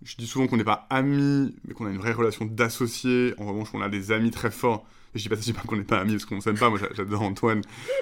je 0.04 0.16
dis 0.16 0.28
souvent 0.28 0.48
qu'on 0.48 0.58
n'est 0.58 0.64
pas 0.64 0.86
amis, 0.90 1.56
mais 1.66 1.74
qu'on 1.74 1.86
a 1.86 1.90
une 1.90 1.98
vraie 1.98 2.12
relation 2.12 2.46
d'associés. 2.46 3.34
En 3.38 3.48
revanche, 3.48 3.70
on 3.74 3.82
a 3.82 3.90
des 3.90 4.12
amis 4.12 4.32
très 4.32 4.52
forts. 4.52 4.86
Je 5.16 5.22
dis 5.22 5.30
pas, 5.30 5.36
dis 5.36 5.54
pas 5.54 5.62
qu'on 5.62 5.78
n'est 5.78 5.84
pas 5.84 6.00
amis 6.00 6.14
parce 6.14 6.26
qu'on 6.26 6.42
s'aime 6.42 6.58
pas. 6.58 6.70
Moi, 6.70 6.80
j'adore 6.94 7.22
Antoine, 7.24 7.62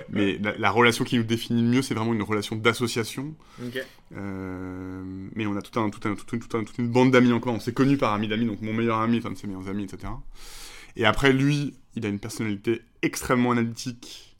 mais 0.09 0.37
la, 0.57 0.71
relation 0.71 1.05
qui 1.05 1.17
nous 1.17 1.23
définit 1.23 1.61
le 1.61 1.69
mieux, 1.69 1.81
c'est 1.81 1.93
vraiment 1.93 2.13
une 2.13 2.23
relation 2.23 2.57
d'association. 2.57 3.33
Euh, 4.15 5.03
mais 5.35 5.45
on 5.45 5.55
a 5.55 5.61
tout 5.61 5.79
un, 5.79 5.89
tout 5.89 6.05
un, 6.07 6.15
toute, 6.15 6.33
une, 6.33 6.39
toute 6.41 6.77
une 6.77 6.89
bande 6.89 7.11
d'amis 7.11 7.31
encore. 7.31 7.53
On 7.53 7.59
s'est 7.59 7.73
connus 7.73 7.97
par 7.97 8.13
amis 8.13 8.27
d'amis, 8.27 8.45
donc 8.45 8.61
mon 8.61 8.73
meilleur 8.73 8.99
ami, 8.99 9.19
enfin 9.19 9.31
de 9.31 9.37
ses 9.37 9.47
meilleurs 9.47 9.69
amis, 9.69 9.83
etc. 9.83 10.11
Et 10.97 11.05
après, 11.05 11.31
lui, 11.31 11.75
il 11.95 12.05
a 12.05 12.09
une 12.09 12.19
personnalité 12.19 12.81
extrêmement 13.01 13.51
analytique. 13.51 14.35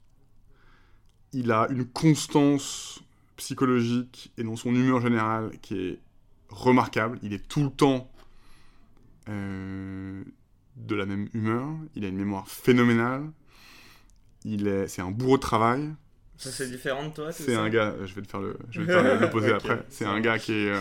Il 1.32 1.52
a 1.52 1.68
une 1.70 1.86
constance 1.86 3.02
psychologique 3.36 4.32
et 4.38 4.42
dans 4.42 4.56
son 4.56 4.74
humeur 4.74 5.00
générale 5.00 5.52
qui 5.62 5.78
est 5.78 5.98
remarquable. 6.48 7.18
Il 7.22 7.32
est 7.32 7.46
tout 7.46 7.62
le 7.62 7.70
temps 7.70 8.10
euh, 9.28 10.22
de 10.76 10.94
la 10.94 11.06
même 11.06 11.28
humeur. 11.34 11.68
Il 11.94 12.04
a 12.04 12.08
une 12.08 12.16
mémoire 12.16 12.48
phénoménale. 12.48 13.30
Il 14.44 14.68
est, 14.68 14.88
c'est 14.88 15.02
un 15.02 15.10
bourreau 15.10 15.36
de 15.36 15.42
travail. 15.42 15.94
Ça 16.36 16.50
c'est 16.50 16.70
différent 16.70 17.08
de 17.08 17.12
toi. 17.12 17.32
C'est 17.32 17.54
un 17.54 17.68
gars. 17.68 17.94
Je 18.04 18.14
vais 18.14 18.22
te 18.22 18.28
faire 18.28 18.40
le, 18.40 18.56
je 18.70 18.80
vais 18.80 18.86
te 18.86 18.92
faire 18.92 19.20
le 19.20 19.30
poser 19.30 19.52
après. 19.54 19.84
C'est 19.88 20.04
un 20.04 20.20
gars 20.20 20.38
qui 20.38 20.52
est 20.52 20.70
euh, 20.70 20.80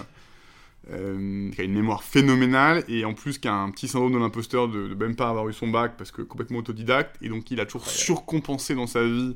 euh, 0.91 1.49
qui 1.49 1.61
a 1.61 1.63
une 1.63 1.73
mémoire 1.73 2.03
phénoménale 2.03 2.83
et 2.87 3.05
en 3.05 3.15
plus 3.15 3.39
qui 3.39 3.47
a 3.47 3.53
un 3.55 3.71
petit 3.71 3.87
syndrome 3.87 4.13
de 4.13 4.19
l'imposteur 4.19 4.67
de, 4.67 4.93
même 4.93 5.15
pas 5.15 5.29
avoir 5.29 5.49
eu 5.49 5.53
son 5.53 5.67
bac 5.67 5.93
parce 5.97 6.11
que 6.11 6.21
complètement 6.21 6.59
autodidacte 6.59 7.15
et 7.23 7.29
donc 7.29 7.49
il 7.49 7.59
a 7.59 7.65
toujours 7.65 7.87
surcompensé 7.87 8.75
dans 8.75 8.85
sa 8.85 9.03
vie 9.03 9.35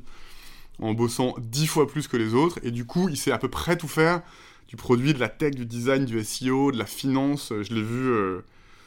en 0.78 0.94
bossant 0.94 1.34
dix 1.40 1.66
fois 1.66 1.88
plus 1.88 2.06
que 2.06 2.16
les 2.16 2.34
autres 2.34 2.60
et 2.62 2.70
du 2.70 2.84
coup 2.84 3.08
il 3.08 3.16
sait 3.16 3.32
à 3.32 3.38
peu 3.38 3.48
près 3.48 3.76
tout 3.76 3.88
faire 3.88 4.22
du 4.70 4.76
produit, 4.76 5.12
de 5.12 5.18
la 5.18 5.28
tech, 5.28 5.54
du 5.54 5.66
design, 5.66 6.06
du 6.06 6.24
SEO, 6.24 6.72
de 6.72 6.78
la 6.78 6.86
finance. 6.86 7.52
Je 7.60 7.74
l'ai 7.74 7.82
vu 7.82 8.08
euh, 8.08 8.40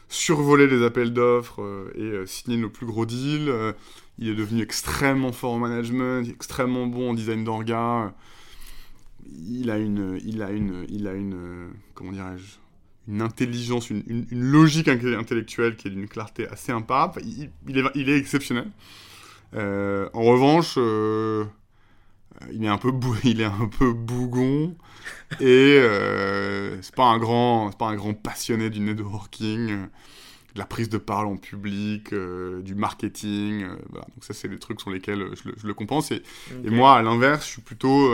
survoler 0.10 0.66
les 0.66 0.84
appels 0.84 1.14
d'offres 1.14 1.62
euh, 1.62 2.24
et 2.24 2.26
signer 2.26 2.58
nos 2.58 2.70
plus 2.70 2.88
gros 2.88 3.06
deals. 3.06 3.54
il 4.18 4.30
est 4.30 4.36
devenu 4.36 4.64
extrêmement 4.64 5.32
fort 5.32 5.54
en 5.54 5.60
management, 5.60 6.28
extrêmement 6.28 6.88
bon 6.88 7.12
en 7.12 7.14
design 7.14 7.44
d'orga 7.44 8.16
il 9.48 9.70
a 9.72 9.78
une, 9.78 10.20
il 10.26 10.42
a 10.42 10.52
une, 10.52 10.86
il 10.90 11.08
a 11.08 11.14
une, 11.14 11.70
comment 11.94 12.12
dirais-je, 12.12 12.58
une 13.08 13.22
intelligence, 13.22 13.90
une, 13.90 14.26
logique 14.32 14.88
intellectuelle 14.88 15.76
qui 15.76 15.88
est 15.88 15.92
d'une 15.92 16.08
clarté 16.08 16.48
assez 16.48 16.72
imparable. 16.72 17.22
Il, 17.26 18.10
est, 18.10 18.18
exceptionnel. 18.18 18.70
Euh, 19.56 20.10
en 20.14 20.24
revanche, 20.24 20.76
euh, 20.78 21.46
il 22.52 22.64
est 22.64 22.70
un 22.70 22.78
peu, 22.78 22.92
il 23.24 23.42
est 23.42 23.46
un 23.46 23.68
peu 23.68 23.92
bougon 23.94 24.76
et 25.40 25.78
euh, 25.80 26.82
c'est 26.82 26.96
pas 26.96 27.06
un 27.06 27.18
grand, 27.18 27.72
c'est 27.72 27.78
pas 27.78 27.88
un 27.88 27.96
grand 27.96 28.14
passionné 28.14 28.70
du 28.70 28.80
networking, 28.80 29.68
de 29.68 30.60
la 30.60 30.66
prise 30.66 30.90
de 30.90 30.98
parole 30.98 31.28
en 31.28 31.38
public, 31.38 32.14
du 32.14 32.76
marketing. 32.76 33.66
Voilà. 33.90 34.06
Donc 34.14 34.24
ça, 34.24 34.34
c'est 34.34 34.48
des 34.48 34.60
trucs 34.60 34.80
sur 34.80 34.92
lesquels 34.92 35.30
je 35.34 35.50
le, 35.50 35.56
je 35.58 35.68
le 35.68 35.74
compense. 35.74 36.12
Et, 36.12 36.22
et, 36.64 36.70
moi, 36.70 36.96
à 36.96 37.02
l'inverse, 37.02 37.46
je 37.46 37.52
suis 37.54 37.62
plutôt 37.62 38.10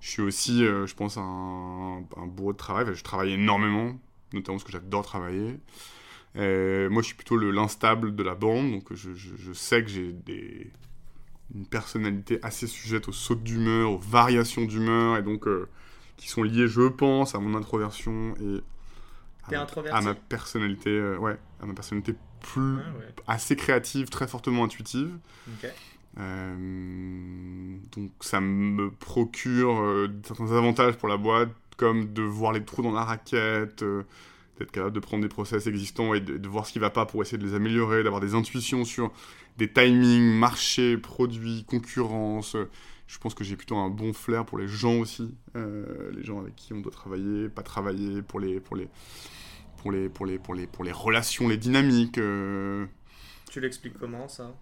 je 0.00 0.08
suis 0.08 0.22
aussi, 0.22 0.64
euh, 0.64 0.86
je 0.86 0.94
pense, 0.94 1.16
un, 1.18 2.02
un 2.16 2.26
bourreau 2.26 2.52
de 2.52 2.58
travail. 2.58 2.86
je 2.94 3.04
travaille 3.04 3.34
énormément, 3.34 3.98
notamment 4.32 4.56
parce 4.56 4.64
que 4.64 4.72
j'adore 4.72 5.04
travailler. 5.04 5.58
Euh, 6.36 6.88
moi, 6.90 7.02
je 7.02 7.08
suis 7.08 7.16
plutôt 7.16 7.36
l'instable 7.36 8.14
de 8.14 8.22
la 8.22 8.34
bande, 8.34 8.70
donc 8.70 8.94
je, 8.94 9.14
je, 9.14 9.52
sais 9.52 9.82
que 9.82 9.90
j'ai 9.90 10.12
des, 10.12 10.70
une 11.54 11.66
personnalité 11.66 12.38
assez 12.42 12.66
sujette 12.66 13.08
aux 13.08 13.12
sautes 13.12 13.42
d'humeur, 13.42 13.92
aux 13.92 13.98
variations 13.98 14.64
d'humeur, 14.64 15.18
et 15.18 15.22
donc 15.22 15.46
euh, 15.46 15.68
qui 16.20 16.28
sont 16.28 16.42
liées, 16.42 16.68
je 16.68 16.86
pense, 16.88 17.34
à 17.34 17.38
mon 17.38 17.56
introversion 17.56 18.34
et 18.40 19.54
à, 19.54 19.66
à, 19.90 20.00
ma 20.02 20.14
personnalité, 20.14 21.16
ouais, 21.16 21.36
à 21.60 21.66
ma 21.66 21.74
personnalité 21.74 22.14
plus 22.40 22.78
ah 23.26 23.34
assez 23.34 23.56
créative, 23.56 24.08
très 24.08 24.26
fortement 24.26 24.64
intuitive. 24.64 25.10
Euh, 26.18 27.76
donc 27.92 28.10
ça 28.20 28.40
me 28.40 28.90
procure 28.90 29.80
euh, 29.80 30.08
certains 30.26 30.52
avantages 30.52 30.96
pour 30.96 31.08
la 31.08 31.16
boîte, 31.16 31.50
comme 31.76 32.12
de 32.12 32.22
voir 32.22 32.52
les 32.52 32.64
trous 32.64 32.82
dans 32.82 32.92
la 32.92 33.04
raquette, 33.04 33.82
euh, 33.82 34.02
d'être 34.58 34.72
capable 34.72 34.94
de 34.94 35.00
prendre 35.00 35.22
des 35.22 35.28
process 35.28 35.66
existants 35.66 36.12
et 36.14 36.20
de, 36.20 36.48
voir 36.48 36.66
ce 36.66 36.72
qui 36.72 36.78
va 36.78 36.90
pas 36.90 37.06
pour 37.06 37.22
essayer 37.22 37.38
de 37.38 37.46
les 37.46 37.54
améliorer, 37.54 38.02
d'avoir 38.02 38.20
des 38.20 38.34
intuitions 38.34 38.84
sur 38.84 39.12
des 39.56 39.72
timings, 39.72 40.34
marché, 40.34 40.96
produits, 40.96 41.64
concurrence. 41.64 42.56
Je 43.10 43.18
pense 43.18 43.34
que 43.34 43.42
j'ai 43.42 43.56
plutôt 43.56 43.76
un 43.76 43.90
bon 43.90 44.12
flair 44.12 44.46
pour 44.46 44.56
les 44.56 44.68
gens 44.68 44.94
aussi, 44.98 45.34
les 45.54 46.22
gens 46.22 46.40
avec 46.40 46.54
qui 46.54 46.72
on 46.72 46.80
doit 46.80 46.92
travailler, 46.92 47.48
pas 47.48 47.62
travailler, 47.62 48.22
pour 48.22 48.38
les, 48.38 48.60
pour 48.60 48.76
les, 48.76 48.88
pour 49.78 49.90
les, 49.90 50.08
pour 50.08 50.26
les, 50.26 50.38
pour 50.38 50.54
les, 50.54 50.66
pour 50.68 50.84
les 50.84 50.92
relations, 50.92 51.48
les 51.48 51.56
dynamiques. 51.56 52.20
Tu 53.50 53.60
l'expliques 53.60 53.98
comment 53.98 54.28
ça? 54.28 54.54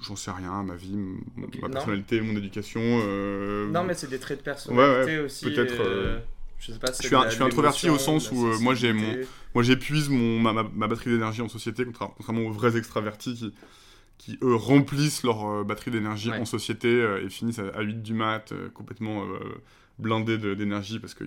J'en 0.00 0.16
sais 0.16 0.30
rien, 0.32 0.62
ma 0.64 0.74
vie, 0.74 0.96
ma 1.36 1.68
personnalité, 1.68 2.20
mon 2.20 2.36
éducation. 2.36 2.80
Euh, 2.84 3.68
non, 3.70 3.84
mais 3.84 3.94
c'est 3.94 4.10
des 4.10 4.18
traits 4.18 4.38
de 4.40 4.44
personnalité 4.44 5.20
aussi. 5.20 5.44
Peut-être. 5.44 5.80
Euh, 5.80 6.18
je 6.58 6.72
sais 6.72 6.78
pas 6.78 6.92
si 6.92 7.02
je, 7.04 7.08
suis, 7.08 7.16
je 7.26 7.34
suis 7.34 7.42
introverti 7.42 7.88
au 7.88 7.98
sens 7.98 8.32
où 8.32 8.46
euh, 8.46 8.58
moi 8.60 8.74
j'ai 8.74 8.94
mon 8.94 9.14
moi 9.54 9.62
j'épuise 9.62 10.08
mon 10.08 10.40
ma, 10.40 10.54
ma, 10.54 10.86
batterie 10.88 11.10
d'énergie 11.10 11.42
en 11.42 11.48
société 11.48 11.84
contrairement 11.84 12.48
aux 12.48 12.50
vrais 12.50 12.78
extravertis 12.78 13.34
qui 13.34 13.54
qui 14.18 14.38
eux 14.42 14.54
remplissent 14.54 15.22
leur 15.22 15.64
batterie 15.64 15.90
d'énergie 15.90 16.32
en 16.32 16.44
société 16.44 16.88
et 17.24 17.28
finissent 17.28 17.58
à, 17.58 17.82
8 17.82 18.02
du 18.02 18.14
mat 18.14 18.52
complètement 18.74 19.24
blindés 19.98 20.38
d'énergie 20.56 20.98
parce 20.98 21.14
que 21.14 21.24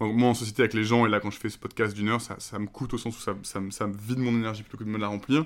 moi 0.00 0.28
en 0.30 0.34
société 0.34 0.62
avec 0.62 0.74
les 0.74 0.84
gens 0.84 1.06
et 1.06 1.08
là 1.08 1.20
quand 1.20 1.30
je 1.30 1.38
fais 1.38 1.48
ce 1.48 1.58
podcast 1.58 1.94
d'une 1.94 2.08
heure 2.08 2.20
ça, 2.20 2.36
ça, 2.38 2.58
me 2.58 2.66
coûte 2.66 2.94
au 2.94 2.98
sens 2.98 3.16
où 3.16 3.20
ça, 3.20 3.34
ça, 3.42 3.60
ça 3.70 3.86
me 3.86 3.96
vide 3.96 4.18
mon 4.18 4.32
énergie 4.32 4.62
plutôt 4.62 4.78
que 4.78 4.84
de 4.84 4.90
me 4.90 4.98
la 4.98 5.08
remplir 5.08 5.44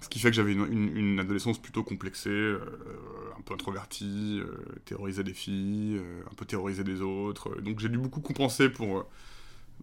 ce 0.00 0.08
qui 0.08 0.18
fait 0.18 0.30
que 0.30 0.36
j'avais 0.36 0.52
une, 0.52 0.96
une, 0.96 1.20
adolescence 1.20 1.58
plutôt 1.58 1.82
complexée, 1.82 2.30
euh, 2.30 2.60
un 3.36 3.40
peu 3.42 3.54
introvertie, 3.54 4.40
euh, 4.40 4.56
terrorisée 4.84 5.24
des 5.24 5.34
filles, 5.34 5.96
euh, 5.98 6.22
un 6.30 6.34
peu 6.34 6.44
terrorisée 6.44 6.84
des 6.84 7.00
autres. 7.00 7.60
donc 7.60 7.80
j'ai 7.80 7.88
dû 7.88 7.98
beaucoup 7.98 8.20
compenser 8.20 8.68
pour. 8.68 9.06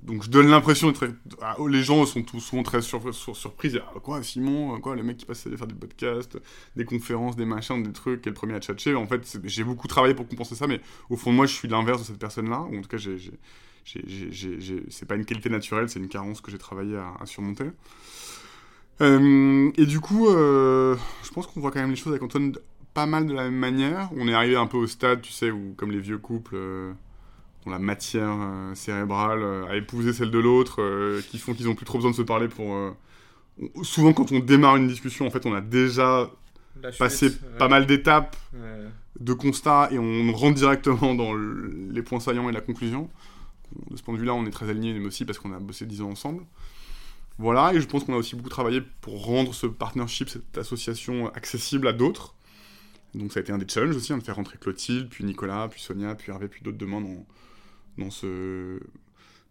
Donc 0.01 0.23
je 0.23 0.29
donne 0.29 0.47
l'impression 0.47 0.91
d'être. 0.91 1.07
Ah, 1.41 1.55
les 1.67 1.83
gens 1.83 2.05
sont 2.05 2.21
tous 2.21 2.39
souvent 2.39 2.63
très 2.63 2.81
sur, 2.81 3.01
surpris. 3.13 3.73
Ah, 3.77 3.99
quoi, 3.99 4.21
Simon 4.23 4.79
Quoi, 4.79 4.95
le 4.95 5.03
mec 5.03 5.17
qui 5.17 5.25
passe 5.25 5.47
à 5.47 5.57
faire 5.57 5.67
des 5.67 5.75
podcasts, 5.75 6.37
des 6.75 6.85
conférences, 6.85 7.35
des 7.35 7.45
machins, 7.45 7.81
des 7.81 7.91
trucs, 7.91 8.21
qui 8.21 8.29
est 8.29 8.31
le 8.31 8.35
premier 8.35 8.53
à 8.53 8.59
tchatcher. 8.59 8.95
En 8.95 9.07
fait, 9.07 9.39
j'ai 9.43 9.63
beaucoup 9.63 9.87
travaillé 9.87 10.13
pour 10.13 10.27
compenser 10.27 10.55
ça, 10.55 10.67
mais 10.67 10.81
au 11.09 11.17
fond 11.17 11.31
de 11.31 11.35
moi, 11.35 11.45
je 11.45 11.53
suis 11.53 11.67
l'inverse 11.67 12.01
de 12.01 12.05
cette 12.05 12.19
personne-là. 12.19 12.59
En 12.59 12.81
tout 12.81 12.89
cas, 12.89 12.97
c'est 14.89 15.07
pas 15.07 15.15
une 15.15 15.25
qualité 15.25 15.49
naturelle, 15.49 15.89
c'est 15.89 15.99
une 15.99 16.09
carence 16.09 16.41
que 16.41 16.51
j'ai 16.51 16.59
travaillé 16.59 16.97
à, 16.97 17.25
surmonter. 17.25 17.71
Euh, 19.01 19.71
et 19.75 19.85
du 19.85 19.99
coup, 19.99 20.29
euh, 20.29 20.95
je 21.23 21.31
pense 21.31 21.47
qu'on 21.47 21.59
voit 21.59 21.71
quand 21.71 21.81
même 21.81 21.89
les 21.89 21.97
choses 21.97 22.13
avec 22.13 22.23
Antoine 22.23 22.53
pas 22.95 23.05
mal 23.05 23.27
de 23.27 23.33
la 23.33 23.43
même 23.43 23.57
manière. 23.57 24.09
On 24.15 24.27
est 24.27 24.33
arrivé 24.33 24.55
un 24.55 24.67
peu 24.67 24.77
au 24.77 24.87
stade, 24.87 25.21
tu 25.21 25.31
sais, 25.31 25.51
où 25.51 25.73
comme 25.75 25.91
les 25.91 25.99
vieux 25.99 26.17
couples 26.17 26.55
euh, 26.55 26.93
la 27.71 27.79
matière 27.79 28.37
cérébrale 28.73 29.43
à 29.69 29.75
épouser 29.75 30.13
celle 30.13 30.31
de 30.31 30.39
l'autre, 30.39 30.81
qui 31.29 31.37
font 31.37 31.53
qu'ils 31.53 31.67
ont 31.67 31.75
plus 31.75 31.85
trop 31.85 31.97
besoin 31.97 32.11
de 32.11 32.15
se 32.15 32.21
parler 32.21 32.47
pour. 32.47 32.75
Souvent, 33.83 34.13
quand 34.13 34.31
on 34.31 34.39
démarre 34.39 34.75
une 34.75 34.87
discussion, 34.87 35.25
en 35.25 35.31
fait, 35.31 35.45
on 35.45 35.53
a 35.53 35.61
déjà 35.61 36.29
passé 36.99 37.31
pas 37.57 37.67
mal 37.67 37.85
d'étapes, 37.85 38.35
de 39.19 39.33
constats, 39.33 39.89
et 39.91 39.99
on 39.99 40.31
rentre 40.33 40.55
directement 40.55 41.15
dans 41.15 41.33
les 41.33 42.01
points 42.01 42.19
saillants 42.19 42.49
et 42.49 42.51
la 42.51 42.61
conclusion. 42.61 43.09
De 43.89 43.97
ce 43.97 44.03
point 44.03 44.13
de 44.13 44.19
vue-là, 44.19 44.33
on 44.33 44.45
est 44.45 44.51
très 44.51 44.69
alignés, 44.69 44.93
mais 44.93 45.05
aussi 45.05 45.25
parce 45.25 45.39
qu'on 45.39 45.53
a 45.53 45.59
bossé 45.59 45.85
10 45.85 46.01
ans 46.01 46.09
ensemble. 46.09 46.43
Voilà, 47.37 47.73
et 47.73 47.81
je 47.81 47.87
pense 47.87 48.05
qu'on 48.05 48.13
a 48.13 48.17
aussi 48.17 48.35
beaucoup 48.35 48.49
travaillé 48.49 48.81
pour 49.01 49.25
rendre 49.25 49.53
ce 49.53 49.67
partnership, 49.67 50.29
cette 50.29 50.57
association 50.57 51.27
accessible 51.33 51.87
à 51.87 51.93
d'autres. 51.93 52.35
Donc 53.13 53.33
ça 53.33 53.39
a 53.39 53.43
été 53.43 53.51
un 53.51 53.57
des 53.57 53.67
challenges 53.67 53.95
aussi, 53.95 54.13
hein, 54.13 54.17
de 54.17 54.23
faire 54.23 54.35
rentrer 54.35 54.57
Clotilde, 54.57 55.09
puis 55.09 55.23
Nicolas, 55.23 55.67
puis 55.69 55.81
Sonia, 55.81 56.15
puis 56.15 56.31
Hervé, 56.31 56.47
puis 56.47 56.61
d'autres 56.63 56.77
demandes 56.77 57.05
dans, 57.05 57.25
dans, 57.97 58.11
ce, 58.11 58.79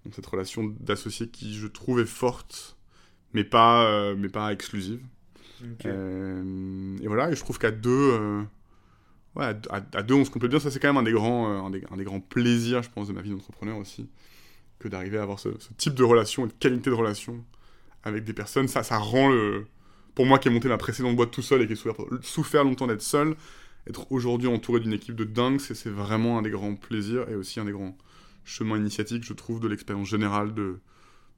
dans 0.04 0.12
cette 0.12 0.26
relation 0.26 0.64
d'associés 0.80 1.28
qui, 1.28 1.54
je 1.54 1.66
trouve, 1.66 2.00
est 2.00 2.06
forte, 2.06 2.76
mais 3.32 3.44
pas, 3.44 3.86
euh, 3.86 4.14
mais 4.16 4.28
pas 4.28 4.52
exclusive. 4.52 5.00
Euh, 5.86 6.96
et 7.02 7.06
voilà, 7.06 7.30
et 7.30 7.34
je 7.34 7.40
trouve 7.40 7.58
qu'à 7.58 7.70
deux, 7.70 7.90
euh, 7.90 8.42
à, 9.36 10.02
deux, 10.02 10.14
on 10.14 10.24
se 10.24 10.30
complète 10.30 10.50
bien. 10.50 10.60
Ça, 10.60 10.70
c'est 10.70 10.78
quand 10.78 10.88
même 10.88 10.98
un 10.98 11.02
des, 11.02 11.12
grands, 11.12 11.66
un 11.66 11.70
des, 11.70 11.82
un, 11.90 11.96
des, 11.96 12.04
grands 12.04 12.20
plaisirs, 12.20 12.82
je 12.82 12.90
pense, 12.90 13.08
de 13.08 13.12
ma 13.12 13.22
vie 13.22 13.30
d'entrepreneur 13.30 13.78
aussi, 13.78 14.08
que 14.78 14.88
d'arriver 14.88 15.18
à 15.18 15.22
avoir 15.22 15.38
ce, 15.38 15.48
ce, 15.58 15.72
type 15.76 15.94
de 15.94 16.04
relation 16.04 16.44
et 16.44 16.48
de 16.48 16.52
qualité 16.52 16.90
de 16.90 16.94
relation 16.94 17.44
avec 18.02 18.24
des 18.24 18.34
personnes, 18.34 18.68
ça, 18.68 18.82
ça 18.82 18.98
rend 18.98 19.28
le. 19.30 19.66
Pour 20.14 20.26
moi 20.26 20.38
qui 20.38 20.46
ai 20.46 20.50
monté 20.52 20.68
ma 20.68 20.78
précédente 20.78 21.16
boîte 21.16 21.32
tout 21.32 21.42
seul 21.42 21.62
et 21.62 21.66
qui 21.66 21.72
ai 21.72 21.76
souffert, 21.76 22.06
souffert 22.22 22.62
longtemps 22.62 22.86
d'être 22.86 23.02
seul, 23.02 23.34
être 23.88 24.12
aujourd'hui 24.12 24.48
entouré 24.48 24.78
d'une 24.78 24.92
équipe 24.92 25.16
de 25.16 25.24
dingue, 25.24 25.58
c'est 25.58 25.88
vraiment 25.88 26.38
un 26.38 26.42
des 26.42 26.50
grands 26.50 26.76
plaisirs 26.76 27.28
et 27.28 27.34
aussi 27.34 27.58
un 27.58 27.64
des 27.64 27.72
grands 27.72 27.96
chemins 28.44 28.76
initiatiques, 28.76 29.24
je 29.24 29.32
trouve, 29.32 29.60
de 29.60 29.68
l'expérience 29.68 30.08
générale 30.08 30.54
de 30.54 30.80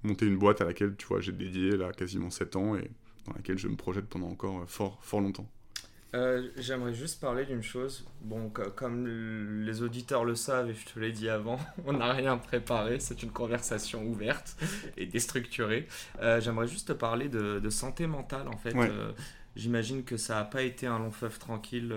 monter 0.03 0.27
une 0.27 0.39
boîte 0.39 0.61
à 0.61 0.65
laquelle, 0.65 0.95
tu 0.97 1.07
vois, 1.07 1.21
j'ai 1.21 1.33
dédié 1.33 1.77
là 1.77 1.93
quasiment 1.93 2.31
7 2.31 2.57
ans 2.57 2.77
et 2.77 2.91
dans 3.27 3.33
laquelle 3.35 3.59
je 3.59 3.69
me 3.69 3.77
projette 3.77 4.07
pendant 4.07 4.29
encore 4.29 4.69
fort, 4.69 4.99
fort 5.03 5.21
longtemps. 5.21 5.51
Euh, 6.15 6.49
j'aimerais 6.57 6.95
juste 6.95 7.21
parler 7.21 7.45
d'une 7.45 7.63
chose. 7.63 8.07
Bon, 8.23 8.51
comme 8.75 9.07
les 9.65 9.83
auditeurs 9.83 10.25
le 10.25 10.35
savent, 10.35 10.71
et 10.71 10.75
je 10.75 10.87
te 10.87 10.99
l'ai 10.99 11.13
dit 11.13 11.29
avant, 11.29 11.59
on 11.85 11.95
n'a 11.95 12.13
rien 12.13 12.39
préparé, 12.39 13.01
c'est 13.01 13.23
une 13.23 13.31
conversation 13.31 14.05
ouverte 14.07 14.57
et 14.97 15.07
déstructurée. 15.07 15.87
Euh, 16.23 16.41
j'aimerais 16.41 16.69
juste 16.69 16.89
te 16.89 16.93
parler 16.93 17.29
de, 17.29 17.69
santé 17.71 18.07
mentale, 18.07 18.49
en 18.49 18.57
fait. 18.57 18.75
Euh, 18.75 19.13
j'imagine 19.57 20.05
que 20.05 20.17
ça 20.17 20.37
n'a 20.37 20.45
pas 20.45 20.63
été 20.63 20.87
un 20.87 20.99
long 20.99 21.11
fleuve 21.11 21.39
tranquille, 21.39 21.95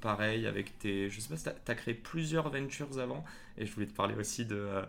pareil, 0.00 0.46
avec 0.46 0.78
tes... 0.78 1.08
Je 1.08 1.20
sais 1.20 1.28
pas 1.28 1.36
si 1.36 1.44
tu 1.44 1.70
as, 1.72 1.74
créé 1.74 1.94
plusieurs 1.94 2.50
ventures 2.50 2.98
avant. 2.98 3.24
Et 3.58 3.64
je 3.64 3.72
voulais 3.72 3.86
te 3.86 3.94
parler 3.94 4.14
aussi 4.14 4.44
de. 4.44 4.56
Euh, 4.56 4.82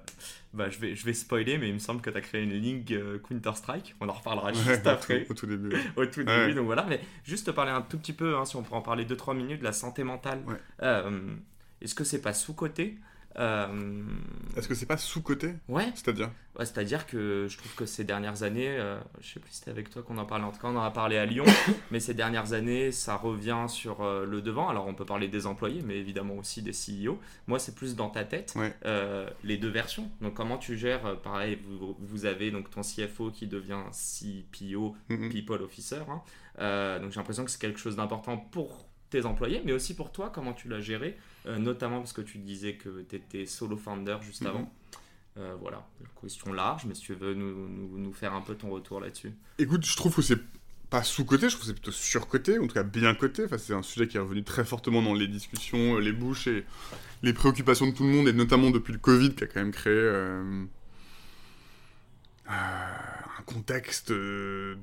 bah, 0.54 0.70
je, 0.70 0.78
vais, 0.80 0.96
je 0.96 1.06
vais 1.06 1.14
spoiler, 1.14 1.58
mais 1.58 1.70
il 1.70 1.74
me 1.74 1.80
semble 1.80 2.02
que 2.02 2.10
tu 2.10 2.18
as 2.18 2.22
créé 2.22 2.44
une 2.44 2.54
ligue 2.54 2.94
euh, 2.94 3.18
Counter-Strike. 3.20 3.96
On 4.02 4.10
en 4.10 4.14
reparlera 4.14 4.52
juste 4.52 4.86
après. 4.88 5.26
Au 5.30 5.34
tout, 5.34 5.46
début. 5.46 5.74
au 5.96 6.06
tout 6.06 6.24
début, 6.24 6.54
donc 6.54 6.66
voilà. 6.66 6.86
Mais 6.90 7.00
juste 7.24 7.46
te 7.46 7.52
parler 7.52 7.72
un 7.72 7.82
tout 7.82 7.98
petit 7.98 8.14
peu, 8.14 8.36
hein, 8.36 8.44
si 8.44 8.58
on 8.58 8.64
peut 8.64 8.76
en 8.76 8.82
parler 8.82 9.06
2-3 9.06 9.38
minutes, 9.38 9.60
de 9.60 9.64
la 9.64 9.72
santé 9.72 10.04
mentale. 10.04 10.42
Euh, 10.82 11.36
est-ce 11.82 11.96
que 11.96 12.04
c'est 12.04 12.22
pas 12.22 12.34
sous-côté 12.34 12.98
euh, 13.40 14.04
Est-ce 14.56 14.68
que 14.68 14.76
c'est 14.76 14.86
pas 14.86 14.98
sous-côté 14.98 15.54
Ouais. 15.68 15.92
C'est-à-dire? 15.96 16.32
Ouais, 16.58 16.66
C'est-à-dire 16.66 17.06
que 17.06 17.48
je 17.50 17.58
trouve 17.58 17.74
que 17.76 17.86
ces 17.86 18.04
dernières 18.04 18.44
années, 18.44 18.70
euh, 18.70 19.00
je 19.22 19.34
sais 19.34 19.40
plus 19.40 19.52
si 19.52 19.58
c'était 19.60 19.72
avec 19.72 19.90
toi 19.90 20.02
qu'on 20.02 20.18
en 20.18 20.26
parlait, 20.26 20.44
en 20.46 20.52
tout 20.52 20.60
cas 20.60 20.70
on 20.70 20.76
en 20.76 20.84
a 20.84 20.92
parlé 20.92 21.18
à 21.18 21.26
Lyon, 21.26 21.46
mais 21.92 22.00
ces 22.00 22.14
dernières 22.14 22.54
années, 22.54 22.92
ça 22.92 23.16
revient 23.16 23.66
sur 23.68 24.02
euh, 24.02 24.26
le 24.26 24.42
devant. 24.42 24.70
Alors 24.70 24.88
on 24.88 24.96
peut 24.96 25.06
parler 25.06 25.28
des 25.28 25.46
employés, 25.46 25.82
mais 25.84 25.98
évidemment 25.98 26.36
aussi 26.36 26.62
des 26.62 26.72
CEO. 26.72 27.20
Moi, 27.48 27.60
c'est 27.60 27.76
plus 27.76 27.96
dans 27.96 28.10
ta 28.10 28.24
tête, 28.24 28.56
les 29.44 29.58
deux 29.58 29.70
versions. 29.70 30.10
Donc 30.22 30.34
comment 30.34 30.58
tu 30.58 30.78
gères, 30.78 31.20
pareil, 31.22 31.60
vous, 32.00 32.26
avez 32.26 32.52
donc 32.52 32.70
ton 32.70 32.82
CFO 32.82 33.32
qui 33.32 33.48
devient 33.48 33.84
CPO, 33.92 34.96
mm-hmm. 35.10 35.30
People 35.30 35.62
Officer. 35.62 36.02
Hein. 36.10 37.00
donc 37.00 37.12
j'ai 37.12 37.20
l'impression 37.20 37.46
que 37.46 37.52
c'est 37.52 37.62
quelque 37.62 37.80
chose 37.80 37.96
d'important 37.96 38.38
pour 38.38 38.87
tes 39.10 39.26
employés, 39.26 39.62
mais 39.66 39.74
aussi 39.74 39.96
pour 39.96 40.12
toi, 40.12 40.32
comment 40.34 40.54
tu 40.54 40.68
l'as 40.68 40.82
géré, 40.82 41.18
euh, 41.46 41.58
notamment 41.58 42.00
parce 42.00 42.14
que 42.14 42.22
tu 42.22 42.38
disais 42.40 42.76
que 42.76 43.06
tu 43.08 43.16
étais 43.16 43.46
solo 43.46 43.78
founder 43.78 44.18
juste 44.22 44.42
mhm. 44.42 44.48
avant. 44.48 44.74
Euh, 45.38 45.56
voilà, 45.62 45.88
question 46.20 46.52
large, 46.52 46.86
mais 46.86 46.96
si 46.96 47.02
tu 47.02 47.14
veux 47.14 47.36
nous, 47.36 47.70
nous, 47.98 48.12
faire 48.12 48.34
un 48.34 48.42
peu 48.42 48.56
ton 48.56 48.72
retour 48.72 49.00
là-dessus. 49.00 49.32
Écoute, 49.60 49.86
je 49.86 49.96
trouve 49.96 50.16
que 50.16 50.24
c'est 50.24 50.40
pas 50.90 51.04
sous-côté, 51.04 51.48
je 51.48 51.56
trouve 51.56 51.62
que 51.62 51.68
c'est 51.68 51.74
plutôt 51.74 51.92
sur-côté, 51.92 52.58
en 52.58 52.66
tout 52.66 52.74
cas 52.74 52.82
bien 52.82 53.14
côté. 53.14 53.46
Enfin, 53.46 53.60
c'est 53.60 53.74
un 53.74 53.84
sujet 53.84 54.08
qui 54.08 54.18
est 54.18 54.20
revenu 54.20 54.44
très 54.44 54.66
fortement 54.66 55.04
dans 55.04 55.14
les 55.14 55.28
discussions, 55.28 56.00
les 56.00 56.12
bouches 56.12 56.48
et 56.48 56.66
les 57.22 57.34
préoccupations 57.34 57.86
de 57.86 57.92
tout 57.92 58.04
le 58.04 58.10
monde, 58.10 58.28
et 58.28 58.34
notamment 58.34 58.72
depuis 58.72 58.94
le 58.94 59.00
Covid 59.00 59.36
qui 59.36 59.44
a 59.44 59.48
quand 59.48 59.60
même 59.60 59.72
créé. 59.72 59.94
Euh, 59.94 60.66
un 62.50 63.44
contexte 63.46 64.12
de, 64.12 64.78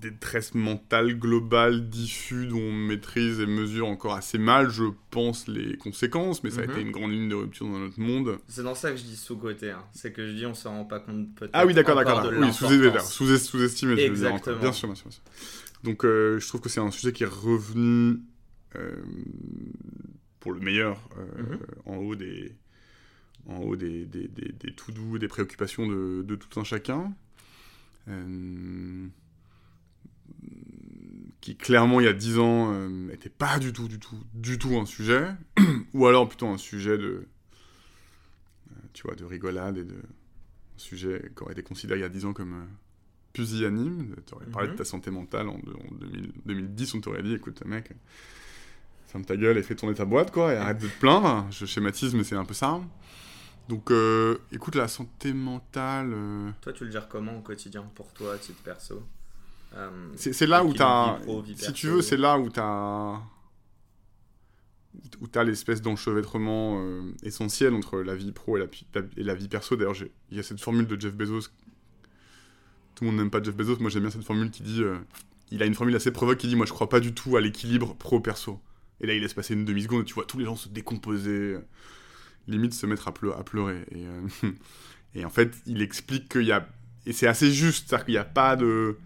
détresse 0.00 0.54
mentale 0.54 1.18
globale, 1.18 1.88
diffus, 1.88 2.46
dont 2.46 2.58
on 2.58 2.72
maîtrise 2.72 3.40
et 3.40 3.46
mesure 3.46 3.88
encore 3.88 4.14
assez 4.14 4.38
mal, 4.38 4.70
je 4.70 4.84
pense, 5.10 5.48
les 5.48 5.76
conséquences, 5.76 6.42
mais 6.44 6.50
ça 6.50 6.60
a 6.60 6.64
mhm. 6.64 6.70
été 6.70 6.80
une 6.80 6.90
grande 6.90 7.12
ligne 7.12 7.28
de 7.28 7.34
rupture 7.34 7.66
dans 7.66 7.78
notre 7.78 8.00
monde. 8.00 8.38
C'est 8.48 8.62
dans 8.62 8.74
ça 8.74 8.90
que 8.90 8.96
je 8.96 9.04
dis 9.04 9.16
sous-côté, 9.16 9.70
hein. 9.70 9.84
c'est 9.92 10.12
que 10.12 10.26
je 10.26 10.32
dis 10.32 10.46
on 10.46 10.54
se 10.54 10.68
rend 10.68 10.84
pas 10.84 11.00
compte 11.00 11.34
peut-être. 11.34 11.50
Ah 11.54 11.66
oui, 11.66 11.74
d'accord, 11.74 11.96
d'accord, 11.96 12.30
oui, 12.32 12.52
sous-estimé, 12.52 13.96
je 13.96 14.12
veux 14.12 14.16
dire 14.16 14.58
Bien 14.60 14.72
sûr, 14.72 14.88
bien 14.88 14.94
sûr. 14.94 15.10
Donc 15.84 16.04
euh, 16.04 16.38
je 16.38 16.48
trouve 16.48 16.60
que 16.60 16.68
c'est 16.68 16.80
un 16.80 16.90
sujet 16.90 17.12
qui 17.12 17.22
est 17.22 17.26
revenu 17.26 18.20
euh, 18.76 18.96
pour 20.40 20.52
le 20.52 20.60
meilleur 20.60 21.08
euh, 21.18 21.42
mhm. 21.42 21.58
en 21.86 21.96
haut 21.98 22.14
des 22.16 22.52
en 23.48 23.58
haut 23.58 23.76
des, 23.76 24.04
des, 24.04 24.28
des, 24.28 24.52
des 24.52 24.72
tout 24.72 24.92
doux, 24.92 25.18
des 25.18 25.28
préoccupations 25.28 25.86
de, 25.86 26.22
de, 26.22 26.36
tout 26.36 26.60
un 26.60 26.64
chacun. 26.64 27.12
Euh, 28.08 29.08
qui 31.40 31.56
clairement 31.56 32.00
il 32.00 32.04
y 32.04 32.08
a 32.08 32.12
dix 32.12 32.38
ans 32.38 32.72
n'était 32.88 33.28
euh, 33.28 33.32
pas 33.38 33.58
du 33.58 33.72
tout, 33.72 33.88
du 33.88 33.98
tout, 33.98 34.18
du 34.34 34.58
tout 34.58 34.78
un 34.78 34.86
sujet, 34.86 35.30
ou 35.94 36.06
alors 36.06 36.28
plutôt 36.28 36.48
un 36.48 36.58
sujet 36.58 36.98
de, 36.98 37.26
euh, 38.70 38.74
tu 38.92 39.02
vois, 39.02 39.14
de 39.14 39.24
rigolade 39.24 39.78
et 39.78 39.84
de 39.84 39.94
un 39.94 40.78
sujet 40.78 41.32
qui 41.36 41.42
aurait 41.42 41.52
été 41.52 41.62
considéré 41.62 42.00
il 42.00 42.02
y 42.02 42.06
a 42.06 42.08
dix 42.08 42.24
ans 42.24 42.32
comme 42.32 42.66
pusillanime. 43.32 44.14
Tu 44.26 44.34
aurais 44.34 44.46
parlé 44.46 44.68
de 44.68 44.72
mhm. 44.72 44.78
ta 44.78 44.84
santé 44.84 45.10
mentale 45.10 45.48
en, 45.48 45.58
2010, 46.46 46.94
on 46.94 47.00
t'aurait 47.00 47.22
dit, 47.22 47.34
écoute 47.34 47.64
mec, 47.64 47.92
ferme 49.06 49.24
ta 49.24 49.36
gueule 49.36 49.58
et 49.58 49.62
fais 49.62 49.74
tourner 49.74 49.94
ta 49.94 50.04
boîte 50.04 50.30
quoi, 50.30 50.52
et 50.52 50.56
arrête 50.56 50.78
de 50.78 50.86
te 50.86 51.00
plaindre. 51.00 51.46
Je 51.50 51.66
schématise, 51.66 52.14
mais 52.14 52.24
c'est 52.24 52.36
un 52.36 52.44
peu 52.44 52.54
ça. 52.54 52.80
Donc, 53.68 53.90
euh, 53.90 54.38
écoute, 54.50 54.74
la 54.74 54.88
santé 54.88 55.32
mentale. 55.34 56.12
Euh, 56.14 56.50
toi, 56.62 56.72
tu 56.72 56.84
le 56.86 56.90
gères 56.90 57.08
comment 57.08 57.36
au 57.36 57.42
quotidien 57.42 57.82
pour 57.94 58.12
toi, 58.14 58.34
à 58.34 58.38
titre 58.38 58.62
perso? 58.62 59.02
Euh, 59.74 59.90
C'est 60.16 60.46
là 60.46 60.64
où 60.64 60.72
tu 60.72 60.82
as. 60.82 61.18
Si 61.56 61.72
tu 61.74 61.88
veux, 61.88 62.02
c'est 62.02 62.16
là 62.16 62.38
où 62.38 62.48
tu 62.48 62.60
as. 62.60 63.20
Où 65.20 65.28
tu 65.28 65.38
as 65.38 65.44
l'espèce 65.44 65.82
d'enchevêtrement 65.82 66.82
essentiel 67.22 67.74
entre 67.74 67.98
la 67.98 68.14
vie 68.14 68.32
pro 68.32 68.56
et 68.56 68.60
la, 68.60 69.02
et 69.16 69.22
la 69.22 69.34
vie 69.34 69.48
perso. 69.48 69.76
D'ailleurs, 69.76 69.94
il 70.30 70.36
y 70.36 70.40
a 70.40 70.42
cette 70.42 70.60
formule 70.60 70.86
de 70.86 70.98
Jeff 70.98 71.14
Bezos. 71.14 71.50
Tout 72.94 73.04
le 73.04 73.10
monde 73.10 73.20
n'aime 73.20 73.30
pas 73.30 73.42
Jeff 73.42 73.54
Bezos. 73.54 73.76
Moi, 73.80 73.90
j'aime 73.90 74.02
bien 74.02 74.10
cette 74.10 74.24
formule 74.24 74.50
qui 74.50 74.62
dit. 74.62 74.82
il 75.50 75.62
a 75.62 75.66
une 75.66 75.74
formule 75.74 75.94
assez 75.94 76.10
provoque 76.10 76.38
qui 76.38 76.48
dit 76.48 76.56
Moi, 76.56 76.64
je 76.64 76.72
crois 76.72 76.88
pas 76.88 77.00
du 77.00 77.12
tout 77.12 77.36
à 77.36 77.42
l'équilibre 77.42 77.94
pro-perso. 77.94 78.60
Et 79.00 79.06
là, 79.06 79.12
il 79.12 79.20
laisse 79.20 79.34
passer 79.34 79.52
une 79.52 79.66
demi-seconde 79.66 80.02
et 80.02 80.04
tu 80.06 80.14
vois 80.14 80.24
tous 80.24 80.38
les 80.38 80.46
gens 80.46 80.56
se 80.56 80.70
décomposer 80.70 81.58
limite 82.48 82.74
se 82.74 82.86
mettre 82.86 83.08
à, 83.08 83.12
pleurer. 83.12 83.84
Et, 83.92 84.06
euh, 84.06 84.50
et, 85.14 85.24
en 85.24 85.30
fait, 85.30 85.56
il 85.66 85.82
explique 85.82 86.28
qu'il 86.28 86.44
y 86.44 86.52
a. 86.52 86.68
Et 87.06 87.12
c'est 87.12 87.26
assez 87.26 87.50
juste, 87.52 87.88
c'est-à-dire 87.88 88.04
qu'il 88.04 88.14
n'y 88.14 88.18
a 88.18 88.24
pas 88.24 88.56
de. 88.56 88.98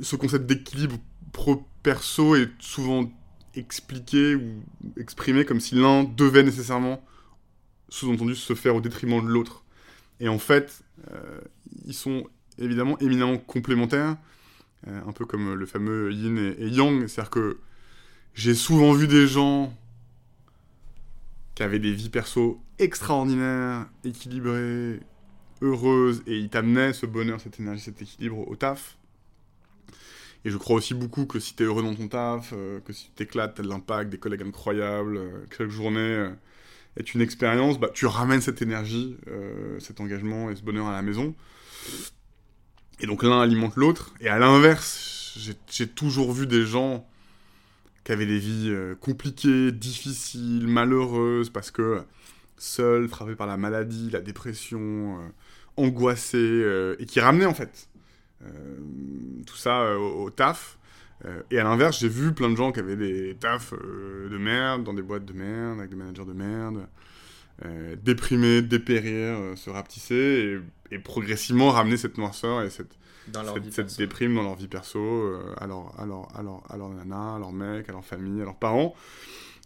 Ce 0.00 0.16
concept 0.16 0.46
d'équilibre 0.46 0.96
pro-perso 1.32 2.36
est 2.36 2.50
souvent 2.58 3.10
expliqué 3.54 4.34
ou 4.34 4.62
exprimé 4.96 5.44
comme 5.44 5.60
si 5.60 5.74
l'un 5.74 6.04
devait 6.04 6.42
nécessairement, 6.42 7.04
sous-entendu, 7.88 8.34
se 8.34 8.54
faire 8.54 8.74
au 8.74 8.80
détriment 8.80 9.22
de 9.22 9.28
l'autre. 9.28 9.64
Et 10.20 10.28
en 10.28 10.38
fait, 10.38 10.82
euh, 11.10 11.40
ils 11.84 11.94
sont 11.94 12.26
évidemment 12.58 12.98
éminemment 13.00 13.38
complémentaires, 13.38 14.16
euh, 14.86 15.00
un 15.06 15.12
peu 15.12 15.26
comme 15.26 15.54
le 15.54 15.66
fameux 15.66 16.12
yin 16.12 16.54
et 16.58 16.68
yang. 16.68 17.06
C'est-à-dire 17.06 17.30
que 17.30 17.58
j'ai 18.34 18.54
souvent 18.54 18.92
vu 18.92 19.06
des 19.06 19.26
gens 19.26 19.76
qui 21.62 21.64
avaient 21.64 21.78
des 21.78 21.92
vies 21.92 22.08
perso 22.08 22.60
extraordinaires, 22.80 23.86
équilibrées, 24.02 24.98
heureuses, 25.60 26.24
et 26.26 26.36
ils 26.36 26.48
t'amenaient 26.48 26.92
ce 26.92 27.06
bonheur, 27.06 27.40
cette 27.40 27.60
énergie, 27.60 27.82
cet 27.82 28.02
équilibre 28.02 28.48
au 28.48 28.56
taf. 28.56 28.98
Et 30.44 30.50
je 30.50 30.56
crois 30.56 30.74
aussi 30.74 30.92
beaucoup 30.92 31.24
que 31.24 31.38
si 31.38 31.54
t'es 31.54 31.62
heureux 31.62 31.84
dans 31.84 31.94
ton 31.94 32.08
taf, 32.08 32.52
euh, 32.52 32.80
que 32.80 32.92
si 32.92 33.04
tu 33.04 33.10
t'éclates, 33.12 33.54
t'as 33.54 33.62
de 33.62 33.68
l'impact, 33.68 34.10
des 34.10 34.18
collègues 34.18 34.42
incroyables, 34.42 35.16
euh, 35.16 35.46
que 35.50 35.58
chaque 35.58 35.68
journée 35.68 36.00
euh, 36.00 36.30
est 36.96 37.14
une 37.14 37.20
expérience, 37.20 37.78
bah, 37.78 37.90
tu 37.94 38.06
ramènes 38.06 38.40
cette 38.40 38.60
énergie, 38.60 39.16
cet 39.78 40.00
engagement 40.00 40.50
et 40.50 40.56
ce 40.56 40.62
bonheur 40.62 40.88
à 40.88 40.92
la 40.92 41.02
maison. 41.02 41.32
Et 42.98 43.06
donc 43.06 43.22
l'un 43.22 43.40
alimente 43.40 43.76
l'autre. 43.76 44.14
Et 44.20 44.28
à 44.28 44.40
l'inverse, 44.40 45.38
j'ai 45.70 45.86
toujours 45.86 46.32
vu 46.32 46.48
des 46.48 46.66
gens 46.66 47.06
qui 48.04 48.12
avaient 48.12 48.26
des 48.26 48.38
vies 48.38 48.70
euh, 48.70 48.94
compliquées, 48.94 49.72
difficiles, 49.72 50.66
malheureuses, 50.66 51.50
parce 51.50 51.70
que 51.70 52.02
seuls, 52.56 53.08
frappés 53.08 53.36
par 53.36 53.46
la 53.46 53.56
maladie, 53.56 54.10
la 54.10 54.20
dépression, 54.20 54.80
euh, 54.80 55.28
angoissés, 55.76 56.38
euh, 56.38 56.96
et 56.98 57.06
qui 57.06 57.20
ramenaient 57.20 57.46
en 57.46 57.54
fait 57.54 57.88
tout 59.46 59.54
ça 59.54 59.96
au, 59.96 60.28
taf. 60.30 60.76
et 61.52 61.60
à 61.60 61.62
l'inverse, 61.62 62.00
j'ai 62.00 62.08
vu 62.08 62.32
plein 62.34 62.50
de 62.50 62.56
gens 62.56 62.72
qui 62.72 62.80
avaient 62.80 62.96
des 62.96 63.36
tafs 63.38 63.72
de 63.72 64.36
merde, 64.36 64.82
dans 64.82 64.94
des 64.94 65.02
boîtes 65.02 65.24
de 65.24 65.32
merde, 65.32 65.78
avec 65.78 65.90
des 65.90 65.96
managers 65.96 66.24
de 66.24 66.32
merde, 66.32 66.88
déprimés, 68.02 68.60
dépérir, 68.60 69.56
se 69.56 69.70
rapetisser, 69.70 70.60
et, 70.90 70.94
et, 70.96 70.98
progressivement 70.98 71.70
ramener 71.70 71.96
cette 71.96 72.18
noirceur 72.18 72.62
et 72.62 72.70
cette, 72.70 72.98
cette, 73.70 73.96
déprime 73.98 74.34
dans 74.34 74.42
leur 74.42 74.56
vie 74.56 74.68
perso, 74.68 74.98
euh, 74.98 75.54
à, 75.58 75.66
leur, 75.66 75.98
à, 75.98 76.06
leur, 76.06 76.36
à, 76.36 76.42
leur, 76.42 76.62
à 76.68 76.76
leur 76.76 76.88
nana, 76.88 77.36
à 77.36 77.38
leur 77.38 77.52
mec, 77.52 77.88
à 77.88 77.92
leur 77.92 78.04
famille, 78.04 78.40
à 78.40 78.44
leurs 78.44 78.56
parents. 78.56 78.94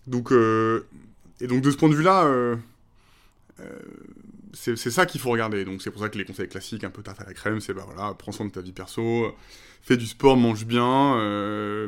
Donc, 0.07 0.33
euh, 0.33 0.87
et 1.41 1.47
donc 1.47 1.63
de 1.63 1.71
ce 1.71 1.77
point 1.77 1.89
de 1.89 1.95
vue-là, 1.95 2.25
euh, 2.27 2.57
c'est 4.53 4.77
ça 4.77 5.07
qu'il 5.07 5.21
faut 5.21 5.31
regarder. 5.31 5.65
Donc 5.65 5.83
c'est 5.83 5.91
pour 5.91 6.01
ça 6.01 6.09
que 6.09 6.19
les 6.19 6.25
conseils 6.25 6.49
classiques, 6.49 6.85
un 6.85 6.91
peu 6.91 7.03
tarte 7.03 7.21
à 7.21 7.25
la 7.25 7.35
crème, 7.35 7.61
c'est 7.61 7.75
bah 7.75 7.85
voilà, 7.87 8.15
prends 8.15 8.33
soin 8.33 8.47
de 8.47 8.53
ta 8.53 8.61
vie 8.61 8.73
perso, 8.73 9.35
fais 9.83 9.97
du 9.97 10.07
sport, 10.07 10.37
mange 10.37 10.67
bien, 10.67 10.89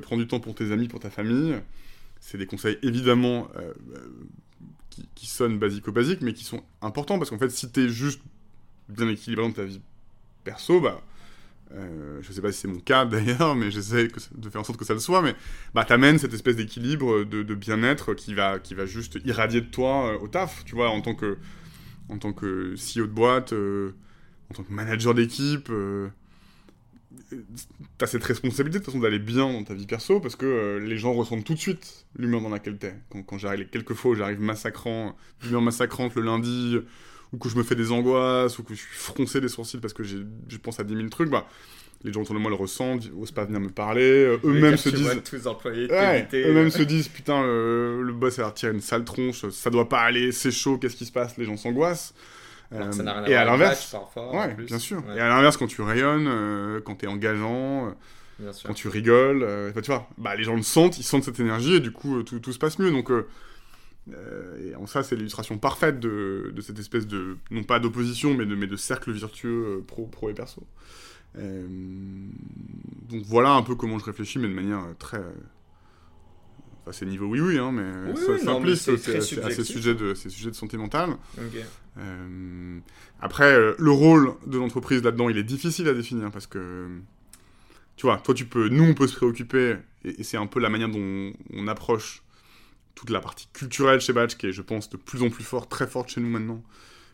prends 0.03 0.17
du 0.17 0.27
temps 0.27 0.41
pour 0.41 0.55
tes 0.55 0.73
amis, 0.73 0.89
pour 0.89 1.01
ta 1.01 1.11
famille. 1.11 1.57
C'est 2.21 2.39
des 2.39 2.47
conseils 2.47 2.79
évidemment 2.83 3.49
qui, 4.91 5.09
qui, 5.15 5.27
sonnent 5.27 5.59
basico-basiques, 5.59 6.21
mais 6.23 6.33
qui 6.33 6.45
sont 6.45 6.63
importants 6.83 7.19
parce 7.19 7.31
qu'en 7.31 7.39
fait, 7.39 7.51
si 7.51 7.71
t'es 7.71 7.89
juste 7.89 8.21
bien 8.89 9.09
équilibré 9.09 9.47
dans 9.47 9.53
ta 9.53 9.65
vie 9.65 9.81
perso, 10.45 10.81
bah 10.81 11.01
euh, 11.75 12.19
je 12.23 12.33
sais 12.33 12.41
pas 12.41 12.51
si 12.53 12.61
c'est 12.61 12.69
mon 12.69 12.81
cas 12.81 13.05
d'ailleurs, 13.07 13.55
mais 13.55 13.71
j'essaie 13.71 14.09
de 14.35 14.51
faire 14.51 14.61
en 14.61 14.65
sorte 14.65 14.79
que 14.79 14.85
ça 14.85 14.95
le 14.95 15.01
soit, 15.01 15.23
mais 15.23 15.35
bah, 15.75 15.85
t'amènes 15.85 16.19
cette 16.19 16.35
espèce 16.35 16.57
d'équilibre, 16.57 17.25
de, 17.25 17.55
bien-être 17.55 18.15
qui 18.15 18.35
va, 18.35 18.59
qui 18.59 18.75
va 18.75 18.87
juste 18.87 19.19
irradier 19.25 19.61
de 19.61 19.67
toi 19.67 20.15
euh, 20.15 20.19
au 20.19 20.29
taf, 20.29 20.65
tu 20.65 20.75
vois, 20.75 20.91
en 20.91 21.01
tant 21.01 21.15
que, 21.15 21.39
en 22.09 22.19
tant 22.19 22.33
que 22.33 22.75
CEO 22.75 23.07
de 23.07 23.13
boîte, 23.13 23.53
euh, 23.53 23.93
en 24.51 24.55
tant 24.55 24.63
que 24.63 24.73
manager 24.73 25.15
d'équipe. 25.15 25.71
t'as 27.99 28.07
cette 28.07 28.25
responsabilité 28.25 28.79
de 28.79 28.85
toute 28.85 28.93
façon 28.93 29.03
d'aller 29.03 29.19
bien 29.19 29.53
dans 29.53 29.65
ta 29.65 29.75
vie 29.75 29.87
perso 29.87 30.21
parce 30.21 30.37
que 30.37 30.47
euh, 30.47 30.79
les 30.81 30.97
gens 30.97 31.13
ressentent 31.13 31.45
tout 31.45 31.55
de 31.55 31.59
suite 31.59 32.07
l'humeur 32.17 32.41
dans 32.41 32.49
laquelle 32.49 32.79
t'es. 32.79 32.95
Quand, 33.11 33.23
quand 33.23 33.39
j'arrive, 33.39 33.69
quelques 33.69 33.95
fois 33.95 34.13
où 34.13 34.15
j'arrive 34.15 34.41
massacrant, 34.41 35.17
d'humeur 35.43 35.61
massacrante 35.61 36.15
le 36.15 36.23
lundi, 36.23 36.79
ou 37.33 37.39
que 37.39 37.49
je 37.49 37.57
me 37.57 37.63
fais 37.63 37.75
des 37.75 37.93
angoisses, 37.93 38.59
ou 38.59 38.63
que 38.63 38.75
je 38.75 38.81
suis 38.81 38.97
froncé 38.97 39.41
des 39.41 39.49
sourcils 39.49 39.79
parce 39.79 39.93
que 39.93 40.03
je 40.05 40.57
pense 40.63 40.81
à 40.81 40.85
10 40.85 40.95
000 40.97 41.09
trucs, 41.09 41.31
bah, 41.31 41.47
les 42.05 42.13
gens 42.13 42.23
autour 42.23 42.35
de 42.35 42.41
moi 42.41 42.51
le 42.51 42.57
ressentent, 42.57 43.05
ils 43.05 43.13
osent 43.13 43.33
pas 43.33 43.45
venir 43.45 43.61
me 43.61 43.71
parler, 43.71 44.03
euh, 44.03 44.39
eux-mêmes 44.45 44.77
se 44.77 44.89
disent. 44.89 45.21
tous 45.29 45.47
employés 45.47 45.91
Ouais, 45.91 46.29
eux-mêmes 46.33 46.67
euh, 46.67 46.71
se 46.71 46.83
disent 46.83 47.09
putain 47.09 47.43
le, 47.43 48.03
le 48.03 48.13
boss 48.13 48.39
a 48.39 48.51
tirer 48.53 48.73
une 48.73 48.81
sale 48.81 49.05
tronche, 49.05 49.49
ça 49.51 49.71
doit 49.71 49.89
pas 49.89 50.01
aller, 50.03 50.33
c'est 50.33 50.51
chaud, 50.53 50.79
qu'est-ce 50.79 50.97
qui 50.97 51.07
se 51.07 51.13
passe, 51.13 51.37
les 51.37 51.45
gens 51.45 51.57
s'angoissent. 51.57 52.15
Euh, 52.73 53.25
et 53.27 53.35
à 53.35 53.45
l'inverse, 53.45 53.97
ouais, 54.35 54.55
bien 54.55 54.79
sûr. 54.79 54.99
Ouais, 55.07 55.17
Et 55.17 55.21
à 55.21 55.29
l'inverse, 55.29 55.57
quand 55.57 55.67
tu 55.67 55.81
rayonnes, 55.81 56.27
euh, 56.29 56.81
quand 56.85 56.97
t'es 56.97 57.07
engageant, 57.07 57.87
euh, 57.89 57.91
bien 58.39 58.53
sûr. 58.53 58.69
quand 58.69 58.75
tu 58.75 58.89
rigoles, 58.89 59.43
euh, 59.43 59.73
tu 59.73 59.91
vois, 59.91 60.07
bah, 60.19 60.37
les 60.37 60.45
gens 60.45 60.55
le 60.55 60.63
sentent, 60.63 60.99
ils 60.99 61.03
sentent 61.03 61.25
cette 61.25 61.41
énergie 61.41 61.77
et 61.77 61.81
du 61.81 61.93
coup 61.93 62.19
euh, 62.19 62.23
tout, 62.25 62.41
tout 62.41 62.53
se 62.53 62.59
passe 62.59 62.79
mieux. 62.79 62.91
Donc, 62.91 63.11
euh, 64.15 64.71
et 64.71 64.75
en 64.75 64.87
ça, 64.87 65.03
c'est 65.03 65.17
l'illustration 65.17 65.59
parfaite 65.59 66.01
de, 66.01 66.53
de 66.55 66.61
cette 66.61 66.79
espèce 66.79 67.07
de, 67.07 67.37
non 67.51 67.63
pas 67.63 67.79
d'opposition, 67.79 68.35
mais 68.35 68.47
de, 68.47 68.55
mais 68.55 68.67
de 68.67 68.77
cercle 68.77 69.13
virtueux 69.13 69.79
euh, 69.79 69.85
pro, 69.87 70.07
pro 70.07 70.31
et 70.31 70.35
perso. 70.35 70.63
Euh, 71.37 71.67
donc 73.09 73.23
voilà 73.25 73.53
un 73.53 73.63
peu 73.63 73.75
comment 73.75 73.99
je 73.99 74.05
réfléchis, 74.05 74.39
mais 74.39 74.49
de 74.49 74.55
manière 74.55 74.83
très. 74.99 75.21
Enfin, 76.81 76.93
c'est 76.93 77.07
niveau 77.07 77.27
oui, 77.27 77.41
oui, 77.41 77.59
hein, 77.59 77.71
mais 77.73 78.13
Oui, 78.13 78.17
ça 78.45 78.57
oui, 78.59 78.73
à, 78.73 79.51
ces 79.51 79.65
sujets 79.65 79.95
de, 79.95 80.15
ces 80.15 80.31
sujets 80.31 80.51
de 80.51 80.57
santé 80.57 80.77
mentale. 80.77 81.11
Après, 83.21 83.75
le 83.79 83.91
rôle 83.91 84.33
de 84.47 84.59
l'entreprise 84.59 85.03
là-dedans, 85.03 85.29
il 85.29 85.37
est 85.37 85.45
difficile 85.45 85.89
à 85.89 85.95
définir 85.95 86.31
parce 86.31 86.47
que, 86.47 86.89
tu 87.97 88.07
vois, 88.07 88.17
toi, 88.19 88.33
tu 88.33 88.47
peux, 88.47 88.69
nous, 88.69 88.85
on 88.85 88.95
peut 88.95 89.09
se 89.09 89.17
préoccuper, 89.17 89.77
et, 90.05 90.21
et 90.21 90.23
c'est 90.23 90.37
un 90.37 90.47
peu 90.47 90.61
la 90.61 90.71
manière 90.71 90.89
dont 90.89 91.33
on 91.53 91.69
approche 91.69 92.23
toute 92.99 93.11
la 93.11 93.21
partie 93.21 93.47
culturelle 93.53 94.01
chez 94.01 94.13
Batch, 94.13 94.35
qui 94.35 94.49
est, 94.49 94.53
je 94.53 94.61
pense, 94.61 94.91
de 94.91 94.97
plus 94.97 95.23
en 95.23 95.31
plus 95.31 95.45
forte, 95.45 95.71
très 95.71 95.87
forte 95.87 96.09
chez 96.09 96.21
nous 96.21 96.29
maintenant. 96.29 96.61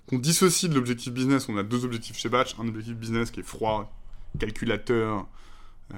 Qu'on 0.07 0.19
dissocie 0.19 0.71
de 0.71 0.75
l'objectif 0.75 1.13
business, 1.13 1.47
on 1.51 1.59
a 1.59 1.63
deux 1.63 1.85
objectifs 1.85 2.17
chez 2.17 2.31
Batch, 2.31 2.55
un 2.59 2.67
objectif 2.67 2.95
business 2.95 3.31
qui 3.31 3.41
est 3.41 3.45
froid, 3.45 3.95
calculateur, 4.39 5.27
euh, 5.93 5.97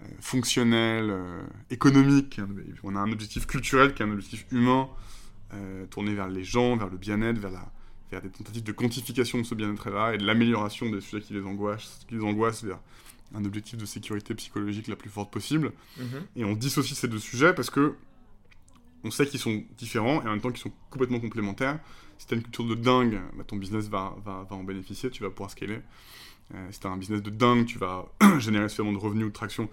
euh, 0.00 0.04
fonctionnel, 0.18 1.10
euh, 1.10 1.40
économique, 1.70 2.40
on 2.82 2.96
a 2.96 2.98
un 2.98 3.12
objectif 3.12 3.46
culturel 3.46 3.94
qui 3.94 4.02
est 4.02 4.06
un 4.06 4.10
objectif 4.10 4.44
humain, 4.50 4.88
tourné 5.90 6.14
vers 6.14 6.28
les 6.28 6.44
gens, 6.44 6.76
vers 6.78 6.88
le 6.88 6.96
bien-être, 6.96 7.38
vers, 7.38 7.50
la, 7.50 7.70
vers 8.10 8.22
des 8.22 8.30
tentatives 8.30 8.62
de 8.62 8.72
quantification 8.72 9.38
de 9.38 9.42
ce 9.44 9.54
bien-être-là 9.54 10.14
et 10.14 10.18
de 10.18 10.24
l'amélioration 10.24 10.90
des 10.90 11.02
sujets 11.02 11.20
qui 11.20 11.34
les 11.34 11.42
angoissent, 11.42 12.06
qui 12.08 12.14
les 12.14 12.24
angoissent 12.24 12.64
vers 12.64 12.78
un 13.34 13.44
objectif 13.44 13.78
de 13.78 13.84
sécurité 13.84 14.34
psychologique 14.34 14.88
la 14.88 14.96
plus 14.96 15.10
forte 15.10 15.30
possible. 15.30 15.72
Mhm. 15.98 16.06
Et 16.36 16.44
on 16.44 16.54
dissocie 16.54 16.96
ces 16.96 17.06
deux 17.06 17.18
sujets 17.18 17.52
parce 17.52 17.68
que 17.68 17.94
on 19.04 19.10
sait 19.10 19.26
qu'ils 19.26 19.40
sont 19.40 19.62
différents 19.76 20.22
et 20.22 20.26
en 20.26 20.30
même 20.30 20.40
temps 20.40 20.50
qu'ils 20.50 20.62
sont 20.62 20.72
complètement 20.90 21.20
complémentaires. 21.20 21.78
Si 22.18 22.26
tu 22.26 22.34
as 22.34 22.36
une 22.36 22.42
culture 22.42 22.64
de 22.64 22.74
dingue, 22.74 23.20
bah, 23.36 23.44
ton 23.46 23.56
business 23.56 23.88
va, 23.88 24.14
va, 24.24 24.46
va 24.48 24.56
en 24.56 24.62
bénéficier, 24.62 25.10
tu 25.10 25.22
vas 25.22 25.30
pouvoir 25.30 25.50
scaler. 25.50 25.80
Euh, 26.54 26.68
si 26.70 26.80
tu 26.80 26.86
as 26.86 26.90
un 26.90 26.96
business 26.96 27.22
de 27.22 27.30
dingue, 27.30 27.66
tu 27.66 27.78
vas 27.78 28.06
générer 28.38 28.68
suffisamment 28.68 28.92
de 28.92 28.98
revenus 28.98 29.26
ou 29.26 29.28
de 29.28 29.34
traction 29.34 29.68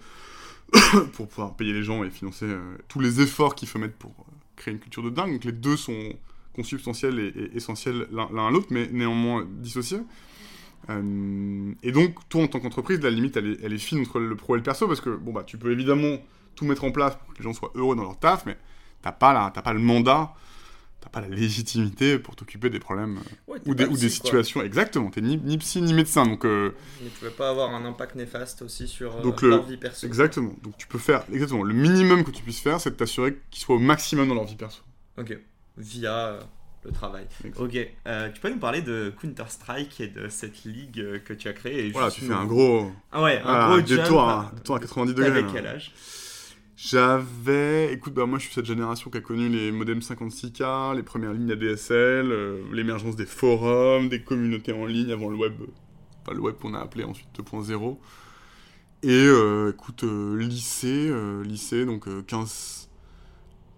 pour 1.12 1.28
pouvoir 1.28 1.56
payer 1.56 1.72
les 1.72 1.82
gens 1.82 2.04
et 2.04 2.10
financer 2.10 2.46
euh, 2.46 2.76
tous 2.88 3.00
les 3.00 3.20
efforts 3.20 3.54
qu'il 3.54 3.68
faut 3.68 3.78
mettre 3.78 3.96
pour 3.96 4.10
euh, 4.10 4.32
créer 4.56 4.74
une 4.74 4.80
culture 4.80 5.02
de 5.02 5.10
dingue. 5.10 5.32
Donc 5.32 5.44
les 5.44 5.52
deux 5.52 5.76
sont 5.76 6.14
consubstantiels 6.54 7.18
et, 7.18 7.56
essentiels 7.56 8.08
l'un 8.10 8.46
à 8.46 8.50
l'autre, 8.50 8.68
mais 8.70 8.88
néanmoins 8.90 9.46
dissociés. 9.48 10.00
Et 10.88 11.92
donc, 11.92 12.28
toi, 12.28 12.42
en 12.42 12.48
tant 12.48 12.58
qu'entreprise, 12.58 13.00
la 13.00 13.10
limite, 13.10 13.36
elle 13.36 13.46
est, 13.46 13.58
elle 13.62 13.72
est 13.72 13.78
fine 13.78 14.00
entre 14.00 14.18
le 14.18 14.34
pro 14.34 14.56
et 14.56 14.58
le 14.58 14.64
perso, 14.64 14.88
parce 14.88 15.00
que, 15.00 15.10
bon, 15.10 15.32
bah, 15.32 15.44
tu 15.44 15.56
peux 15.56 15.70
évidemment 15.70 16.16
tout 16.56 16.64
mettre 16.64 16.82
en 16.82 16.90
place 16.90 17.14
pour 17.14 17.32
que 17.32 17.38
les 17.38 17.44
gens 17.44 17.52
soient 17.52 17.70
heureux 17.76 17.94
dans 17.94 18.02
leur 18.02 18.18
taf, 18.18 18.44
mais 18.44 18.56
t'as 19.02 19.12
pas, 19.12 19.32
la- 19.32 19.50
pas 19.62 19.72
le 19.72 19.78
mandat, 19.80 20.32
t'as 21.00 21.08
pas 21.08 21.20
la 21.20 21.28
légitimité 21.28 22.18
pour 22.18 22.36
t'occuper 22.36 22.68
des 22.70 22.78
problèmes 22.80 23.18
Ouais, 23.46 23.58
ou 23.66 23.74
des, 23.74 23.86
pas 23.86 23.90
ou 23.90 23.96
des 23.96 24.08
psy, 24.08 24.18
quoi. 24.20 24.26
situations. 24.26 24.62
Exactement, 24.62 25.10
t'es 25.10 25.20
ni, 25.20 25.36
ni 25.38 25.56
psy 25.58 25.80
ni 25.82 25.94
médecin, 25.94 26.24
donc 26.26 26.44
euh, 26.44 26.74
Mais 27.02 27.08
tu 27.18 27.24
veux 27.24 27.30
pas 27.30 27.50
avoir 27.50 27.74
un 27.74 27.84
impact 27.84 28.14
néfaste 28.16 28.62
aussi 28.62 28.86
sur 28.88 29.16
euh, 29.16 29.32
le- 29.42 29.48
leur 29.48 29.62
vie 29.64 29.76
perso. 29.76 30.06
exactement. 30.06 30.54
Donc 30.62 30.76
tu 30.76 30.86
peux 30.86 30.98
faire 30.98 31.24
exactement 31.32 31.62
le 31.62 31.74
minimum 31.74 32.24
que 32.24 32.30
tu 32.30 32.42
puisses 32.42 32.60
faire, 32.60 32.80
c'est 32.80 32.90
de 32.90 32.96
t'assurer 32.96 33.38
qu'ils 33.50 33.62
soient 33.62 33.76
au 33.76 33.80
maximum 33.80 34.28
dans 34.28 34.34
leur 34.34 34.44
vie 34.44 34.56
perso. 34.56 34.82
Ok. 35.18 35.36
Via 35.78 36.12
euh, 36.14 36.40
le 36.84 36.92
travail. 36.92 37.26
Ok. 37.58 37.78
Euh, 38.06 38.30
tu 38.32 38.40
peux 38.40 38.50
nous 38.50 38.58
parler 38.58 38.82
de 38.82 39.12
Counter-Strike 39.20 40.00
et 40.00 40.08
de 40.08 40.28
cette 40.28 40.64
ligue 40.64 41.22
que 41.24 41.32
tu 41.32 41.48
as 41.48 41.52
créée 41.54 41.86
et 41.86 41.90
Voilà, 41.90 42.10
tu 42.10 42.20
fais 42.22 42.26
nous- 42.26 42.34
un 42.34 42.44
gros, 42.46 42.90
Ah 43.12 43.22
ouais, 43.22 43.40
un 43.42 43.54
ah, 43.54 43.68
gros 43.68 43.80
détour, 43.80 44.22
à, 44.22 44.52
détour 44.54 44.76
à 44.76 44.80
90 44.80 45.14
degrés. 45.14 45.42
Là. 45.42 45.48
quel 45.52 45.66
âge? 45.66 45.92
J'avais, 46.82 47.92
écoute, 47.92 48.14
bah 48.14 48.24
moi 48.24 48.38
je 48.38 48.44
suis 48.44 48.54
cette 48.54 48.64
génération 48.64 49.10
qui 49.10 49.18
a 49.18 49.20
connu 49.20 49.50
les 49.50 49.70
modems 49.70 50.00
56K, 50.00 50.94
les 50.96 51.02
premières 51.02 51.34
lignes 51.34 51.52
ADSL, 51.52 52.30
euh, 52.32 52.62
l'émergence 52.72 53.16
des 53.16 53.26
forums, 53.26 54.08
des 54.08 54.22
communautés 54.22 54.72
en 54.72 54.86
ligne 54.86 55.12
avant 55.12 55.28
le 55.28 55.36
web, 55.36 55.52
enfin 56.22 56.32
le 56.34 56.40
web 56.40 56.54
qu'on 56.56 56.72
a 56.72 56.78
appelé 56.80 57.04
ensuite 57.04 57.28
2.0. 57.34 57.98
Et 59.02 59.08
euh, 59.10 59.72
écoute, 59.72 60.04
euh, 60.04 60.36
lycée, 60.38 61.10
lycée, 61.44 61.86
donc 61.86 62.08
euh, 62.08 62.22
15, 62.22 62.88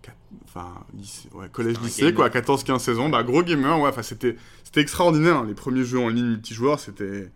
quat- 0.03 0.17
enfin 0.45 0.85
lycée, 0.95 1.29
ouais, 1.35 1.49
collège, 1.51 1.77
C'était 1.77 1.85
un 1.85 1.85
lycée, 1.87 2.13
gamer. 2.13 2.15
quoi, 2.15 2.31
14, 2.31 2.65
15, 2.65 2.83
16 2.83 2.99
ans, 3.01 3.09
bah 3.09 3.23
gros 3.25 3.43
gamer, 3.43 3.81
ouais, 3.81 3.89
enfin 3.91 4.03
c'était, 4.03 4.37
c'était 4.65 4.81
extraordinaire, 4.81 5.37
hein, 5.39 5.47
les 5.47 5.55
premiers 5.55 5.85
jeux 5.85 5.99
en 6.01 6.09
ligne 6.09 6.27
multijoueurs, 6.27 6.81
c'était, 6.81 7.31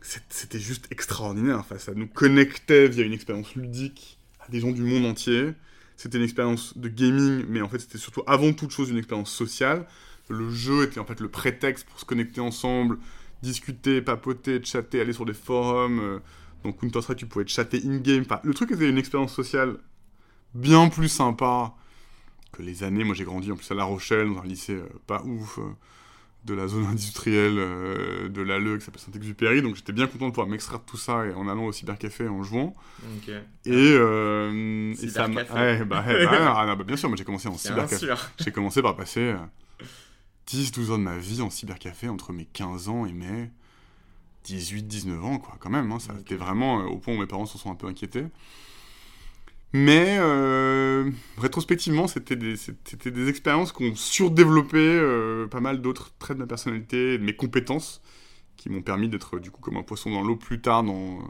c'était 0.00 0.58
juste 0.58 0.86
extraordinaire, 0.90 1.58
enfin 1.58 1.78
ça 1.78 1.92
nous 1.94 2.08
connectait 2.08 2.88
via 2.88 3.04
une 3.04 3.12
expérience 3.12 3.54
ludique 3.54 4.18
des 4.52 4.60
gens 4.60 4.70
du 4.70 4.82
monde 4.82 5.04
entier. 5.06 5.52
C'était 5.96 6.18
une 6.18 6.24
expérience 6.24 6.76
de 6.78 6.88
gaming, 6.88 7.44
mais 7.48 7.60
en 7.60 7.68
fait 7.68 7.80
c'était 7.80 7.98
surtout 7.98 8.22
avant 8.26 8.52
toute 8.52 8.70
chose 8.70 8.90
une 8.90 8.98
expérience 8.98 9.32
sociale. 9.32 9.86
Le 10.28 10.50
jeu 10.50 10.84
était 10.84 11.00
en 11.00 11.04
fait 11.04 11.20
le 11.20 11.28
prétexte 11.28 11.86
pour 11.86 11.98
se 11.98 12.04
connecter 12.04 12.40
ensemble, 12.40 12.98
discuter, 13.42 14.00
papoter, 14.02 14.62
chatter, 14.64 15.00
aller 15.00 15.12
sur 15.12 15.24
des 15.26 15.34
forums. 15.34 16.00
euh, 16.00 16.18
Dans 16.64 16.72
Counter-Strike, 16.72 17.18
tu 17.18 17.26
pouvais 17.26 17.46
chatter 17.46 17.80
in-game. 17.84 18.24
Le 18.44 18.54
truc 18.54 18.70
était 18.70 18.88
une 18.88 18.98
expérience 18.98 19.34
sociale 19.34 19.78
bien 20.54 20.88
plus 20.88 21.08
sympa 21.08 21.74
que 22.52 22.62
les 22.62 22.82
années. 22.84 23.04
Moi 23.04 23.14
j'ai 23.14 23.24
grandi 23.24 23.50
en 23.50 23.56
plus 23.56 23.70
à 23.70 23.74
La 23.74 23.84
Rochelle, 23.84 24.28
dans 24.32 24.40
un 24.40 24.46
lycée 24.46 24.74
euh, 24.74 24.88
pas 25.06 25.22
ouf, 25.24 25.58
euh, 25.58 25.62
de 26.44 26.54
la 26.54 26.66
zone 26.68 26.86
industrielle 26.90 27.56
euh, 27.58 28.28
de 28.28 28.42
l'ALE 28.42 28.78
qui 28.78 28.84
s'appelle 28.84 29.00
Saint-Exupéry. 29.00 29.62
Donc 29.62 29.76
j'étais 29.76 29.92
bien 29.92 30.06
content 30.06 30.26
de 30.26 30.30
pouvoir 30.30 30.48
m'extraire 30.48 30.80
de 30.80 30.84
tout 30.84 30.96
ça 30.96 31.26
et 31.26 31.32
en 31.34 31.48
allant 31.48 31.66
au 31.66 31.72
cybercafé 31.72 32.28
en 32.28 32.42
jouant. 32.42 32.74
Et, 33.64 33.70
euh, 33.72 34.92
et 35.00 35.08
ça 35.08 35.28
m'a- 35.28 35.42
ouais, 35.42 35.84
bah, 35.84 36.04
ouais, 36.06 36.24
bah, 36.26 36.54
ah, 36.56 36.76
bah, 36.76 36.84
bien 36.84 36.96
sûr, 36.96 37.08
moi 37.08 37.16
j'ai 37.16 37.24
commencé 37.24 37.48
en 37.48 37.56
cybercafé. 37.58 38.06
J'ai 38.38 38.50
commencé 38.52 38.82
par 38.82 38.96
passer 38.96 39.34
10-12 40.48 40.90
ans 40.92 40.98
de 40.98 41.04
ma 41.04 41.16
vie 41.18 41.40
en 41.42 41.50
cybercafé 41.50 42.08
entre 42.08 42.32
mes 42.32 42.44
15 42.46 42.88
ans 42.88 43.06
et 43.06 43.12
mes 43.12 43.50
18-19 44.46 45.20
ans, 45.22 45.38
quoi, 45.38 45.56
quand 45.60 45.70
même. 45.70 45.92
Hein, 45.92 45.98
ça 46.00 46.12
Ok. 46.12 46.18
c'était 46.18 46.34
vraiment 46.36 46.80
euh, 46.80 46.84
au 46.86 46.98
point 46.98 47.14
où 47.14 47.18
mes 47.20 47.26
parents 47.26 47.46
se 47.46 47.58
sont 47.58 47.70
un 47.70 47.76
peu 47.76 47.86
inquiétés. 47.86 48.24
Mais 49.74 50.18
euh, 50.20 51.10
rétrospectivement, 51.38 52.06
c'était 52.06 52.36
des, 52.36 53.28
expériences 53.28 53.72
qui 53.72 53.84
ont 53.84 53.94
surdéveloppé 53.94 54.76
euh, 54.78 55.46
pas 55.46 55.60
mal 55.60 55.80
d'autres 55.80 56.12
traits 56.18 56.36
de 56.36 56.42
ma 56.42 56.46
personnalité 56.46 57.16
de 57.16 57.24
mes 57.24 57.34
compétences 57.34 58.02
qui 58.56 58.68
m'ont 58.68 58.82
permis 58.82 59.08
d'être 59.08 59.38
du 59.38 59.50
coup 59.50 59.62
comme 59.62 59.78
un 59.78 59.82
poisson 59.82 60.10
dans 60.10 60.22
l'eau 60.22 60.36
plus 60.36 60.60
tard 60.60 60.84
dans 60.84 61.20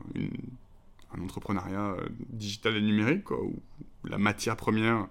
un 1.15 1.23
entrepreneuriat 1.23 1.95
euh, 1.99 2.09
digital 2.31 2.77
et 2.77 2.81
numérique, 2.81 3.31
où 3.31 3.63
la 4.05 4.19
matière 4.19 4.57
première 4.57 5.07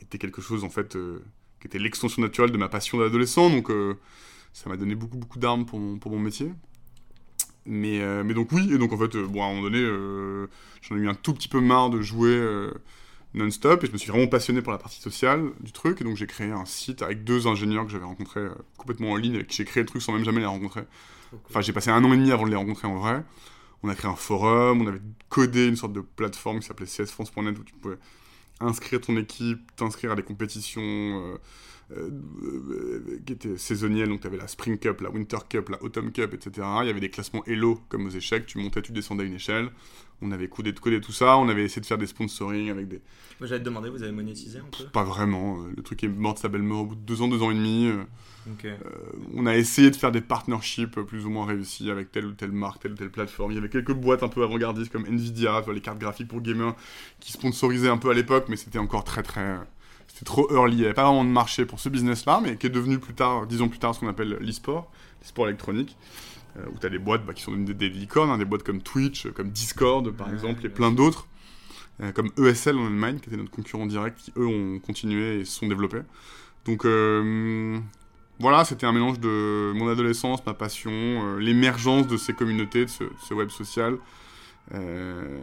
était 0.00 0.18
quelque 0.18 0.40
chose 0.40 0.62
en 0.62 0.70
fait 0.70 0.94
euh, 0.94 1.24
qui 1.60 1.66
était 1.66 1.80
l'extension 1.80 2.22
naturelle 2.22 2.52
de 2.52 2.58
ma 2.58 2.68
passion 2.68 2.98
d'adolescent, 2.98 3.50
donc 3.50 3.72
ça 4.52 4.68
m'a 4.68 4.76
donné 4.76 4.94
beaucoup 4.94 5.16
beaucoup 5.16 5.38
d'armes 5.38 5.66
pour 5.66 5.80
mon 5.80 6.18
métier. 6.18 6.52
Mais, 7.66 8.00
euh, 8.00 8.24
mais 8.24 8.34
donc 8.34 8.50
oui, 8.52 8.72
et 8.72 8.78
donc 8.78 8.92
en 8.92 8.98
fait, 8.98 9.14
euh, 9.14 9.26
bon, 9.26 9.42
à 9.42 9.46
un 9.46 9.50
moment 9.50 9.62
donné, 9.62 9.80
euh, 9.80 10.48
j'en 10.82 10.96
ai 10.96 11.00
eu 11.00 11.08
un 11.08 11.14
tout 11.14 11.32
petit 11.32 11.48
peu 11.48 11.60
marre 11.60 11.90
de 11.90 12.00
jouer 12.00 12.40
non-stop, 13.34 13.84
et 13.84 13.86
je 13.86 13.92
me 13.92 13.98
suis 13.98 14.10
vraiment 14.10 14.26
passionné 14.26 14.62
pour 14.62 14.72
la 14.72 14.78
partie 14.78 15.00
sociale 15.00 15.50
du 15.60 15.72
truc, 15.72 16.00
et 16.00 16.04
donc 16.04 16.16
j'ai 16.16 16.26
créé 16.26 16.50
un 16.50 16.64
site 16.64 17.02
avec 17.02 17.24
deux 17.24 17.46
ingénieurs 17.46 17.86
que 17.86 17.92
j'avais 17.92 18.04
rencontrés 18.04 18.46
complètement 18.76 19.12
en 19.12 19.16
ligne, 19.16 19.44
qui 19.44 19.56
j'ai 19.56 19.64
créé 19.64 19.82
le 19.82 19.88
truc 19.88 20.02
sans 20.02 20.12
même 20.12 20.24
jamais 20.24 20.40
les 20.40 20.46
rencontrer. 20.46 20.82
Enfin, 21.48 21.62
j'ai 21.62 21.72
passé 21.72 21.90
un 21.90 22.04
an 22.04 22.12
et 22.12 22.16
demi 22.16 22.30
avant 22.30 22.44
de 22.44 22.50
les 22.50 22.56
rencontrer 22.56 22.88
en 22.88 22.98
vrai. 22.98 23.22
On 23.82 23.88
a 23.88 23.94
créé 23.94 24.10
un 24.10 24.16
forum, 24.16 24.82
on 24.82 24.86
avait 24.86 25.00
codé 25.28 25.66
une 25.66 25.76
sorte 25.76 25.92
de 25.92 26.02
plateforme 26.02 26.60
qui 26.60 26.66
s'appelait 26.66 26.86
csfrance.net 26.86 27.58
où 27.58 27.64
tu 27.64 27.74
pouvais 27.74 27.96
inscrire 28.60 29.00
ton 29.00 29.16
équipe, 29.16 29.74
t'inscrire 29.76 30.12
à 30.12 30.14
des 30.14 30.22
compétitions, 30.22 31.38
qui 33.26 33.32
étaient 33.32 33.56
saisonnières. 33.58 34.08
Donc, 34.08 34.20
tu 34.20 34.26
avais 34.26 34.36
la 34.36 34.48
Spring 34.48 34.78
Cup, 34.78 35.00
la 35.00 35.10
Winter 35.10 35.38
Cup, 35.48 35.68
la 35.68 35.82
Autumn 35.82 36.10
Cup, 36.12 36.34
etc. 36.34 36.66
Il 36.82 36.86
y 36.86 36.90
avait 36.90 37.00
des 37.00 37.10
classements 37.10 37.44
Elo, 37.46 37.80
comme 37.88 38.06
aux 38.06 38.10
échecs. 38.10 38.46
Tu 38.46 38.58
montais, 38.58 38.82
tu 38.82 38.92
descendais 38.92 39.24
à 39.24 39.26
une 39.26 39.34
échelle. 39.34 39.70
On 40.24 40.30
avait 40.30 40.48
codé, 40.48 40.72
codé 40.72 41.00
tout 41.00 41.12
ça. 41.12 41.36
On 41.36 41.48
avait 41.48 41.64
essayé 41.64 41.80
de 41.80 41.86
faire 41.86 41.98
des 41.98 42.06
sponsoring 42.06 42.70
avec 42.70 42.88
des. 42.88 43.00
Moi, 43.40 43.48
j'allais 43.48 43.60
te 43.60 43.64
demander, 43.64 43.90
vous 43.90 44.02
avez 44.02 44.12
monétisé 44.12 44.58
un 44.58 44.64
peu? 44.76 44.84
Pas 44.84 45.02
vraiment. 45.04 45.60
euh, 45.62 45.72
Le 45.76 45.82
truc 45.82 46.04
est 46.04 46.08
mort 46.08 46.34
de 46.34 46.38
sa 46.38 46.48
belle 46.48 46.62
mort 46.62 46.82
au 46.82 46.86
bout 46.86 46.94
de 46.94 47.00
deux 47.00 47.22
ans, 47.22 47.28
deux 47.28 47.42
ans 47.42 47.50
et 47.50 47.54
demi. 47.54 47.86
euh, 47.88 48.04
euh, 48.64 48.76
on 49.34 49.46
a 49.46 49.56
essayé 49.56 49.90
de 49.90 49.96
faire 49.96 50.12
des 50.12 50.20
partnerships 50.20 51.00
plus 51.00 51.26
ou 51.26 51.30
moins 51.30 51.46
réussis 51.46 51.90
avec 51.90 52.10
telle 52.12 52.26
ou 52.26 52.32
telle 52.32 52.52
marque, 52.52 52.82
telle 52.82 52.92
ou 52.92 52.96
telle 52.96 53.10
plateforme. 53.10 53.52
Il 53.52 53.56
y 53.56 53.58
avait 53.58 53.68
quelques 53.68 53.92
boîtes 53.92 54.22
un 54.22 54.28
peu 54.28 54.42
avant-gardistes 54.44 54.92
comme 54.92 55.06
Nvidia, 55.06 55.62
les 55.72 55.80
cartes 55.80 55.98
graphiques 55.98 56.28
pour 56.28 56.40
gamers, 56.40 56.74
qui 57.20 57.32
sponsorisaient 57.32 57.88
un 57.88 57.98
peu 57.98 58.10
à 58.10 58.14
l'époque, 58.14 58.46
mais 58.48 58.56
c'était 58.56 58.78
encore 58.78 59.04
très 59.04 59.22
très. 59.22 59.58
C'était 60.12 60.24
trop 60.26 60.50
early. 60.52 60.74
Il 60.76 60.78
n'y 60.80 60.84
avait 60.84 60.94
pas 60.94 61.04
vraiment 61.04 61.24
de 61.24 61.30
marché 61.30 61.64
pour 61.64 61.80
ce 61.80 61.88
business-là, 61.88 62.40
mais 62.42 62.56
qui 62.56 62.66
est 62.66 62.70
devenu 62.70 62.98
plus 62.98 63.14
tard, 63.14 63.46
dix 63.46 63.62
ans 63.62 63.68
plus 63.68 63.78
tard, 63.78 63.94
ce 63.94 64.00
qu'on 64.00 64.08
appelle 64.08 64.36
l'e-sport, 64.40 64.90
l'e-sport 65.22 65.46
électronique. 65.48 65.96
euh, 66.58 66.64
où 66.74 66.78
tu 66.78 66.86
as 66.86 66.90
des 66.90 66.98
boîtes 66.98 67.24
bah, 67.26 67.32
qui 67.34 67.42
sont 67.42 67.52
devenues 67.52 67.74
des, 67.74 67.88
des 67.88 67.90
licornes, 67.90 68.30
hein, 68.30 68.38
des 68.38 68.44
boîtes 68.44 68.62
comme 68.62 68.82
Twitch, 68.82 69.28
comme 69.32 69.50
Discord 69.50 70.10
par 70.12 70.28
Ouais, 70.28 70.34
exemple, 70.34 70.66
et 70.66 70.68
plein 70.68 70.92
d'autres, 70.92 71.26
euh, 72.02 72.12
comme 72.12 72.30
ESL 72.38 72.76
en 72.78 72.86
Allemagne, 72.86 73.20
qui 73.20 73.28
était 73.30 73.38
notre 73.38 73.50
concurrent 73.50 73.86
direct, 73.86 74.18
qui 74.18 74.32
eux 74.36 74.46
ont 74.46 74.78
continué 74.80 75.40
et 75.40 75.44
se 75.44 75.58
sont 75.60 75.68
développés. 75.68 76.02
Donc 76.66 76.84
euh, 76.84 77.78
voilà, 78.38 78.64
c'était 78.64 78.86
un 78.86 78.92
mélange 78.92 79.20
de 79.20 79.72
mon 79.74 79.88
adolescence, 79.88 80.44
ma 80.46 80.54
passion, 80.54 81.36
l'émergence 81.38 82.06
de 82.08 82.16
ces 82.16 82.34
communautés, 82.34 82.84
de 82.86 82.90
ce, 82.90 83.04
de 83.04 83.10
ce 83.28 83.34
web 83.34 83.50
social. 83.50 83.98
Euh, 84.74 85.38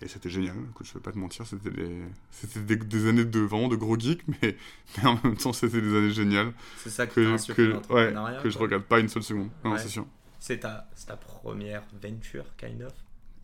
et 0.00 0.08
c'était 0.08 0.28
génial, 0.28 0.54
écoute, 0.70 0.86
je 0.86 0.94
vais 0.94 1.00
pas 1.00 1.10
te 1.12 1.18
mentir, 1.18 1.44
c'était 1.46 1.70
des, 1.70 2.02
c'était 2.30 2.60
des, 2.60 2.76
des 2.76 3.08
années 3.08 3.24
de 3.24 3.40
vraiment 3.40 3.66
de 3.68 3.74
gros 3.76 3.98
geek, 3.98 4.22
mais, 4.28 4.56
mais 4.98 5.06
en 5.08 5.18
même 5.24 5.36
temps 5.36 5.52
c'était 5.52 5.80
des 5.80 5.96
années 5.96 6.10
géniales 6.12 6.52
C'est 6.76 6.90
ça 6.90 7.06
que, 7.06 7.14
que, 7.14 7.20
t'as 7.24 7.30
insufflé 7.32 7.64
que, 7.64 7.70
ouais, 7.70 7.74
l'entrepreneuriat, 8.12 8.42
que 8.42 8.50
je 8.50 8.58
regrette 8.58 8.84
pas 8.84 9.00
une 9.00 9.08
seule 9.08 9.22
seconde. 9.24 9.48
Non, 9.64 9.72
Ouais. 9.72 9.78
c'est 9.78 9.88
sûr. 9.88 10.06
C'est 10.38 10.58
ta, 10.60 10.88
c'est 10.94 11.06
ta 11.06 11.16
première 11.16 11.82
venture, 12.00 12.44
kind 12.56 12.82
of? 12.82 12.92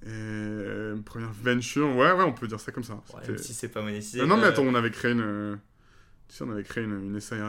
Et 0.04 0.08
euh, 0.08 0.96
première 1.04 1.32
venture, 1.32 1.88
ouais, 1.96 2.12
ouais, 2.12 2.22
on 2.24 2.32
peut 2.32 2.46
dire 2.46 2.60
ça 2.60 2.70
comme 2.70 2.84
ça. 2.84 2.94
Ouais, 3.14 3.26
Même 3.26 3.38
si 3.38 3.54
c'est 3.54 3.68
pas 3.68 3.82
monétisé. 3.82 4.20
Euh, 4.20 4.26
non, 4.26 4.36
mais 4.36 4.44
attends, 4.44 4.62
on 4.62 4.74
avait 4.74 4.90
créé 4.90 5.12
une. 5.12 5.58
Tu 6.28 6.36
sais, 6.36 6.44
on 6.44 6.50
avait 6.50 6.62
créé 6.62 6.84
une, 6.84 6.92
une 7.14 7.20
SARL, 7.20 7.40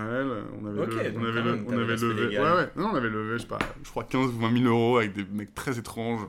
on 0.59 0.65
avait, 0.65 0.85
le- 0.85 1.11
on 1.15 1.21
le- 1.21 1.63
on 1.67 1.71
levé. 1.71 2.37
Ouais, 2.39 2.51
ouais, 2.51 2.69
non, 2.75 2.89
on 2.91 2.95
avait 2.95 3.09
levé, 3.09 3.37
je 3.37 3.43
sais 3.43 3.47
pas, 3.47 3.59
je 3.83 3.89
crois 3.89 4.03
15 4.03 4.27
ou 4.33 4.39
20 4.39 4.51
000 4.61 4.65
euros 4.65 4.97
avec 4.97 5.13
des 5.13 5.23
mecs 5.25 5.53
très 5.55 5.77
étranges 5.79 6.27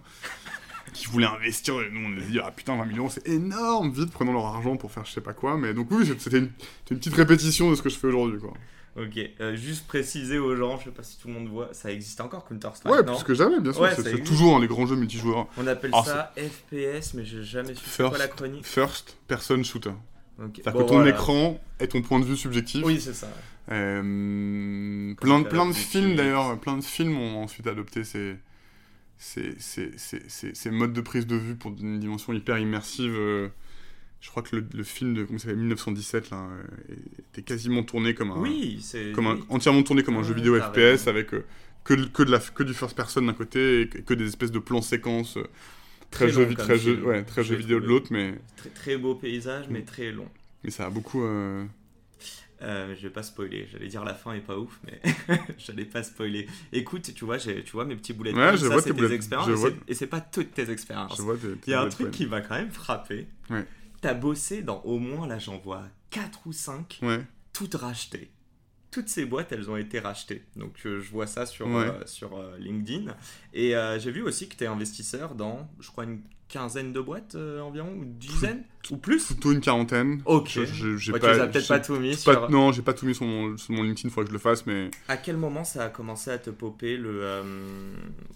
qui 0.94 1.06
voulaient 1.06 1.26
investir. 1.26 1.74
Et 1.82 1.90
nous, 1.90 2.08
on 2.08 2.16
a 2.16 2.20
dit, 2.20 2.38
ah 2.42 2.50
putain, 2.50 2.76
20 2.76 2.86
000 2.86 2.98
euros, 2.98 3.10
c'est 3.10 3.28
énorme, 3.28 3.92
vite, 3.92 4.10
prenons 4.10 4.32
leur 4.32 4.46
argent 4.46 4.76
pour 4.76 4.90
faire 4.90 5.04
je 5.04 5.12
sais 5.12 5.20
pas 5.20 5.34
quoi. 5.34 5.58
Mais 5.58 5.74
donc, 5.74 5.88
oui, 5.90 6.10
c'était 6.18 6.38
une, 6.38 6.50
petite 6.88 7.14
répétition 7.14 7.70
de 7.70 7.74
ce 7.74 7.82
que 7.82 7.90
je 7.90 7.98
fais 7.98 8.06
aujourd'hui, 8.06 8.40
quoi. 8.40 8.54
Ok, 8.96 9.18
euh, 9.40 9.56
juste 9.56 9.88
préciser 9.88 10.38
aux 10.38 10.54
gens, 10.54 10.78
je 10.78 10.84
sais 10.84 10.90
pas 10.92 11.02
si 11.02 11.18
tout 11.18 11.26
le 11.26 11.34
monde 11.34 11.48
voit, 11.48 11.68
ça 11.72 11.90
existe 11.90 12.20
encore 12.20 12.44
Counter-Strike 12.46 12.94
Ouais, 12.94 13.02
plus 13.02 13.24
que 13.24 13.34
jamais, 13.34 13.58
bien 13.58 13.72
sûr. 13.72 13.82
Ouais, 13.82 13.90
c'est 13.96 14.22
toujours 14.22 14.56
hein, 14.56 14.60
les 14.60 14.68
grands 14.68 14.86
jeux 14.86 14.94
multijoueurs. 14.94 15.48
On 15.58 15.66
appelle 15.66 15.90
Ah, 15.92 16.04
ça 16.04 16.32
FPS, 16.36 17.14
mais 17.14 17.24
j'ai 17.24 17.42
jamais 17.42 17.74
su 17.74 17.84
First. 17.84 18.10
quoi 18.10 18.18
la 18.18 18.28
chronique. 18.28 18.64
First 18.64 19.16
person 19.26 19.64
shooter. 19.64 19.90
Ok. 20.38 20.60
C'est-à-dire 20.62 20.72
Bon, 20.72 20.84
que 20.84 20.88
ton 20.88 20.94
voilà. 20.94 21.10
écran 21.10 21.60
est 21.80 21.88
ton 21.88 22.02
point 22.02 22.20
de 22.20 22.24
vue 22.24 22.36
subjectif. 22.36 22.84
Oui, 22.84 23.00
c'est 23.00 23.14
ça. 23.14 23.28
Euh, 23.72 25.14
plein, 25.14 25.42
plein 25.42 25.66
de 25.66 25.72
films 25.72 26.14
d'ailleurs, 26.14 26.56
plein 26.60 26.76
de 26.76 26.84
films 26.84 27.18
ont 27.18 27.42
ensuite 27.42 27.66
adopté 27.66 28.04
ces, 28.04 28.36
ces, 29.24 29.54
ces, 29.58 29.90
ces, 29.96 30.22
ces- 30.28 30.54
ces 30.54 30.70
modes 30.70 30.92
de 30.92 31.00
prise 31.00 31.26
de 31.26 31.36
vue 31.36 31.54
pour 31.54 31.72
une 31.80 31.98
dimension 31.98 32.32
hyper 32.34 32.58
immersive. 32.58 33.14
euh, 33.14 33.48
je 34.20 34.28
crois 34.30 34.42
que 34.42 34.56
le, 34.56 34.66
le 34.74 34.84
film 34.84 35.14
de 35.14 35.24
comment 35.24 35.38
ça 35.38 35.44
s'appelle, 35.44 35.58
1917 35.60 36.30
là, 36.30 36.46
euh, 36.50 36.94
était 37.32 37.42
quasiment 37.42 37.82
tourné 37.82 38.14
comme 38.14 38.30
un, 38.32 38.36
Oui, 38.36 38.78
c'est. 38.82 39.12
comme 39.12 39.26
un 39.26 39.34
oui. 39.36 39.44
entièrement 39.48 39.82
tourné 39.82 40.02
comme 40.02 40.16
un 40.16 40.22
jeu 40.22 40.34
vidéo 40.34 40.60
FPS 40.60 41.06
avec 41.08 41.32
euh, 41.34 41.44
que, 41.84 41.94
que, 41.94 42.22
de 42.22 42.30
la, 42.30 42.38
que 42.38 42.62
du 42.62 42.74
first 42.74 42.94
person 42.96 43.22
d'un 43.22 43.32
côté 43.34 43.82
et 43.82 43.88
que, 43.88 44.14
des 44.14 44.26
espèces 44.26 44.50
de 44.52 44.58
plans 44.58 44.82
séquences 44.82 45.38
très, 46.10 46.26
long 46.30 46.38
ouais, 47.06 47.24
jeux 47.42 47.56
vidéo 47.56 47.80
de 47.80 47.86
l'autre, 47.86 48.08
mais, 48.10 48.34
Très, 48.56 48.70
très 48.70 48.96
beau 48.98 49.14
paysage, 49.14 49.68
Mm. 49.68 49.72
mais 49.72 49.82
très 49.82 50.12
long. 50.12 50.28
mais 50.62 50.70
ça 50.70 50.86
a 50.86 50.90
beaucoup. 50.90 51.22
euh, 51.24 51.64
Euh, 52.62 52.94
je 52.96 53.02
vais 53.02 53.10
pas 53.10 53.22
spoiler, 53.22 53.68
j'allais 53.70 53.88
dire 53.88 54.04
la 54.04 54.14
fin 54.14 54.32
est 54.32 54.40
pas 54.40 54.56
ouf, 54.56 54.78
mais 54.86 55.00
j'allais 55.58 55.84
pas 55.84 56.02
spoiler. 56.02 56.46
Écoute, 56.72 57.12
tu 57.14 57.24
vois, 57.24 57.36
tu 57.38 57.62
vois 57.72 57.84
mes 57.84 57.96
petits 57.96 58.12
boulets 58.12 58.32
de 58.32 58.36
Ouais, 58.38 58.56
ça 58.56 58.80
c'est 58.80 58.94
tes 58.94 59.12
expériences, 59.12 59.48
vois- 59.50 59.70
et 59.88 59.94
c'est 59.94 60.06
pas 60.06 60.20
toutes 60.20 60.52
tes 60.54 60.70
expériences. 60.70 61.20
Il 61.66 61.70
y 61.70 61.74
a 61.74 61.80
un 61.82 61.88
truc 61.88 62.10
qui 62.12 62.26
m'a 62.26 62.40
quand 62.40 62.54
même 62.54 62.70
frappé. 62.70 63.26
Ouais. 63.50 63.66
T'as 64.00 64.14
bossé 64.14 64.62
dans 64.62 64.80
au 64.82 64.98
moins, 64.98 65.26
là 65.26 65.38
j'en 65.38 65.58
vois 65.58 65.82
4 66.10 66.46
ou 66.46 66.52
5, 66.52 66.98
points. 67.00 67.16
Ouais. 67.16 67.24
toutes 67.52 67.74
rachetées. 67.74 68.30
Toutes 68.90 69.08
ces 69.08 69.24
boîtes, 69.24 69.50
elles 69.50 69.68
ont 69.68 69.76
été 69.76 69.98
rachetées. 69.98 70.44
Donc 70.54 70.74
euh, 70.86 71.00
je 71.00 71.10
vois 71.10 71.26
ça 71.26 71.46
sur, 71.46 71.66
Ouais. 71.66 71.86
euh, 71.88 72.06
sur 72.06 72.40
LinkedIn. 72.58 73.14
Et 73.52 73.72
j'ai 73.98 74.10
vu 74.12 74.22
aussi 74.22 74.48
que 74.48 74.54
tu 74.56 74.62
es 74.64 74.68
investisseur 74.68 75.34
dans, 75.34 75.68
je 75.80 75.88
crois, 75.88 76.04
une 76.04 76.20
quinzaine 76.48 76.92
de 76.92 77.00
boîtes 77.00 77.34
euh, 77.34 77.60
environ, 77.60 77.92
ou 77.98 78.04
dizaine, 78.04 78.62
ou 78.90 78.96
plus? 78.96 79.26
Plutôt 79.26 79.52
une 79.52 79.60
quarantaine. 79.60 80.22
Ok. 80.26 80.48
Je- 80.50 80.64
je- 80.64 80.96
j'ai 80.96 81.12
Ouais, 81.12 81.18
pas- 81.18 81.28
tu 81.30 81.34
les 81.34 81.40
as 81.40 81.46
peut-être 81.48 81.68
pas 81.68 81.80
tout 81.80 81.96
mis 81.96 82.10
Pas- 82.10 82.16
sur... 82.16 82.50
Non, 82.50 82.70
j'ai 82.72 82.82
pas 82.82 82.92
tout 82.94 83.06
mis 83.06 83.14
sur 83.14 83.24
mon, 83.26 83.56
sur 83.56 83.72
mon 83.74 83.82
LinkedIn, 83.82 84.08
faudrait 84.10 84.24
que 84.24 84.30
je 84.30 84.34
le 84.34 84.38
fasse, 84.40 84.66
mais 84.66 84.90
À 85.08 85.16
quel 85.16 85.36
moment 85.36 85.64
ça 85.64 85.84
a 85.84 85.88
commencé 85.88 86.30
à 86.30 86.38
te 86.38 86.50
popper 86.50 86.96
le... 86.96 87.20
euh, 87.22 87.42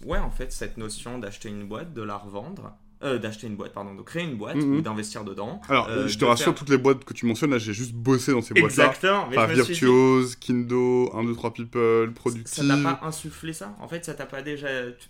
Ouais, 0.05 0.17
en 0.19 0.31
fait, 0.31 0.51
cette 0.51 0.77
notion 0.77 1.19
d'acheter 1.19 1.49
une 1.49 1.67
boîte, 1.67 1.93
de 1.93 2.01
la 2.01 2.17
revendre... 2.17 2.73
Euh, 3.01 3.17
d'acheter 3.17 3.47
une 3.47 3.55
boîte, 3.55 3.71
pardon, 3.71 3.95
de 3.95 4.01
créer 4.01 4.23
une 4.25 4.35
boîte 4.35 4.57
Mhm. 4.57 4.75
ou 4.77 4.81
d'investir 4.81 5.23
dedans. 5.23 5.61
alors 5.69 5.87
Euh, 5.87 6.09
je 6.09 6.17
te 6.17 6.25
rassure, 6.25 6.47
faire- 6.47 6.55
toutes 6.55 6.69
les 6.69 6.77
boîtes 6.77 7.05
que 7.05 7.13
tu 7.13 7.25
mentionnes, 7.25 7.51
là 7.51 7.57
j'ai 7.57 7.71
juste 7.73 7.93
bossé 7.93 8.33
dans 8.33 8.41
ces 8.41 8.53
boîtes-là. 8.53 8.87
Exactement, 8.87 9.25
mais 9.31 9.37
Enfin, 9.37 9.47
suis 9.47 9.55
dit, 9.63 9.69
Virtuose, 9.69 10.35
Kindo, 10.35 11.09
1, 11.15 11.23
2, 11.23 11.33
3 11.33 11.53
People, 11.53 12.07
Ça 12.07 12.13
Productive. 12.13 12.67
t'a 12.67 12.75
pas 12.95 13.07
insufflé 13.07 13.53
ça? 13.53 13.73
En 13.79 13.87
fait, 13.87 14.03
ça 14.03 14.13
t'a 14.15 14.25
pas 14.25 14.41
déjà. 14.41 14.67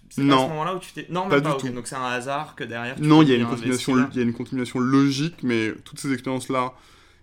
C'est 0.10 0.22
à 0.22 0.24
ce 0.24 0.30
moment-là 0.50 0.76
où 0.76 0.80
tu 0.80 0.92
t'es. 0.94 1.08
Non, 1.10 1.28
Pas 1.30 1.38
du 1.40 1.46
pas. 1.46 1.54
ok. 1.56 1.62
tout. 1.62 1.70
Donc 1.70 1.88
c'est 1.88 1.96
un 1.96 2.06
hasard 2.06 2.54
que 2.56 2.64
derrière. 2.64 2.96
tu 2.96 3.02
Non, 3.02 3.24
il 3.24 3.30
y, 3.30 3.32
a 3.32 3.38
une 3.38 3.48
continuation, 3.48 4.08
il 4.12 4.18
y 4.18 4.20
a 4.20 4.24
une 4.24 4.34
continuation 4.34 4.78
logique, 4.80 5.38
mais 5.42 5.74
toutes 5.84 6.00
ces 6.00 6.14
expériences-là, 6.14 6.74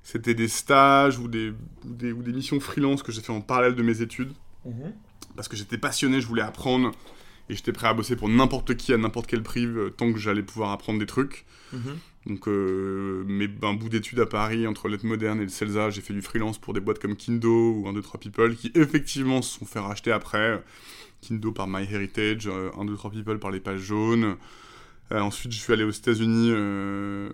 c'était 0.03 0.35
des 0.35 0.49
stages 0.49 1.17
ou 1.21 1.29
des, 1.29 1.51
ou, 1.51 1.55
des, 1.95 2.11
ou 2.11 2.25
des 2.25 2.33
missions 2.33 2.59
freelance 2.59 3.05
que 3.05 3.13
j'ai 3.13 3.21
fait 3.21 3.31
en 3.33 3.41
parallèle 3.41 3.77
de 3.77 3.83
mes 3.85 4.03
études. 4.03 4.33
Mhm. 4.65 4.93
Parce 5.37 5.47
que 5.47 5.55
j'étais 5.57 5.79
passionné, 5.79 6.21
je 6.21 6.27
voulais 6.27 6.43
apprendre. 6.43 6.91
Et 7.49 7.55
j'étais 7.55 7.73
prêt 7.73 7.89
à 7.89 7.95
bosser 7.95 8.17
pour 8.17 8.29
n'importe 8.29 8.77
qui, 8.77 8.93
à 8.93 8.97
n'importe 8.97 9.27
quel 9.27 9.43
prix, 9.43 9.67
euh, 9.67 9.91
tant 9.91 10.13
que 10.13 10.19
j'allais 10.19 10.43
pouvoir 10.43 10.73
apprendre 10.73 10.99
des 10.99 11.07
trucs. 11.07 11.45
Mhm. 11.73 11.81
Donc, 12.27 12.49
euh, 12.49 13.23
mes, 13.27 13.49
un 13.63 13.75
bout 13.75 13.89
d'études 13.89 14.19
à 14.19 14.27
Paris, 14.27 14.67
entre 14.67 14.89
Lettres 14.89 15.07
Moderne 15.07 15.41
et 15.41 15.45
le 15.45 15.49
CELSA, 15.49 15.91
j'ai 15.91 16.01
fait 16.01 16.13
du 16.13 16.23
freelance 16.23 16.59
pour 16.59 16.75
des 16.75 16.81
boîtes 16.81 16.99
comme 16.99 17.15
Kindo 17.15 17.75
ou 17.75 17.89
1, 17.89 17.93
2, 17.93 18.03
3 18.03 18.19
People, 18.19 18.57
qui 18.57 18.73
effectivement 18.75 19.43
se 19.43 19.59
sont 19.59 19.65
fait 19.65 19.79
racheter 19.79 20.11
après. 20.11 20.61
Kindo 21.21 21.53
par 21.53 21.67
MyHeritage, 21.67 22.47
euh, 22.47 22.71
1, 22.77 22.85
2, 22.85 22.97
3 22.97 23.11
People 23.11 23.39
par 23.39 23.51
les 23.51 23.61
pages 23.61 23.81
jaunes. 23.81 24.37
Euh, 25.13 25.21
ensuite, 25.21 25.53
je 25.53 25.59
suis 25.59 25.73
allé 25.73 25.85
aux 25.85 25.91
États-Unis 25.91 26.51
euh, 26.51 27.31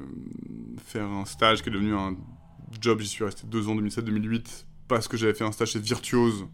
faire 0.85 1.07
un 1.07 1.25
stage 1.25 1.63
qui 1.63 1.69
est 1.69 1.73
devenu 1.73 1.95
un 1.95 2.17
job. 2.81 3.01
J'y 3.01 3.09
suis 3.09 3.25
resté 3.25 3.47
deux 3.47 3.69
ans, 3.69 3.77
2007-2008, 3.77 4.65
parce 4.89 5.09
que 5.09 5.17
j'avais 5.17 5.35
fait 5.35 5.45
un 5.45 5.53
stage 5.53 5.73
chez 5.73 5.79
Virtuose. 5.79 6.47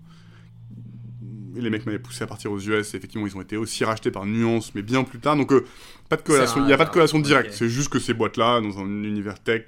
Et 1.57 1.61
les 1.61 1.71
mecs 1.71 1.87
m'avaient 1.87 1.99
poussé 1.99 2.23
à 2.25 2.27
partir 2.27 2.53
aux 2.53 2.59
US. 2.61 2.95
Et 2.95 2.97
effectivement, 2.97 3.27
ils 3.27 3.37
ont 3.37 3.41
été 3.41 3.57
aussi 3.57 3.85
rachetés 3.85 4.11
par 4.11 4.27
Nuance, 4.27 4.75
mais 4.75 4.83
bien 4.83 5.05
plus 5.05 5.19
tard. 5.19 5.37
Donc, 5.37 5.53
euh, 5.53 5.65
pas 6.09 6.17
de 6.17 6.23
corrélation. 6.23 6.57
Il 6.63 6.67
n'y 6.67 6.73
a 6.73 6.77
pas 6.77 6.85
de 6.85 6.91
corrélation 6.91 7.19
directe. 7.19 7.53
C'est 7.53 7.69
juste 7.69 7.89
que 7.89 7.99
ces 7.99 8.15
boîtes-là, 8.15 8.61
dans 8.61 8.79
un 8.79 8.87
univers 9.05 9.41
tech 9.41 9.63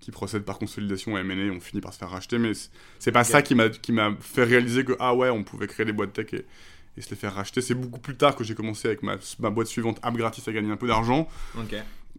qui 0.00 0.10
procède 0.10 0.42
par 0.44 0.58
consolidation 0.58 1.16
à 1.16 1.20
M&A, 1.20 1.52
ont 1.52 1.60
fini 1.60 1.80
par 1.80 1.92
se 1.92 1.98
faire 1.98 2.10
racheter. 2.10 2.38
Mais 2.38 2.52
c'est- 2.54 3.12
pas 3.12 3.24
ça 3.24 3.42
qui 3.42 3.54
m'a 3.54 3.68
qui 3.68 3.92
m'a 3.92 4.14
fait 4.20 4.44
réaliser 4.44 4.84
que 4.84 4.92
ah 5.00 5.14
ouais, 5.14 5.28
on 5.30 5.42
pouvait 5.44 5.66
créer 5.66 5.84
des 5.86 5.92
boîtes 5.92 6.12
tech 6.12 6.32
et, 6.32 6.44
et 6.96 7.00
se 7.02 7.10
les 7.10 7.16
faire 7.16 7.34
racheter. 7.34 7.60
C'est 7.60 7.74
beaucoup 7.74 8.00
plus 8.00 8.16
tard 8.16 8.34
que 8.36 8.42
j'ai 8.44 8.54
commencé 8.54 8.88
avec 8.88 9.02
ma, 9.02 9.16
ma 9.40 9.50
boîte 9.50 9.66
suivante, 9.66 9.98
App 10.02 10.16
Gratis, 10.16 10.46
à 10.48 10.52
gagner 10.52 10.70
un 10.70 10.76
peu 10.76 10.86
d'argent. 10.88 11.28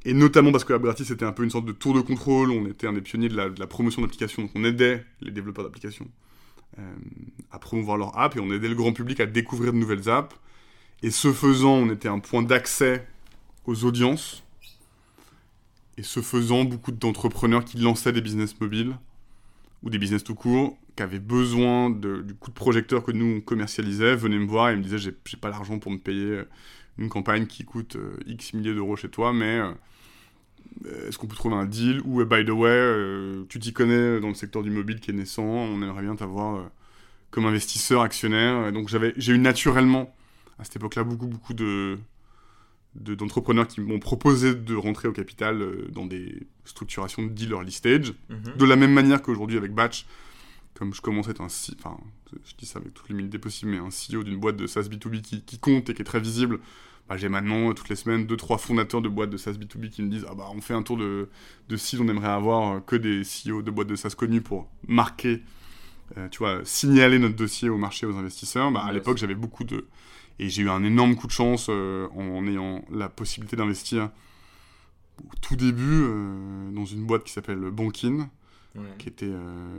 Et 0.05 0.13
notamment 0.13 0.51
parce 0.51 0.63
que 0.63 0.71
App 0.73 0.81
Gratis 0.81 1.09
était 1.11 1.25
un 1.25 1.31
peu 1.33 1.43
une 1.43 1.49
sorte 1.49 1.65
de 1.65 1.71
tour 1.73 1.93
de 1.93 2.01
contrôle. 2.01 2.51
On 2.51 2.65
était 2.67 2.87
un 2.87 2.93
des 2.93 3.01
pionniers 3.01 3.27
de 3.29 3.35
la, 3.35 3.49
de 3.49 3.59
la 3.59 3.67
promotion 3.67 4.01
d'applications. 4.01 4.43
Donc 4.43 4.51
on 4.55 4.63
aidait 4.63 5.03
les 5.21 5.31
développeurs 5.31 5.65
d'applications 5.65 6.07
à 7.51 7.59
promouvoir 7.59 7.97
leur 7.97 8.17
app 8.17 8.35
et 8.35 8.39
on 8.39 8.51
aidait 8.51 8.69
le 8.69 8.75
grand 8.75 8.93
public 8.93 9.19
à 9.19 9.25
découvrir 9.25 9.73
de 9.73 9.77
nouvelles 9.77 10.09
apps. 10.09 10.35
Et 11.01 11.11
ce 11.11 11.31
faisant, 11.31 11.75
on 11.75 11.89
était 11.89 12.09
un 12.09 12.19
point 12.19 12.41
d'accès 12.41 13.07
aux 13.65 13.85
audiences. 13.85 14.43
Et 15.97 16.03
ce 16.03 16.21
faisant, 16.21 16.63
beaucoup 16.63 16.91
d'entrepreneurs 16.91 17.65
qui 17.65 17.77
lançaient 17.77 18.11
des 18.11 18.21
business 18.21 18.59
mobiles 18.59 18.97
ou 19.83 19.89
des 19.89 19.97
business 19.97 20.23
tout 20.23 20.35
court, 20.35 20.77
qui 20.95 21.03
avaient 21.03 21.19
besoin 21.19 21.89
du 21.89 22.35
coup 22.39 22.49
de 22.49 22.55
projecteur 22.55 23.03
que 23.03 23.11
nous 23.11 23.37
on 23.37 23.41
commercialisait, 23.41 24.15
venaient 24.15 24.37
me 24.37 24.45
voir 24.45 24.69
et 24.69 24.75
me 24.75 24.81
disaient 24.81 24.97
j'ai 24.97 25.15
j'ai 25.25 25.37
pas 25.37 25.49
l'argent 25.49 25.79
pour 25.79 25.91
me 25.91 25.97
payer 25.97 26.31
euh, 26.31 26.49
une 26.97 27.07
campagne 27.07 27.47
qui 27.47 27.63
coûte 27.63 27.95
euh, 27.95 28.17
X 28.27 28.53
milliers 28.53 28.73
d'euros 28.73 28.97
chez 28.97 29.09
toi, 29.09 29.31
mais 29.31 29.59
euh, 29.59 29.71
est-ce 31.07 31.17
qu'on 31.17 31.27
peut 31.27 31.35
trouver 31.35 31.55
un 31.55 31.65
deal 31.65 32.01
Ou, 32.05 32.21
euh, 32.21 32.25
by 32.25 32.45
the 32.45 32.49
way, 32.51 32.69
euh, 32.69 33.43
tu 33.49 33.59
t'y 33.59 33.73
connais 33.73 34.19
dans 34.19 34.29
le 34.29 34.33
secteur 34.33 34.63
du 34.63 34.69
mobile 34.71 34.99
qui 34.99 35.11
est 35.11 35.13
naissant, 35.13 35.43
on 35.43 35.81
aimerait 35.81 36.01
bien 36.03 36.15
t'avoir 36.15 36.55
euh, 36.55 36.63
comme 37.31 37.45
investisseur, 37.45 38.01
actionnaire. 38.01 38.67
Et 38.67 38.71
donc 38.71 38.89
j'avais, 38.89 39.13
j'ai 39.17 39.33
eu 39.33 39.39
naturellement, 39.39 40.15
à 40.57 40.63
cette 40.63 40.77
époque-là, 40.77 41.03
beaucoup, 41.03 41.27
beaucoup 41.27 41.53
de, 41.53 41.97
de- 42.95 43.15
d'entrepreneurs 43.15 43.67
qui 43.67 43.81
m'ont 43.81 43.99
proposé 43.99 44.55
de 44.55 44.75
rentrer 44.75 45.07
au 45.07 45.11
capital 45.13 45.61
euh, 45.61 45.87
dans 45.91 46.05
des 46.05 46.47
structurations 46.65 47.23
de 47.23 47.29
deal 47.29 47.51
early 47.51 47.71
stage. 47.71 48.13
Mhm. 48.29 48.55
De 48.57 48.65
la 48.65 48.75
même 48.75 48.93
manière 48.93 49.21
qu'aujourd'hui 49.21 49.57
avec 49.57 49.73
Batch, 49.73 50.05
comme 50.75 50.93
je 50.93 51.01
commence 51.01 51.27
à 51.27 51.31
être 51.31 51.41
un 51.41 51.49
si, 51.49 51.75
enfin, 51.77 51.97
je 52.45 52.53
dis 52.57 52.65
ça 52.65 52.79
avec 52.79 52.93
toutes 52.93 53.09
les 53.09 53.13
l'humilité 53.15 53.37
possibles, 53.37 53.71
mais 53.71 53.77
un 53.79 53.89
CEO 53.89 54.23
d'une 54.23 54.39
boîte 54.39 54.55
de 54.55 54.65
SaaS 54.65 54.83
B2B 54.83 55.21
qui, 55.21 55.41
qui 55.41 55.59
compte 55.59 55.89
et 55.89 55.93
qui 55.93 56.01
est 56.01 56.05
très 56.05 56.19
visible, 56.21 56.59
bah, 57.09 57.17
j'ai 57.17 57.27
maintenant, 57.27 57.73
toutes 57.73 57.89
les 57.89 57.95
semaines, 57.95 58.27
deux, 58.27 58.37
trois 58.37 58.59
fondateurs 58.59 59.01
de 59.01 59.09
boîtes 59.09 59.31
de 59.31 59.37
SaaS 59.37 59.53
B2B 59.53 59.89
qui 59.89 60.03
me 60.03 60.09
disent 60.09 60.27
Ah 60.29 60.35
bah, 60.35 60.45
on 60.53 60.61
fait 60.61 60.75
un 60.75 60.83
tour 60.83 60.95
de, 60.95 61.27
de 61.67 61.77
site, 61.77 61.99
on 61.99 62.07
aimerait 62.07 62.29
avoir 62.29 62.85
que 62.85 62.95
des 62.95 63.23
CEO 63.23 63.63
de 63.63 63.71
boîtes 63.71 63.87
de 63.87 63.95
SaaS 63.95 64.11
connus 64.15 64.41
pour 64.41 64.69
marquer, 64.87 65.41
euh, 66.17 66.29
tu 66.29 66.37
vois, 66.37 66.61
signaler 66.63 67.17
notre 67.17 67.35
dossier 67.35 67.67
au 67.67 67.77
marché, 67.77 68.05
aux 68.05 68.15
investisseurs. 68.15 68.71
Bah, 68.71 68.83
à 68.85 68.93
l'époque, 68.93 69.17
j'avais 69.17 69.33
beaucoup 69.33 69.63
de. 69.63 69.87
Et 70.37 70.49
j'ai 70.49 70.61
eu 70.61 70.69
un 70.69 70.83
énorme 70.83 71.15
coup 71.15 71.25
de 71.25 71.31
chance 71.31 71.65
euh, 71.69 72.07
en 72.15 72.45
ayant 72.45 72.85
la 72.91 73.09
possibilité 73.09 73.55
d'investir 73.55 74.11
au 75.19 75.35
tout 75.41 75.55
début 75.55 76.03
euh, 76.03 76.71
dans 76.71 76.85
une 76.85 77.05
boîte 77.05 77.23
qui 77.23 77.33
s'appelle 77.33 77.71
Bankin. 77.71 78.29
qui 78.99 79.09
était 79.09 79.31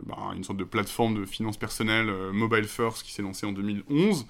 bah, 0.05 0.17
une 0.37 0.45
sorte 0.45 0.59
de 0.59 0.65
plateforme 0.65 1.15
de 1.15 1.25
finance 1.25 1.57
personnelle 1.57 2.11
mobile 2.33 2.65
first 2.65 3.05
qui 3.05 3.13
s'est 3.13 3.23
lancée 3.23 3.47
en 3.47 3.53
2011 3.53 4.27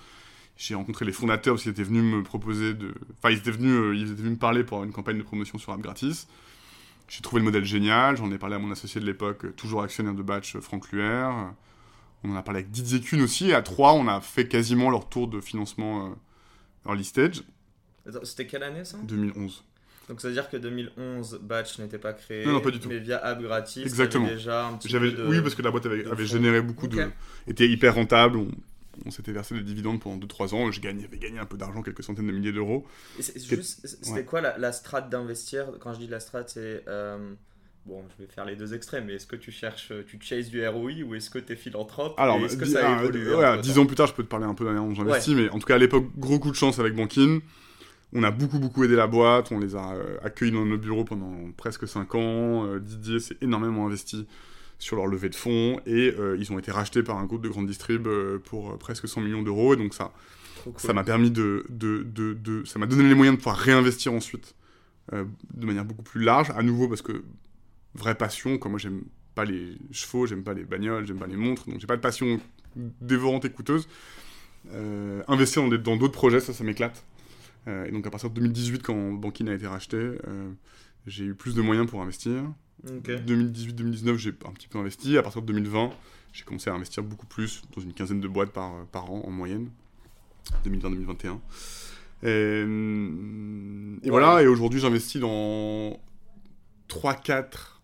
j'ai 0.61 0.74
rencontré 0.74 1.06
les 1.06 1.12
fondateurs 1.12 1.54
parce 1.54 1.62
qu'ils 1.62 1.72
étaient 1.72 1.82
venus 1.82 2.02
me 2.02 2.22
proposer 2.22 2.74
de. 2.74 2.92
Enfin, 3.16 3.30
ils 3.30 3.38
étaient 3.38 3.50
venus, 3.50 3.72
euh, 3.72 3.96
ils 3.96 4.12
étaient 4.12 4.20
venus 4.20 4.32
me 4.32 4.38
parler 4.38 4.62
pour 4.62 4.84
une 4.84 4.92
campagne 4.92 5.16
de 5.16 5.22
promotion 5.22 5.56
sur 5.56 5.72
App 5.72 5.80
Gratis. 5.80 6.28
J'ai 7.08 7.22
trouvé 7.22 7.40
le 7.40 7.46
modèle 7.46 7.64
génial, 7.64 8.18
j'en 8.18 8.30
ai 8.30 8.36
parlé 8.36 8.56
à 8.56 8.58
mon 8.58 8.70
associé 8.70 9.00
de 9.00 9.06
l'époque, 9.06 9.46
euh, 9.46 9.52
toujours 9.52 9.82
actionnaire 9.82 10.14
de 10.14 10.22
batch, 10.22 10.56
euh, 10.56 10.61
Franck 10.61 10.92
Luer. 10.92 11.30
On 12.22 12.32
en 12.32 12.36
a 12.36 12.42
parlé 12.42 12.61
avec 12.61 12.70
Didier 12.70 13.00
Kuhn 13.00 13.22
aussi, 13.22 13.48
et 13.48 13.54
à 13.54 13.62
trois, 13.62 13.94
on 13.94 14.06
a 14.06 14.20
fait 14.20 14.46
quasiment 14.48 14.90
leur 14.90 15.08
tour 15.08 15.28
de 15.28 15.40
financement 15.40 16.14
early 16.86 17.04
stage. 17.04 17.42
C'était 18.22 18.46
quelle 18.46 18.62
année 18.62 18.84
ça? 18.84 18.98
2011. 19.02 19.64
Donc 20.11 20.20
ça 20.20 20.28
veut 20.28 20.34
dire 20.34 20.50
que 20.50 20.58
2011, 20.58 21.40
Batch 21.42 21.78
n'était 21.78 21.98
pas 21.98 22.12
créé. 22.12 22.44
Non, 22.44 22.52
non, 22.52 22.61
pas 22.61 22.70
du 22.70 22.80
tout. 22.80 22.90
Mais 22.90 22.98
via 22.98 23.24
App 23.24 23.40
Gratis, 23.40 23.82
Exactement. 23.82 24.26
déjà 24.26 24.66
un 24.66 24.74
petit 24.74 24.88
peu 24.92 25.11
de, 25.11 25.26
Oui, 25.26 25.40
parce 25.40 25.54
que 25.54 25.62
la 25.62 25.70
boîte 25.70 25.86
avait, 25.86 26.26
généré 26.26 26.61
beaucoup 26.61 26.86
de. 26.86 27.08
était 27.46 27.66
hyper 27.66 27.94
rentable 27.94 28.36
on 28.36 28.48
s'était 29.11 29.32
versé 29.32 29.55
des 29.55 29.62
dividendes 29.62 30.01
pendant 30.01 30.24
2-3 30.24 30.55
ans, 30.55 30.70
je 30.70 30.80
gagnais, 30.80 31.09
gagné 31.12 31.38
un 31.38 31.47
peu 31.47 31.57
d'argent, 31.57 31.82
quelques 31.82 32.03
centaines 32.03 32.26
de 32.26 32.32
milliers 32.32 32.53
d'euros. 32.53 32.86
C'était 33.20 34.24
quoi 34.24 34.41
la, 34.41 34.59
la 34.59 34.72
strat 34.72 35.03
d'investir? 35.03 35.66
Quand 35.80 35.95
je 35.95 36.01
dis 36.01 36.07
la 36.07 36.20
strat, 36.20 36.45
c'est. 36.47 36.84
Euh, 36.88 37.32
bon, 37.86 38.05
je 38.18 38.24
vais 38.24 38.30
faire 38.30 38.45
les 38.45 38.57
deux 38.57 38.74
extrêmes, 38.74 39.07
mais 39.07 39.14
est-ce 39.14 39.26
que 39.26 39.36
tu 39.36 39.53
cherches, 39.53 39.93
tu 40.07 40.18
chases 40.20 40.49
du 40.49 40.66
ROI 40.66 41.03
ou 41.07 41.14
est-ce 41.14 41.30
que 41.30 41.38
tu 41.38 41.53
es 41.53 41.57
philanthrope? 41.57 42.14
Alors, 42.18 42.38
est-ce 42.45 42.57
que 42.57 42.66
ça 42.66 42.97
a 42.97 43.03
évolué 43.03 43.34
ouais, 43.34 43.61
10 43.61 43.78
ans 43.78 43.86
plus 43.86 43.97
tard, 43.97 44.07
je 44.07 44.14
peux 44.14 44.24
te 44.24 44.28
parler 44.28 44.47
un 44.47 44.55
peu 44.55 44.64
de 44.64 44.70
la 44.70 44.74
manière 44.74 44.88
dont 44.88 44.95
j'investis, 44.95 45.34
mais 45.34 45.49
en 45.51 45.59
tout 45.59 45.66
cas, 45.66 45.76
à 45.76 45.78
l'époque, 45.78 46.07
gros 46.16 46.38
coup 46.38 46.51
de 46.51 46.57
chance 46.57 46.78
avec 46.78 46.95
Bankin. 46.95 47.41
On 48.12 48.24
a 48.24 48.32
beaucoup, 48.32 48.59
beaucoup 48.59 48.82
aidé 48.82 48.97
la 48.97 49.07
boîte, 49.07 49.53
on 49.53 49.61
les 49.61 49.76
a 49.76 49.93
euh, 49.93 50.16
accueillis 50.24 50.51
dans 50.51 50.66
nos 50.66 50.78
bureaux 50.78 51.05
pendant 51.05 51.53
presque 51.57 51.86
5 51.86 52.14
ans. 52.16 52.66
Euh, 52.66 52.80
Didier 52.80 53.20
s'est 53.20 53.36
énormément 53.41 53.86
investi 53.86 54.26
sur 54.80 54.96
leur 54.96 55.06
levée 55.06 55.28
de 55.28 55.34
fonds 55.34 55.78
et 55.86 56.12
euh, 56.18 56.36
ils 56.40 56.50
ont 56.52 56.58
été 56.58 56.72
rachetés 56.72 57.02
par 57.02 57.18
un 57.18 57.26
groupe 57.26 57.42
de 57.42 57.48
grande 57.48 57.66
distrib 57.66 58.06
euh, 58.06 58.38
pour 58.38 58.70
euh, 58.72 58.76
presque 58.76 59.06
100 59.06 59.20
millions 59.20 59.42
d'euros. 59.42 59.74
Et 59.74 59.76
donc 59.76 59.94
ça 59.94 60.12
ça 60.76 60.92
m'a 60.92 61.04
permis 61.04 61.30
de, 61.30 61.64
de, 61.70 62.02
de, 62.02 62.34
de 62.34 62.64
ça 62.66 62.78
m'a 62.78 62.86
donné 62.86 63.08
les 63.08 63.14
moyens 63.14 63.36
de 63.36 63.40
pouvoir 63.42 63.56
réinvestir 63.56 64.12
ensuite 64.12 64.54
de 65.10 65.66
manière 65.66 65.86
beaucoup 65.86 66.02
plus 66.02 66.22
large 66.22 66.50
à 66.54 66.62
nouveau 66.62 66.86
parce 66.86 67.00
que 67.00 67.24
vraie 67.94 68.14
passion 68.14 68.58
comme 68.58 68.72
moi 68.72 68.78
j'aime 68.78 69.02
pas 69.34 69.46
les 69.46 69.78
chevaux 69.90 70.26
j'aime 70.26 70.44
pas 70.44 70.52
les 70.52 70.64
bagnoles 70.64 71.06
j'aime 71.06 71.16
pas 71.18 71.26
les 71.26 71.36
montres 71.36 71.66
donc 71.66 71.80
j'ai 71.80 71.86
pas 71.86 71.96
de 71.96 72.02
passion 72.02 72.38
dévorante 72.76 73.46
et 73.46 73.50
coûteuse. 73.50 73.88
Investir 75.26 75.66
dans 75.66 75.96
d'autres 75.96 76.12
projets 76.12 76.40
ça 76.40 76.52
ça 76.52 76.62
m'éclate. 76.62 77.02
Et 77.66 77.90
donc 77.90 78.06
à 78.06 78.10
partir 78.10 78.28
de 78.28 78.34
2018 78.34 78.82
quand 78.82 79.12
Bankin 79.12 79.46
a 79.46 79.54
été 79.54 79.66
racheté 79.66 79.96
j'ai 81.07 81.24
eu 81.24 81.34
plus 81.34 81.55
de 81.55 81.62
moyens 81.62 81.88
pour 81.88 82.03
investir 82.03 82.42
2018-2019, 82.86 84.16
j'ai 84.16 84.30
un 84.30 84.53
petit 84.53 84.68
peu 84.68 84.78
investi. 84.78 85.18
À 85.18 85.22
partir 85.22 85.42
de 85.42 85.46
2020, 85.48 85.90
j'ai 86.32 86.44
commencé 86.44 86.70
à 86.70 86.74
investir 86.74 87.03
beaucoup 87.03 87.26
plus, 87.26 87.62
dans 87.74 87.82
une 87.82 87.92
quinzaine 87.92 88.20
de 88.20 88.28
boîtes 88.28 88.53
par, 88.53 88.86
par 88.86 89.11
an 89.11 89.22
en 89.26 89.30
moyenne. 89.30 89.70
2020-2021. 90.66 91.38
Et, 92.22 94.07
et 94.07 94.11
voilà, 94.11 94.42
et 94.42 94.46
aujourd'hui 94.46 94.80
j'investis 94.80 95.20
dans 95.20 95.98
3-4 96.88 97.78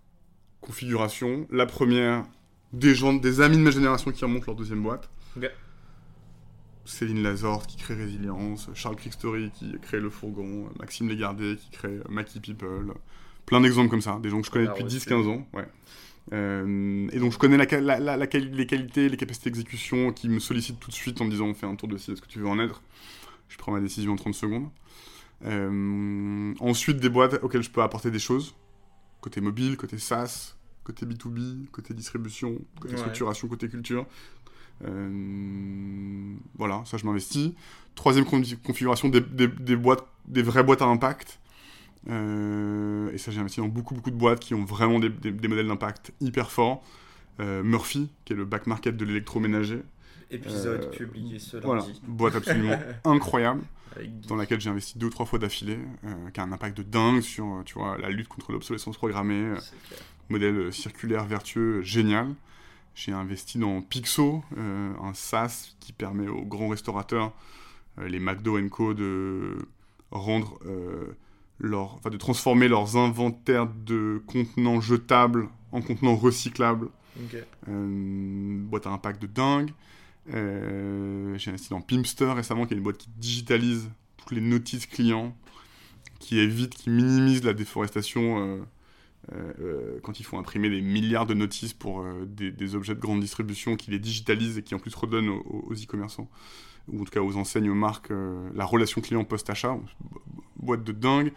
configurations. 0.61 1.47
La 1.51 1.67
première, 1.67 2.25
des 2.73 2.95
gens, 2.95 3.13
des 3.13 3.41
amis 3.41 3.57
de 3.57 3.63
ma 3.63 3.71
génération 3.71 4.11
qui 4.11 4.25
remontent 4.25 4.47
leur 4.47 4.57
deuxième 4.57 4.83
boîte. 4.83 5.09
Céline 6.87 7.23
Lazorte 7.23 7.69
qui 7.69 7.77
crée 7.77 7.95
Résilience, 7.95 8.71
Charles 8.75 8.97
Crickstory 8.97 9.51
qui 9.51 9.77
crée 9.83 10.01
Le 10.01 10.11
Fourgon, 10.11 10.71
Maxime 10.79 11.09
Légardet 11.09 11.57
qui 11.57 11.71
crée 11.71 12.01
Mackie 12.09 12.41
People, 12.41 12.95
Plein 13.47 13.61
d'exemples 13.61 13.91
comme 13.91 14.01
ça, 14.01 14.19
des 14.21 14.29
gens 14.29 14.41
que 14.41 14.47
je 14.47 14.51
connais 14.51 14.67
depuis 14.67 14.85
10-15 14.85 15.29
ans. 15.29 15.47
Ouais. 15.53 15.67
Euh, 16.33 17.09
et 17.13 17.21
donc 17.21 17.33
je 17.33 17.39
connais 17.39 17.57
la, 17.57 17.65
la, 17.81 18.01
la, 18.01 18.17
les 18.17 18.67
qualités, 18.67 19.09
les 19.09 19.17
capacités 19.17 19.49
d'exécution 19.51 20.13
qui 20.13 20.29
me 20.29 20.41
sollicitent 20.41 20.81
tout 20.81 20.91
de 20.91 20.95
suite 20.97 21.21
en 21.21 21.25
me 21.25 21.31
disant 21.31 21.47
on 21.47 21.55
fait 21.55 21.67
un 21.67 21.77
tour 21.77 21.89
de 21.89 21.97
site, 21.97 22.15
est-ce 22.15 22.23
que 22.23 22.27
tu 22.27 22.41
veux 22.41 22.49
en 22.49 22.59
être? 22.59 22.83
Je 23.49 23.57
prends 23.57 23.71
ma 23.71 23.81
décision 23.81 24.13
en 24.13 24.17
30 24.17 24.35
secondes. 24.35 24.69
Euh, 25.45 26.53
ensuite 26.59 26.97
des 26.97 27.09
boîtes 27.09 27.39
auxquelles 27.45 27.63
je 27.63 27.71
peux 27.71 27.83
apporter 27.83 28.11
des 28.11 28.19
choses, 28.19 28.57
côté 29.21 29.41
mobile, 29.41 29.77
côté 29.77 29.99
SaaS, 29.99 30.57
côté 30.83 31.07
B2B, 31.07 31.67
côté 31.71 31.95
distribution, 31.95 32.59
côté 32.81 32.97
structuration, 32.97 33.47
côté 33.47 33.69
culture. 33.69 34.07
Euh, 34.85 36.35
voilà, 36.57 36.83
ça 36.85 36.97
je 36.97 37.07
m'investis. 37.07 37.53
Troisième 37.95 38.25
configuration, 38.27 39.09
des, 39.09 39.21
des, 39.21 39.49
des, 39.49 39.77
boîtes, 39.77 40.07
des 40.27 40.43
vraies 40.43 40.63
boîtes 40.63 40.83
à 40.83 40.87
impact. 40.87 41.39
Euh, 42.09 43.11
et 43.13 43.19
ça, 43.19 43.31
j'ai 43.31 43.41
investi 43.41 43.61
dans 43.61 43.69
beaucoup, 43.69 43.95
beaucoup 43.95 44.11
de 44.11 44.17
boîtes 44.17 44.41
qui 44.41 44.55
ont 44.55 44.65
vraiment 44.65 44.99
des, 44.99 45.09
modèles 45.49 45.67
d'impact 45.67 46.13
hyper 46.21 46.51
forts. 46.51 46.85
Euh, 47.41 47.63
Murphy, 47.63 48.11
qui 48.25 48.33
est 48.33 48.37
le 48.37 48.45
back 48.45 48.67
market 48.67 48.97
de 48.97 49.05
l'électroménager. 49.05 49.83
Épisode 50.31 50.85
euh, 50.85 50.91
publié 50.91 51.39
ce 51.39 51.57
lundi. 51.57 51.67
Voilà, 51.67 51.85
boîte 52.07 52.37
absolument 52.37 52.79
incroyable, 53.05 53.63
dans 54.27 54.37
laquelle 54.37 54.61
j'ai 54.61 54.71
investi 54.71 54.99
deux 54.99 55.07
ou 55.07 55.11
trois 55.11 55.27
fois 55.27 55.39
d'affilée, 55.39 55.79
qui 56.33 56.41
a 56.41 56.43
un 56.43 56.53
impact 56.53 56.79
de 56.79 56.83
dingue 56.83 57.21
sur 57.21 57.63
tu 57.67 57.75
vois, 57.75 57.99
la 57.99 58.09
lutte 58.09 58.29
contre 58.29 58.53
l'obsolescence 58.53 58.97
programmée, 58.97 59.53
modèle 60.31 60.73
circulaire 60.73 61.27
vertueux 61.27 61.83
génial. 61.83 62.29
J'ai 62.97 63.13
investi 63.13 63.59
dans 63.59 63.81
Pixo, 63.83 64.43
un 64.57 65.13
SaaS 65.15 65.77
qui 65.79 65.93
permet 65.93 66.27
aux 66.27 66.45
grands 66.45 66.69
restaurateurs, 66.69 67.33
les 67.99 68.19
McDo 68.19 68.59
Co, 68.71 68.95
de 68.95 69.55
rendre 70.11 70.59
leur, 71.59 71.95
enfin, 71.95 72.11
de 72.11 72.17
transformer 72.17 72.69
leurs 72.69 72.97
inventaires 72.97 73.69
de 73.69 74.23
contenants 74.27 74.81
jetables 74.81 75.49
en 75.73 75.83
contenants 75.83 76.17
recyclables. 76.17 76.89
Euh, 77.69 78.59
boîte 78.65 78.87
à 78.87 78.91
impact 78.91 79.23
de 79.23 79.27
dingue. 79.27 79.73
Euh, 80.35 81.37
j'ai 81.39 81.51
investi 81.51 81.71
dans 81.71 81.81
Pimster 81.81 82.35
récemment, 82.35 82.67
qui 82.67 82.75
est 82.75 82.77
une 82.77 82.83
boîte 82.83 82.99
qui 82.99 83.09
digitalise 83.17 83.89
toutes 84.17 84.33
les 84.33 84.41
notices 84.41 84.87
clients, 84.87 85.35
qui 86.19 86.39
évite, 86.39 86.75
qui 86.75 86.91
minimise 86.91 87.45
la 87.45 87.53
déforestation 87.53 88.67
euh, 89.33 89.99
quand 90.03 90.21
ils 90.21 90.25
font 90.25 90.39
imprimer 90.39 90.71
des 90.71 90.81
milliards 90.81 91.27
de 91.27 91.35
notices 91.35 91.73
pour 91.73 92.05
des, 92.27 92.75
objets 92.75 92.95
de 92.95 93.01
grande 93.01 93.21
distribution, 93.21 93.77
qui 93.77 93.91
les 93.91 93.99
digitalise 93.99 94.59
et 94.59 94.63
qui 94.63 94.75
en 94.75 94.79
plus 94.79 94.95
redonnent 94.95 95.29
aux 95.29 95.73
e-commerçants 95.73 96.29
ou 96.89 97.01
en 97.01 97.05
tout 97.05 97.11
cas 97.11 97.21
aux 97.21 97.37
enseignes, 97.37 97.71
aux 97.71 97.75
marques, 97.75 98.11
euh, 98.11 98.49
la 98.55 98.65
relation 98.65 99.01
client 99.01 99.25
post-achat, 99.25 99.79
boîte 100.57 100.85
de 100.85 100.93
dingue, 100.93 101.33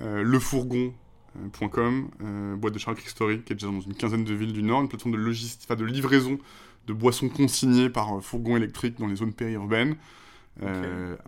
euh, 0.00 0.22
lefourgon.com, 0.22 2.10
euh, 2.22 2.56
boîte 2.56 2.74
de 2.74 2.78
Charles 2.78 2.96
Cristory, 2.96 3.42
qui 3.42 3.52
est 3.52 3.56
déjà 3.56 3.66
dans 3.66 3.80
une 3.80 3.94
quinzaine 3.94 4.24
de 4.24 4.34
villes 4.34 4.52
du 4.52 4.62
Nord, 4.62 4.82
une 4.82 4.88
plateforme 4.88 5.14
de 5.14 5.20
logistique, 5.20 5.70
de 5.70 5.84
livraison 5.84 6.38
de 6.86 6.92
boissons 6.92 7.28
consignées 7.28 7.90
par 7.90 8.22
fourgon 8.22 8.56
électrique 8.56 8.98
dans 9.00 9.08
les 9.08 9.16
zones 9.16 9.32
périurbaines. 9.32 9.96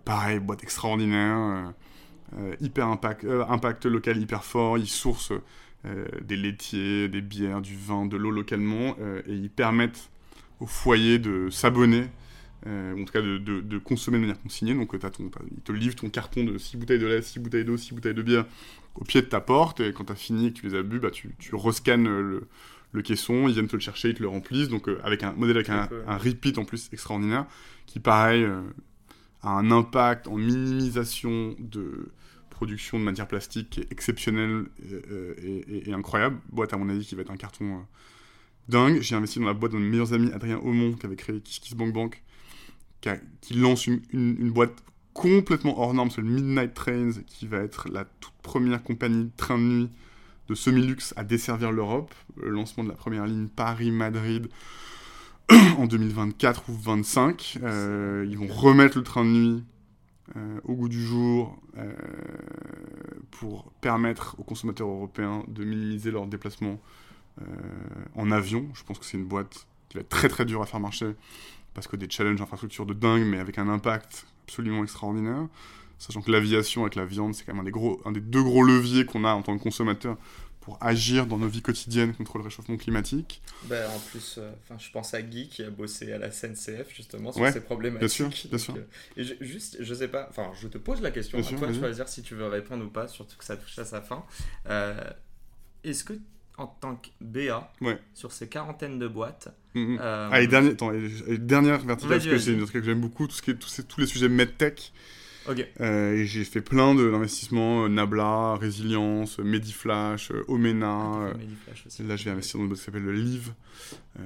Pareil, 0.05 0.39
boîte 0.39 0.63
extraordinaire, 0.63 1.75
hyper 2.61 2.87
impact, 2.87 3.27
impact 3.49 3.87
local 3.87 4.19
hyper 4.19 4.45
fort, 4.45 4.79
ils 4.79 4.87
sourcent 4.87 5.33
des 5.85 6.37
laitiers, 6.37 7.09
des 7.09 7.21
bières, 7.21 7.61
du 7.61 7.77
vin, 7.77 8.07
de 8.07 8.17
l'eau 8.17 8.31
localement, 8.31 8.97
et 9.27 9.33
ils 9.33 9.51
permettent 9.51 10.11
aux 10.61 10.67
foyers 10.67 11.19
de 11.19 11.49
s'abonner 11.51 12.05
euh, 12.67 13.01
en 13.01 13.05
tout 13.05 13.13
cas 13.13 13.23
de, 13.23 13.39
de, 13.39 13.79
consommer 13.79 14.17
de 14.17 14.23
manière 14.23 14.41
consignée. 14.41 14.75
Donc 14.75 14.93
as 14.95 15.11
ton, 15.11 15.31
il 15.53 15.63
te 15.63 15.73
livre 15.73 15.95
ton 15.95 16.11
carton 16.11 16.45
de 16.45 16.59
6 16.59 16.77
bouteilles 16.77 16.99
de 16.99 17.07
lait, 17.07 17.23
6 17.23 17.39
bouteilles 17.39 17.65
d'eau, 17.65 17.77
6 17.77 17.95
bouteilles 17.95 18.15
de 18.15 18.23
bière 18.23 18.47
au 18.97 19.05
pied 19.05 19.23
de 19.23 19.27
ta 19.27 19.41
porte, 19.41 19.81
et 19.81 19.93
quand 19.93 20.07
tu 20.07 20.13
as 20.13 20.17
fini 20.17 20.47
et 20.47 20.53
que 20.53 20.59
tu 20.59 20.67
les 20.67 20.75
as 20.75 20.83
bu, 20.83 20.99
bah, 20.99 21.13
tu, 21.13 21.35
tu 21.39 21.55
rescannes 21.55 22.05
le, 22.05 22.49
le, 22.93 23.03
caisson, 23.03 23.47
ils 23.47 23.55
viennent 23.55 23.69
te 23.69 23.77
le 23.77 23.81
chercher, 23.81 24.09
ils 24.09 24.15
te 24.15 24.23
le 24.23 24.29
remplissent, 24.29 24.69
donc 24.69 24.89
euh, 24.89 24.99
avec 25.05 25.23
un 25.23 25.33
modèle 25.35 25.57
avec 25.57 25.69
un, 25.69 25.89
un, 26.09 26.17
repeat 26.17 26.59
en 26.59 26.65
plus 26.65 26.89
extraordinaire, 26.93 27.47
qui 27.87 28.01
pareil 28.01 28.43
euh, 28.43 28.61
a 29.43 29.51
un 29.51 29.71
impact 29.71 30.27
en 30.27 30.37
minimisation 30.37 31.55
de 31.61 32.09
production 32.59 32.99
de 32.99 33.05
matière 33.05 33.29
plastique 33.29 33.71
qui 33.71 33.81
est 33.81 33.93
exceptionnel 33.93 34.65
et, 35.41 35.89
et, 35.89 35.93
incroyable. 35.93 36.39
Boîte 36.51 36.73
à 36.73 36.77
mon 36.77 36.89
avis 36.89 37.07
qui 37.07 37.15
va 37.15 37.23
être 37.23 37.31
un 37.31 37.37
carton 37.37 37.87
dingue. 38.69 39.01
J'ai 39.01 39.15
investi 39.15 39.39
dans 39.39 39.47
la 39.47 39.55
boîte 39.55 39.73
de 39.73 39.79
mes 39.79 39.89
meilleurs 39.89 40.13
amis, 40.13 40.33
Adrien 40.33 40.59
Aumont, 40.59 40.95
qui 40.95 41.07
avait 41.07 41.15
créé 41.15 41.41
KissKissBankBank, 41.41 42.21
qui, 43.01 43.55
lance 43.55 43.87
une, 43.87 44.51
boîte 44.51 44.75
complètement 45.15 45.79
hors 45.81 45.95
norme, 45.95 46.11
c'est 46.11 46.21
le 46.21 46.27
Midnight 46.27 46.75
Trains, 46.75 47.13
qui 47.29 47.47
va 47.47 47.59
être 47.59 47.89
la 47.89 48.05
toute 48.05 48.35
première 48.43 48.83
compagnie 48.83 49.27
de 49.27 49.31
train 49.37 49.57
de 49.57 49.63
nuit 49.63 49.89
de 50.49 50.57
semi-luxe 50.57 51.15
à 51.17 51.23
desservir 51.23 51.71
l'Europe. 51.71 52.13
Le 52.43 52.51
lancement 52.51 52.83
de 52.83 52.89
la 52.89 52.97
première 52.97 53.27
ligne 53.27 53.47
Paris-Madrid 53.47 54.49
en 55.79 55.87
2024 55.87 56.71
ou 56.71 56.73
2025. 56.73 57.59
Euh, 57.63 58.27
ils 58.29 58.37
vont 58.37 58.49
remettre 58.49 58.99
le 58.99 59.05
train 59.05 59.25
de 59.25 59.31
nuit 59.31 59.65
euh, 60.37 60.61
au 60.65 60.75
goût 60.75 60.89
du 60.89 61.03
jour 61.03 61.59
euh, 61.77 61.93
pour 63.31 63.71
permettre 63.81 64.37
aux 64.39 64.45
consommateurs 64.45 64.89
européens 64.89 65.45
de 65.49 65.65
minimiser 65.65 66.11
leurs 66.11 66.27
déplacements 66.27 66.79
en 68.17 68.33
avion. 68.33 68.67
Je 68.75 68.83
pense 68.83 68.99
que 68.99 69.05
c'est 69.05 69.17
une 69.17 69.25
boîte 69.25 69.69
qui 69.89 69.97
va 69.97 70.01
être 70.01 70.09
très 70.09 70.29
très 70.29 70.45
dure 70.45 70.61
à 70.61 70.67
faire 70.67 70.81
marcher 70.81 71.15
parce 71.73 71.87
que 71.87 71.95
des 71.95 72.11
challenges 72.11 72.41
d'infrastructure 72.41 72.85
de 72.85 72.95
dingue, 72.95 73.23
mais 73.25 73.39
avec 73.39 73.59
un 73.59 73.69
impact 73.69 74.27
absolument 74.45 74.83
extraordinaire. 74.83 75.47
Sachant 75.99 76.21
que 76.21 76.33
l'aviation 76.33 76.83
avec 76.83 76.97
la 76.97 77.05
viande, 77.05 77.35
c'est 77.35 77.45
quand 77.45 77.53
même 77.53 77.61
un 77.61 77.65
des, 77.65 77.71
gros, 77.71 78.01
un 78.05 78.11
des 78.11 78.21
deux 78.21 78.43
gros 78.43 78.65
leviers 78.65 79.05
qu'on 79.05 79.25
a 79.25 79.33
en 79.33 79.43
tant 79.43 79.57
que 79.57 79.63
consommateur 79.63 80.17
pour 80.69 80.77
agir 80.83 81.27
dans 81.27 81.39
nos 81.39 81.49
vies 81.49 81.63
quotiennes 81.63 82.13
contre 82.13 82.37
le 82.37 82.45
réchauffement 82.45 82.77
climatique. 82.77 83.41
Ben, 83.65 83.89
en 83.89 83.99
plus, 83.99 84.37
euh, 84.37 84.51
je 84.79 84.91
pense 84.91 85.15
à 85.15 85.23
Guy 85.23 85.49
qui 85.49 85.63
a 85.63 85.71
bossé 85.71 86.13
à 86.13 86.19
la 86.19 86.31
SNCF 86.31 86.95
justement 86.95 87.33
sur 87.33 87.49
ces 87.49 87.63
problématiques. 87.63 88.01
Bien 88.01 88.31
sûr, 88.31 88.49
bien 88.51 88.59
sûr. 88.59 88.77
Euh, 88.77 88.83
et 89.17 89.25
je, 89.25 89.35
juste, 89.41 89.79
je 89.81 89.95
sais 89.95 90.09
pas, 90.09 90.27
enfin, 90.29 90.51
je 90.61 90.69
te 90.69 90.77
pose 90.77 91.01
la 91.01 91.11
question, 91.11 91.39
à 91.39 91.43
toi 91.43 91.69
de 91.69 91.73
choisir 91.73 92.07
si 92.07 92.21
tu 92.21 92.35
veux 92.35 92.49
répondre 92.49 92.85
ou 92.85 92.91
pas, 92.91 93.09
surtout 93.09 93.39
que 93.39 93.47
ça 93.47 93.57
touche 93.57 93.79
à 93.79 93.87
sa 93.87 94.03
fin. 94.03 94.27
Euh, 94.69 95.03
est-ce 95.85 96.05
que 96.05 96.13
en 96.59 96.67
tant 96.67 96.97
que 96.97 97.09
BA, 97.23 97.73
sur 98.13 98.33
ces 98.33 98.49
quarantaines 98.49 98.99
de 98.99 99.07
boîtes. 99.09 99.49
Mm, 99.75 99.95
mm. 99.95 99.99
Allez, 100.01 100.49
dernière, 100.49 100.73
attends, 100.73 100.93
dernière 101.39 101.79
verticale, 101.79 102.19
parce 102.19 102.45
que 102.45 102.73
que 102.73 102.83
j'aime 102.83 103.01
beaucoup, 103.01 103.27
tout 103.27 103.35
ce 103.35 103.41
qui 103.41 103.53
est, 103.53 103.55
tous, 103.55 103.69
ces, 103.69 103.85
tous 103.85 104.01
les 104.01 104.07
sujets 104.07 104.29
medtech. 104.29 104.93
Euh, 105.81 106.15
et 106.15 106.27
j'ai 106.27 106.45
fait 106.45 106.61
plein 106.61 106.95
d'investissements, 106.95 107.85
euh, 107.85 107.89
Nabla, 107.89 108.57
Résilience, 108.57 109.39
Mediflash, 109.39 110.31
euh, 110.31 110.45
Omena. 110.49 111.33
là, 112.01 112.17
je 112.17 112.25
vais 112.25 112.31
investir 112.31 112.59
dans 112.59 112.65
une 112.65 112.69
boîte 112.69 112.79
qui 112.79 112.85
s'appelle 112.85 113.05
le 113.05 113.13
Live, 113.13 113.53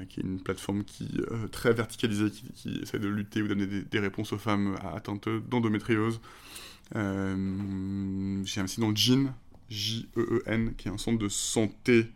qui 0.09 0.21
est 0.21 0.23
une 0.23 0.41
plateforme 0.41 0.85
qui 0.85 1.21
très 1.51 1.73
verticalisée, 1.73 2.31
qui, 2.31 2.81
essaie 2.83 2.99
de 2.99 3.09
lutter 3.09 3.43
ou 3.43 3.49
donner 3.49 3.67
des, 3.67 3.99
réponses 3.99 4.33
aux 4.33 4.39
femmes 4.39 4.77
à 4.83 4.97
atteinte 4.97 5.29
d'endométriose. 5.49 6.21
j'ai 6.95 7.01
investi 7.01 8.81
dans 8.81 8.95
Jean, 8.95 9.35
J-E-E-N, 9.69 10.75
qui 10.77 10.89
est 10.89 10.91
un 10.91 10.99
centre 10.99 11.19
de 11.19 11.29
santé 11.29 12.07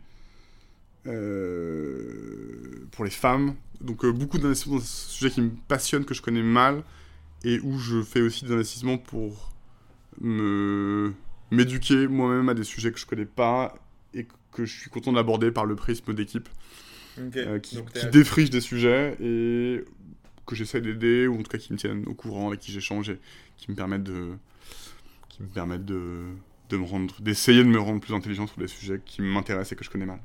pour 1.03 3.05
les 3.05 3.11
femmes. 3.11 3.55
Donc 3.79 4.05
beaucoup 4.07 4.39
d'investissements 4.39 4.77
dans 4.77 4.81
ce 4.81 5.11
sujet 5.11 5.31
qui 5.31 5.41
me 5.41 5.51
passionne, 5.67 6.03
que 6.03 6.15
je 6.15 6.21
connais 6.21 6.41
mal, 6.41 6.83
et 7.43 7.59
où 7.59 7.77
je 7.77 8.01
fais 8.01 8.21
aussi 8.21 8.45
des 8.45 8.53
investissements 8.53 8.97
pour 8.97 9.53
me 10.19 11.13
m'éduquer 11.51 12.07
moi-même 12.07 12.49
à 12.49 12.53
des 12.53 12.63
sujets 12.63 12.91
que 12.91 12.99
je 12.99 13.05
connais 13.05 13.25
pas 13.25 13.75
et 14.13 14.27
que 14.51 14.65
je 14.65 14.79
suis 14.79 14.89
content 14.89 15.13
d'aborder 15.13 15.51
par 15.51 15.65
le 15.65 15.75
prisme 15.75 16.13
d'équipe 16.13 16.49
euh, 17.19 17.59
qui, 17.59 17.77
défriche 18.11 18.49
des 18.49 18.61
sujets 18.61 19.15
et 19.21 19.83
que 20.45 20.55
j'essaie 20.55 20.81
d'aider 20.81 21.27
ou 21.27 21.35
en 21.39 21.43
tout 21.43 21.49
cas 21.49 21.57
qui 21.57 21.73
me 21.73 21.77
tiennent 21.77 22.05
au 22.07 22.13
courant 22.13 22.47
avec 22.47 22.59
qui 22.59 22.71
j'échange 22.71 23.09
et 23.09 23.19
qui 23.57 23.71
me 23.71 23.75
permettent 23.75 24.03
de 24.03 24.33
qui 25.29 25.41
me 25.41 25.47
permettent 25.47 25.85
de, 25.85 26.25
de 26.69 26.77
me 26.77 26.83
rendre 26.83 27.15
d'essayer 27.21 27.63
de 27.63 27.69
me 27.69 27.79
rendre 27.79 28.01
plus 28.01 28.13
intelligent 28.13 28.47
sur 28.47 28.57
des 28.57 28.67
sujets 28.67 28.99
qui 29.05 29.21
m'intéressent 29.21 29.73
et 29.73 29.75
que 29.75 29.83
je 29.83 29.89
connais 29.89 30.05
mal. 30.05 30.19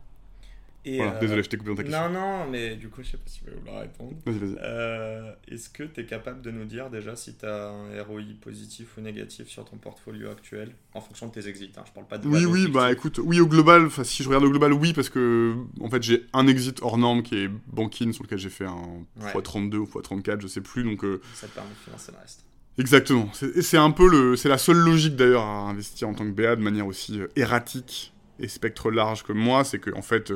Euh, 0.85 1.21
désolé, 1.21 1.43
je 1.43 1.49
t'ai 1.49 1.57
coupé 1.57 1.71
dans 1.71 1.77
ta 1.77 1.85
question. 1.85 2.09
Non, 2.09 2.21
non, 2.21 2.51
mais 2.51 2.75
du 2.75 2.89
coup, 2.89 3.03
je 3.03 3.11
sais 3.11 3.17
pas 3.17 3.23
si 3.27 3.39
tu 3.39 3.45
veux 3.51 3.57
vouloir 3.57 3.81
répondre. 3.81 4.15
Vas-y, 4.27 4.39
vas-y. 4.39 4.57
Euh, 4.61 5.33
est-ce 5.47 5.71
que 5.71 5.85
tu 5.85 6.01
es 6.01 6.07
capable 6.07 6.43
de 6.43 6.51
nous 6.51 6.65
dire 6.65 6.91
déjà 6.91 7.15
si 7.15 7.37
tu 7.37 7.47
as 7.47 7.69
un 7.69 8.03
ROI 8.03 8.23
positif 8.41 8.97
ou 8.97 9.01
négatif 9.01 9.49
sur 9.49 9.65
ton 9.65 9.77
portfolio 9.77 10.31
actuel 10.31 10.73
en 10.95 11.01
fonction 11.01 11.29
de 11.29 11.33
tes 11.33 11.49
exits 11.49 11.73
hein. 11.77 11.85
Je 11.87 11.93
parle 11.93 12.07
pas 12.07 12.19
de. 12.19 12.27
Oui, 12.27 12.45
oui, 12.45 12.69
bah 12.69 12.91
écoute, 12.91 13.21
oui, 13.23 13.39
au 13.39 13.47
global, 13.47 13.89
si 14.03 14.23
je 14.25 14.29
regarde 14.29 14.45
au 14.45 14.51
global, 14.51 14.73
oui, 14.73 14.93
parce 14.93 15.09
que 15.09 15.55
en 15.81 15.89
fait, 15.89 16.03
j'ai 16.03 16.27
un 16.33 16.49
exit 16.49 16.81
hors 16.83 16.99
norme 16.99 17.23
qui 17.23 17.37
est 17.37 17.51
Banking 17.69 18.13
sur 18.13 18.25
lequel 18.25 18.39
j'ai 18.39 18.51
fait 18.51 18.67
un 18.67 19.05
x32 19.21 19.77
ou 19.77 19.85
x34, 19.85 20.41
je 20.41 20.47
sais 20.49 20.61
plus. 20.61 20.83
Donc, 20.83 21.05
euh, 21.05 21.21
Ça 21.35 21.47
te 21.47 21.55
permet 21.55 21.71
de 21.71 21.77
financer 21.77 22.11
le 22.13 22.19
reste. 22.19 22.45
Exactement. 22.79 23.31
C'est 23.33 23.77
un 23.77 23.91
peu 23.91 24.09
le, 24.09 24.35
c'est 24.35 24.49
la 24.49 24.59
seule 24.59 24.79
logique 24.79 25.15
d'ailleurs 25.15 25.43
à 25.45 25.69
investir 25.69 26.09
en 26.09 26.15
tant 26.15 26.25
que 26.25 26.31
BA 26.31 26.57
de 26.57 26.63
manière 26.63 26.87
aussi 26.87 27.21
erratique 27.37 28.15
et 28.41 28.49
spectre 28.49 28.91
large 28.91 29.23
que 29.23 29.33
moi, 29.33 29.63
c'est 29.63 29.79
que 29.79 29.95
en 29.95 30.01
fait 30.01 30.33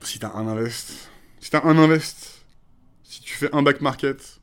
si 0.00 0.18
t'as 0.18 0.32
un 0.34 0.46
invest, 0.46 1.10
si 1.40 1.50
t'as 1.50 1.64
un 1.64 1.78
invest, 1.78 2.44
si 3.02 3.22
tu 3.22 3.34
fais 3.34 3.54
un 3.54 3.62
back 3.62 3.80
market, 3.80 4.40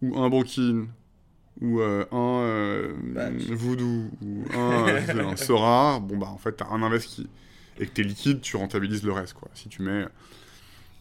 ou 0.00 0.18
un 0.18 0.28
banking, 0.28 0.88
ou 1.60 1.80
euh, 1.80 2.04
un 2.12 2.42
euh, 2.42 2.94
voodoo, 3.50 4.10
ou 4.20 4.44
un, 4.54 4.88
euh, 4.88 5.28
un 5.32 5.36
Sora, 5.36 6.00
bon 6.00 6.16
bah 6.18 6.28
en 6.28 6.38
fait 6.38 6.52
t'as 6.52 6.68
un 6.68 6.82
invest 6.82 7.06
qui. 7.06 7.28
et 7.78 7.86
que 7.86 7.92
t'es 7.92 8.02
liquide, 8.02 8.40
tu 8.40 8.56
rentabilises 8.56 9.02
le 9.02 9.12
reste 9.12 9.34
quoi. 9.34 9.48
Si 9.54 9.68
tu 9.68 9.82
mets. 9.82 10.06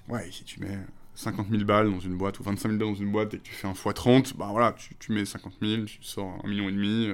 Ouais, 0.08 0.30
si 0.32 0.44
tu 0.44 0.60
mets 0.60 0.80
50 1.16 1.50
000 1.50 1.64
balles 1.64 1.92
dans 1.92 2.00
une 2.00 2.18
boîte, 2.18 2.40
ou 2.40 2.44
25 2.44 2.70
000 2.70 2.80
balles 2.80 2.90
dans 2.90 2.96
une 2.96 3.12
boîte, 3.12 3.34
et 3.34 3.38
que 3.38 3.44
tu 3.44 3.54
fais 3.54 3.68
un 3.68 3.74
x30, 3.74 4.36
bah 4.36 4.50
voilà, 4.52 4.74
tu, 4.74 4.96
tu 5.00 5.12
mets 5.12 5.26
50 5.26 5.54
000, 5.62 5.84
tu 5.86 6.00
sors 6.02 6.40
un 6.44 6.48
million 6.48 6.70
et 6.70 6.72
demi. 6.72 7.14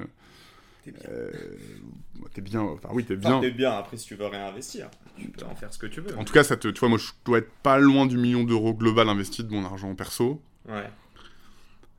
T'es 2.34 2.42
bien. 2.42 2.62
Enfin, 2.62 2.90
oui, 2.92 3.04
t'es 3.04 3.16
bien. 3.16 3.40
t'es 3.40 3.52
bien. 3.52 3.72
Après, 3.72 3.98
si 3.98 4.08
tu 4.08 4.16
veux 4.16 4.26
réinvestir, 4.28 4.90
tu 5.18 5.28
peux 5.30 5.46
en 5.46 5.56
faire 5.56 5.74
ce 5.74 5.80
que 5.80 5.88
tu 5.88 6.02
veux. 6.02 6.18
En 6.18 6.24
tout 6.24 6.34
cas, 6.34 6.44
ça 6.44 6.58
te, 6.58 6.68
tu 6.68 6.80
vois, 6.80 6.90
moi, 6.90 6.98
je 6.98 7.08
dois 7.26 7.40
être 7.40 7.52
pas 7.64 7.80
loin 7.80 8.06
du 8.06 8.18
million 8.18 8.44
d'euros 8.44 8.74
global 8.74 9.10
investi 9.10 9.44
de 9.44 9.52
mon 9.52 9.66
argent 9.66 9.94
perso. 9.96 10.42
Ouais. 10.68 10.90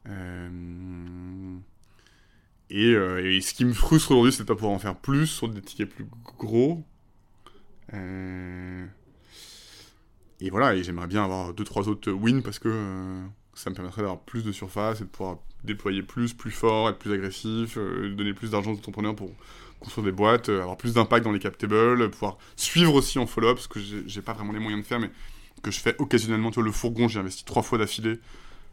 Euh, 0.09 1.59
euh, 2.73 3.37
et, 3.37 3.41
ce 3.41 3.55
qui 3.55 3.65
me 3.65 3.73
frustre 3.73 4.13
aujourd'hui, 4.13 4.33
c'est 4.33 4.43
de 4.43 4.49
pas 4.49 4.55
pouvoir 4.55 4.73
en 4.73 4.79
faire 4.79 4.97
plus 4.97 5.27
sur 5.27 5.49
des 5.49 5.61
tickets 5.61 5.89
plus 5.89 6.07
gros. 6.39 6.85
Euh, 7.95 8.87
et 10.41 10.51
voilà, 10.51 10.75
et 10.75 10.83
j'aimerais 10.83 11.07
bien 11.07 11.25
avoir 11.25 11.55
deux 11.55 11.65
trois 11.65 11.89
autres 11.89 12.13
wins 12.13 12.43
parce 12.43 12.59
que 12.59 13.23
ça 13.59 13.71
me 13.71 13.75
permettrait 13.75 14.03
d'avoir 14.03 14.21
plus 14.21 14.45
de 14.45 14.53
surface 14.53 15.01
et 15.01 15.05
de 15.05 15.09
pouvoir 15.09 15.39
déployer 15.65 16.03
plus, 16.03 16.33
plus 16.35 16.51
fort, 16.51 16.89
être 16.89 16.99
plus 16.99 17.13
agressif, 17.13 17.77
euh, 17.77 18.15
donner 18.15 18.33
plus 18.33 18.53
d'argent 18.53 18.73
aux 18.73 18.77
entrepreneurs 18.77 19.17
pour 19.17 19.31
construire 19.81 20.05
des 20.05 20.13
boîtes, 20.13 20.49
euh, 20.49 20.63
avoir 20.63 20.77
plus 20.77 20.95
d'impact 20.95 21.25
dans 21.25 21.33
les 21.33 21.41
cap 21.41 21.59
tables, 21.59 22.11
pouvoir 22.11 22.39
suivre 22.57 22.95
aussi 22.95 23.19
en 23.19 23.27
follow-up, 23.27 23.59
ce 23.59 23.69
que 23.69 23.81
j'ai 23.81 24.23
pas 24.23 24.33
vraiment 24.33 24.53
les 24.53 24.61
moyens 24.61 24.83
de 24.83 24.87
faire, 24.87 25.01
mais 25.01 25.11
que 25.63 25.71
je 25.71 25.81
fais 25.81 25.97
occasionnellement. 25.99 26.51
Tu 26.51 26.57
vois, 26.57 26.65
le 26.65 26.73
fourgon, 26.73 27.09
j'ai 27.09 27.19
investi 27.19 27.45
trois 27.45 27.63
fois 27.63 27.79
d'affilée 27.79 28.21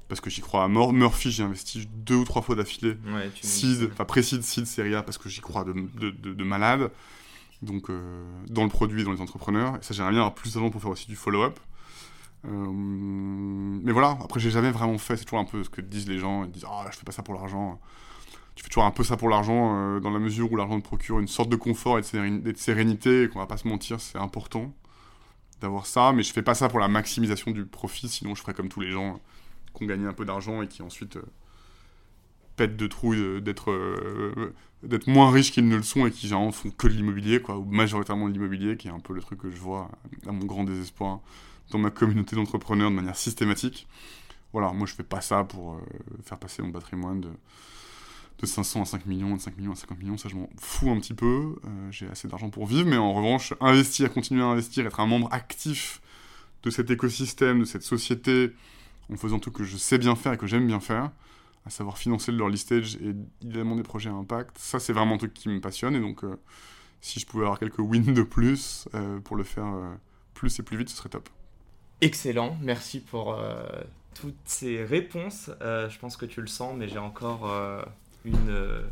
parce 0.08 0.22
que 0.22 0.30
j'y 0.30 0.42
crois 0.42 0.64
à 0.64 0.68
mort. 0.68 0.94
Murphy, 0.94 1.32
j'ai 1.32 1.44
investi 1.44 1.88
deux 1.92 2.16
ou 2.16 2.26
trois 2.26 2.42
fois 2.42 2.56
d'affilée. 2.56 2.96
Ouais, 3.08 3.32
Seed, 3.42 3.90
enfin 3.92 4.06
Précide, 4.06 4.44
Seed, 4.44 4.68
Seria, 4.68 5.02
parce 5.02 5.18
que 5.18 5.30
j'y 5.30 5.42
crois 5.42 5.64
de, 5.64 5.74
de, 5.74 6.12
de, 6.12 6.44
malade. 6.44 6.92
Donc, 7.62 7.90
euh, 7.90 8.24
dans 8.48 8.64
le 8.64 8.70
produit 8.70 9.02
et 9.02 9.04
dans 9.04 9.14
les 9.14 9.22
entrepreneurs. 9.22 9.78
Et 9.78 9.80
ça, 9.82 9.94
j'aimerais 9.94 10.12
bien 10.12 10.20
avoir 10.20 10.36
plus 10.36 10.54
d'argent 10.54 10.70
pour 10.70 10.82
faire 10.82 10.92
aussi 10.92 11.08
du 11.08 11.16
follow-up. 11.16 11.60
Euh, 12.48 12.72
mais 12.72 13.91
voilà, 13.91 14.18
après 14.24 14.39
j'ai 14.39 14.52
jamais 14.52 14.72
vraiment 14.72 14.98
fait, 14.98 15.18
c'est 15.18 15.26
toujours 15.26 15.39
un 15.39 15.46
peu 15.46 15.64
ce 15.64 15.70
que 15.70 15.82
disent 15.82 16.08
les 16.08 16.20
gens, 16.20 16.43
ils 16.43 16.52
disent 16.52 16.66
ah 16.68 16.86
je 16.91 16.98
fais 16.98 17.04
pas 17.04 17.12
ça 17.12 17.24
pour 17.24 17.34
l'argent. 17.34 17.80
Tu 18.56 18.64
fais 18.64 18.70
toujours 18.70 18.86
un 18.86 18.91
peu 18.91 19.04
ça 19.04 19.18
pour 19.18 19.30
l'argent 19.30 19.76
euh, 19.76 20.00
dans 20.00 20.12
la 20.12 20.20
mesure 20.20 20.52
où 20.52 20.56
l'argent 20.56 20.80
te 20.80 20.86
procure 20.86 21.20
une 21.20 21.28
sorte 21.28 21.50
de 21.50 21.56
confort 21.56 22.00
et 22.00 22.02
de, 22.02 22.54
sérénité 22.56 23.24
et 23.24 23.30
qu'on 23.30 23.39
va 23.39 23.48
pas 23.48 23.58
se 23.58 23.68
mentir, 23.68 24.00
c'est 24.00 24.18
important 24.18 24.74
d'avoir 25.62 25.86
ça, 25.86 26.14
mais 26.14 26.24
je 26.24 26.32
fais 26.32 26.41
pas 26.41 26.56
ça 26.56 26.70
pour 26.70 26.80
la 26.80 26.88
maximisation 26.88 27.52
du 27.52 27.66
profit, 27.66 28.08
sinon 28.08 28.36
je 28.36 28.41
ferais 28.41 28.54
comme 28.54 28.70
tous 28.70 28.82
les 28.82 28.91
gens 28.91 29.20
qui 29.76 29.84
ont 29.84 29.88
gagné 29.88 30.06
un 30.06 30.14
peu 30.14 30.26
d'argent 30.26 30.62
et 30.62 30.68
qui 30.68 30.82
ensuite 30.84 31.18
euh, 31.18 31.26
pètent 32.56 32.78
de 32.78 32.88
trouille 32.88 33.41
d'être 33.41 33.74
d'être 34.84 35.08
moins 35.08 35.32
riches 35.32 35.52
qu'ils 35.52 35.68
ne 35.68 35.76
le 35.76 35.84
sont 35.84 36.06
et 36.06 36.12
qui 36.12 36.28
genre 36.28 36.54
font 36.54 36.70
que 36.70 36.88
de 36.88 36.93
l'immobilier 36.93 37.41
quoi 37.41 37.58
ou 37.58 37.66
majoritairement 37.66 38.28
de 38.28 38.34
l'immobilier 38.34 38.78
qui 38.78 38.88
est 38.88 38.91
un 38.91 39.00
peu 39.00 39.14
le 39.14 39.22
truc 39.22 39.39
que 39.39 39.50
je 39.50 39.58
vois 39.58 39.89
à 40.28 40.32
mon 40.32 40.46
grand 40.46 40.64
désespoir 40.64 41.22
dans 41.72 41.80
ma 41.80 41.91
communauté 41.91 42.36
d'entrepreneurs 42.36 42.89
de 42.89 42.95
manière 42.95 43.16
systématique. 43.16 43.88
Voilà, 44.53 44.72
moi 44.72 44.88
je 44.88 44.93
fais 44.93 45.03
pas 45.03 45.22
ça 45.22 45.43
pour 45.43 45.74
euh, 45.74 45.80
faire 46.24 46.38
passer 46.39 46.61
mon 46.61 46.72
patrimoine 46.72 47.22
de, 47.22 47.30
de 48.39 48.45
500 48.45 48.84
à 48.84 48.86
5 48.86 49.05
millions, 49.05 49.36
de 49.36 49.41
5 49.41 49.57
millions 49.57 49.74
à 49.74 49.76
50 49.76 49.99
millions, 49.99 50.18
ça 50.18 50.30
je 50.30 50.36
m'en 50.36 50.49
fous 50.57 50.89
un 50.89 50.99
petit 50.99 51.13
peu. 51.13 51.57
Euh, 51.66 51.91
j'ai 51.91 52.07
assez 52.07 52.28
d'argent 52.28 52.49
pour 52.49 52.66
vivre, 52.66 52.88
mais 52.88 52.97
en 52.97 53.13
revanche, 53.13 53.53
investir, 53.59 54.13
continuer 54.13 54.43
à 54.43 54.45
investir, 54.45 54.86
être 54.86 54.99
un 54.99 55.07
membre 55.07 55.28
actif 55.32 56.01
de 56.63 56.70
cet 56.70 56.89
écosystème, 56.89 57.59
de 57.59 57.66
cette 57.66 57.84
société, 57.84 58.53
en 59.11 59.18
faisant 59.18 59.39
tout 59.39 59.51
que 59.51 59.63
je 59.63 59.78
sais 59.78 59.97
bien 59.97 60.16
faire 60.16 60.34
et 60.34 60.38
que 60.38 60.47
j'aime 60.47 60.66
bien 60.66 60.80
faire, 60.80 61.11
à 61.66 61.70
savoir 61.70 61.97
financer 61.97 62.32
le 62.32 62.39
early 62.39 62.57
stage 62.57 62.95
et 62.97 63.13
idéalement 63.41 63.76
des 63.76 63.84
projets 63.84 64.09
à 64.09 64.13
impact, 64.13 64.57
ça 64.57 64.80
c'est 64.80 64.93
vraiment 64.93 65.16
un 65.16 65.18
truc 65.18 65.34
qui 65.34 65.49
me 65.49 65.59
passionne 65.59 65.95
et 65.95 65.99
donc 65.99 66.24
euh, 66.24 66.39
si 67.01 67.20
je 67.20 67.26
pouvais 67.26 67.43
avoir 67.43 67.59
quelques 67.59 67.80
wins 67.80 68.13
de 68.13 68.24
plus 68.24 68.88
pour 69.26 69.36
le 69.36 69.43
faire 69.43 69.68
plus 70.34 70.59
et 70.59 70.63
plus 70.63 70.78
vite, 70.78 70.89
ce 70.89 70.95
serait 70.95 71.09
top. 71.09 71.30
Excellent, 72.02 72.58
merci 72.62 73.00
pour 73.00 73.34
euh, 73.34 73.64
toutes 74.20 74.36
ces 74.46 74.84
réponses. 74.84 75.50
Euh, 75.62 75.89
je 75.89 75.98
pense 75.98 76.18
que 76.18 76.26
tu 76.26 76.41
le 76.41 76.48
sens, 76.48 76.76
mais 76.78 76.88
j'ai 76.88 76.98
encore 76.98 77.50
euh, 77.50 77.82
une... 78.26 78.84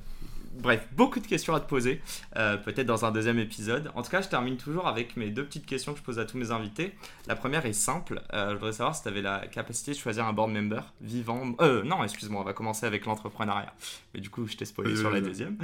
Bref, 0.56 0.88
beaucoup 0.91 1.20
de 1.20 1.26
questions 1.26 1.56
à 1.56 1.60
te 1.60 1.68
poser, 1.68 1.99
peut-être 2.36 2.86
dans 2.86 3.06
un 3.06 3.12
deuxième 3.12 3.39
épisode. 3.39 3.89
En 3.95 4.04
tout 4.04 4.12
cas, 4.12 4.22
je 4.22 4.30
termine 4.30 4.56
toujours 4.56 4.88
avec 4.88 5.18
mes 5.18 5.32
deux 5.32 5.43
petites 5.43 5.66
questions 5.66 5.93
que 5.93 5.97
je 5.97 6.04
pose 6.04 6.20
à 6.20 6.26
tous 6.26 6.38
mes 6.38 6.51
invités. 6.51 6.93
La 7.26 7.36
première 7.36 7.66
est 7.66 7.74
simple. 7.74 8.22
je 8.32 8.54
voudrais 8.54 8.74
savoir 8.74 8.95
si 8.95 9.01
tu 9.01 9.08
avais 9.08 9.24
la 9.24 9.47
capacité 9.47 9.93
de 9.93 9.97
choisir 9.97 10.28
un 10.28 10.32
board 10.32 10.51
member 10.51 10.93
vivant. 11.01 11.56
Euh, 11.60 11.82
non, 11.82 12.04
excuse-moi, 12.04 12.39
on 12.39 12.43
va 12.43 12.54
commencer 12.54 12.86
avec 12.86 13.08
l'entrepreneuriat. 13.08 13.74
Mais 14.14 14.22
du 14.22 14.30
coup, 14.30 14.45
je 14.45 14.56
t'ai 14.56 14.66
spoilé 14.66 14.95
sur 14.95 15.10
la 15.10 15.22
deuxième. 15.22 15.58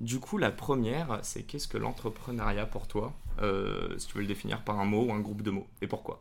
Du 0.00 0.18
coup, 0.18 0.38
la 0.38 0.50
première, 0.50 1.20
c'est 1.22 1.44
qu'est-ce 1.44 1.68
que 1.68 1.78
l'entrepreneuriat 1.78 2.66
pour 2.66 2.88
toi? 2.88 3.12
Si 3.96 4.08
tu 4.08 4.14
veux 4.14 4.22
le 4.22 4.26
définir 4.26 4.62
par 4.62 4.80
un 4.80 4.86
mot 4.86 5.04
ou 5.04 5.12
un 5.12 5.20
groupe 5.20 5.42
de 5.42 5.52
mots, 5.52 5.68
et 5.80 5.86
pourquoi? 5.86 6.20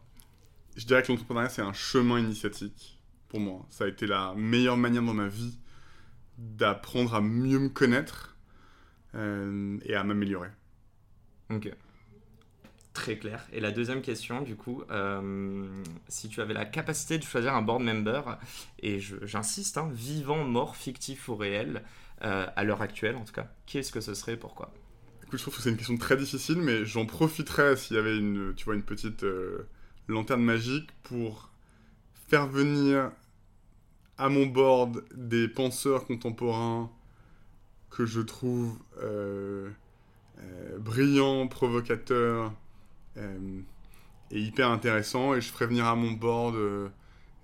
Je 0.76 0.86
dirais 0.86 1.02
que 1.04 1.12
l'entrepreneuriat, 1.12 1.50
c'est 1.50 1.62
un 1.62 1.74
chemin 1.74 2.20
initiatique 2.20 3.00
pour 3.28 3.40
moi. 3.40 3.66
Ça 3.70 3.86
a 3.86 3.88
été 3.88 4.08
la 4.08 4.34
meilleure 4.36 4.78
manière 4.78 5.04
dans 5.04 5.14
ma 5.14 5.28
vie 5.28 5.58
d'apprendre 6.38 7.16
à 7.16 7.22
mieux 7.22 7.60
me 7.60 7.70
connaître 7.70 8.36
et 9.14 9.96
à 9.96 10.04
m'améliorer. 10.04 10.50
Ok. 11.50 11.72
Très 12.96 13.18
clair. 13.18 13.46
Et 13.52 13.60
la 13.60 13.72
deuxième 13.72 14.02
question, 14.02 14.42
du 14.42 14.56
coup, 14.56 14.84
euh, 14.90 15.84
si 16.08 16.30
tu 16.30 16.42
avais 16.42 16.54
la 16.54 16.66
capacité 16.66 17.18
de 17.18 17.24
choisir 17.24 17.54
un 17.54 17.62
board 17.62 17.84
member, 17.84 18.38
et 18.80 19.00
j'insiste, 19.00 19.78
hein, 19.78 19.90
vivant, 19.94 20.46
mort, 20.46 20.78
fictif 20.78 21.28
ou 21.28 21.36
réel, 21.36 21.84
euh, 22.24 22.48
à 22.56 22.64
l'heure 22.64 22.82
actuelle 22.82 23.18
en 23.18 23.26
tout 23.26 23.34
cas, 23.34 23.52
qui 23.66 23.78
est-ce 23.78 23.92
que 23.92 24.00
ce 24.00 24.14
serait 24.14 24.38
pourquoi? 24.38 24.74
Écoute, 25.24 25.40
je 25.40 25.44
trouve 25.44 25.58
que 25.58 25.62
c'est 25.62 25.70
une 25.70 25.78
question 25.78 25.98
très 25.98 26.16
difficile, 26.16 26.58
mais 26.58 26.86
j'en 26.86 27.06
profiterais 27.06 27.76
s'il 27.76 27.98
y 27.98 28.00
avait 28.00 28.18
une, 28.18 28.54
tu 28.56 28.64
vois, 28.64 28.76
une 28.76 28.84
petite 28.84 29.24
euh, 29.24 29.68
lanterne 30.08 30.44
magique 30.44 30.90
pour 31.04 31.50
faire 32.28 32.48
venir 32.48 33.12
à 34.18 34.30
mon 34.30 34.46
board 34.46 35.04
des 35.14 35.48
penseurs 35.48 36.06
contemporains 36.06 36.90
que 37.90 38.06
je 38.06 38.22
trouve 38.22 38.78
brillants, 40.80 41.48
provocateurs, 41.48 42.54
euh, 43.18 43.62
et 44.32 44.40
hyper 44.40 44.70
intéressant. 44.70 45.36
Et 45.36 45.42
je 45.42 45.52
ferai 45.52 45.68
venir 45.68 45.86
à 45.86 45.96
mon 45.96 46.12
board 46.12 46.56
euh, 46.56 46.90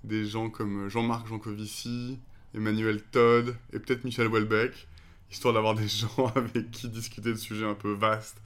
des 0.04 0.26
gens 0.26 0.50
comme 0.50 0.90
Jean-Marc 0.90 1.28
Jancovici, 1.28 2.20
Emmanuel 2.56 3.02
Todd 3.04 3.56
et 3.72 3.80
peut-être 3.80 4.04
Michel 4.04 4.28
Welbeck, 4.28 4.88
histoire 5.32 5.54
d'avoir 5.54 5.76
des 5.76 5.88
gens 5.88 6.32
avec 6.36 6.72
qui 6.72 6.90
discuter 6.90 7.32
de 7.32 7.38
sujets 7.38 7.66
un 7.66 7.76
peu 7.76 7.94
vastes 7.94 8.42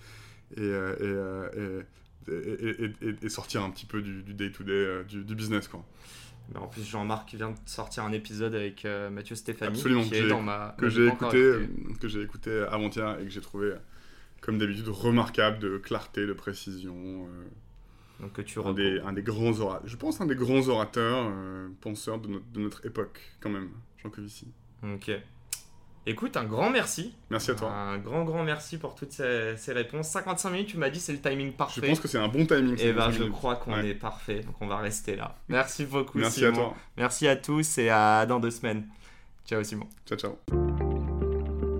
euh, 0.58 1.82
et, 1.82 1.86
et, 2.32 3.30
sortir 3.30 3.64
un 3.64 3.70
petit 3.70 3.86
peu 3.86 4.02
du 4.02 4.34
day-to-day 4.34 5.04
du, 5.08 5.36
business. 5.36 5.68
Quoi. 5.68 5.86
en 6.56 6.68
plus, 6.68 6.84
Jean-Marc 6.84 7.34
vient 7.36 7.52
de 7.52 7.58
sortir 7.66 8.04
un 8.04 8.12
épisode 8.12 8.56
avec 8.56 8.86
Mathieu 9.12 9.36
Stéphanie, 9.36 9.82
qui 9.82 10.16
est 10.16 10.28
dans 10.28 10.42
ma... 10.42 10.76
que 10.78 10.90
j'ai 10.90 11.08
écouté, 11.08 11.68
que 12.00 12.08
j'ai 12.08 12.22
écouté 12.22 12.66
avant-hier 12.70 13.20
et 13.20 13.24
que 13.24 13.30
j'ai 13.30 13.42
trouvé 13.42 13.74
comme 14.46 14.60
d'habitude, 14.60 14.88
remarquable 14.90 15.58
de 15.58 15.80
clarté, 15.80 16.28
de 16.28 16.34
précision. 16.34 16.96
Euh, 16.96 17.46
Donc 18.20 18.34
que 18.34 18.42
tu 18.44 18.60
un 18.60 18.74
des, 18.74 19.00
un 19.00 19.12
des 19.12 19.24
grands 19.24 19.60
orateurs, 19.60 19.88
je 19.88 19.98
pense 19.98 20.22
un 20.22 20.28
des 20.28 20.36
grands 20.36 20.68
orateurs, 20.68 21.32
euh, 21.32 21.68
penseurs 21.82 22.20
de 22.20 22.28
notre, 22.28 22.52
de 22.52 22.60
notre, 22.60 22.86
époque, 22.86 23.20
quand 23.40 23.50
même, 23.50 23.70
Jean 24.04 24.12
Covici. 24.12 24.48
Ok. 24.84 25.12
Écoute, 26.08 26.38
un 26.38 26.44
grand 26.44 26.70
merci. 26.70 27.14
Merci 27.32 27.52
à 27.52 27.56
toi. 27.56 27.72
Un 27.72 27.98
grand, 27.98 28.24
grand 28.24 28.44
merci 28.44 28.78
pour 28.78 28.94
toutes 28.94 29.12
ces, 29.12 29.58
ces 29.58 29.74
réponses. 29.74 30.10
55 30.10 30.50
minutes, 30.52 30.68
tu 30.68 30.78
m'as 30.78 30.90
dit, 30.90 31.00
c'est 31.00 31.14
le 31.14 31.20
timing 31.20 31.54
parfait. 31.54 31.82
Je 31.82 31.88
pense 31.88 32.00
que 32.00 32.08
c'est 32.08 32.20
un 32.20 32.28
bon 32.28 32.46
timing. 32.46 32.80
Et 32.80 32.90
eh 32.90 32.94
ben, 32.94 33.10
je 33.12 33.24
crois 33.24 33.56
qu'on 33.56 33.80
est 33.80 33.96
parfait, 33.96 34.42
donc 34.42 34.56
on 34.62 34.68
va 34.68 34.78
rester 34.78 35.16
là. 35.16 35.36
Merci 35.50 35.86
beaucoup, 35.86 36.20
Merci 36.20 36.46
à 36.46 36.52
toi. 36.52 36.76
Merci 36.98 37.28
à 37.28 37.36
tous 37.36 37.80
et 37.80 37.90
à 37.90 38.26
dans 38.28 38.40
deux 38.40 38.52
semaines. 38.52 38.88
Ciao, 39.48 39.64
Simon. 39.64 39.88
Ciao, 40.06 40.18
ciao. 40.18 40.95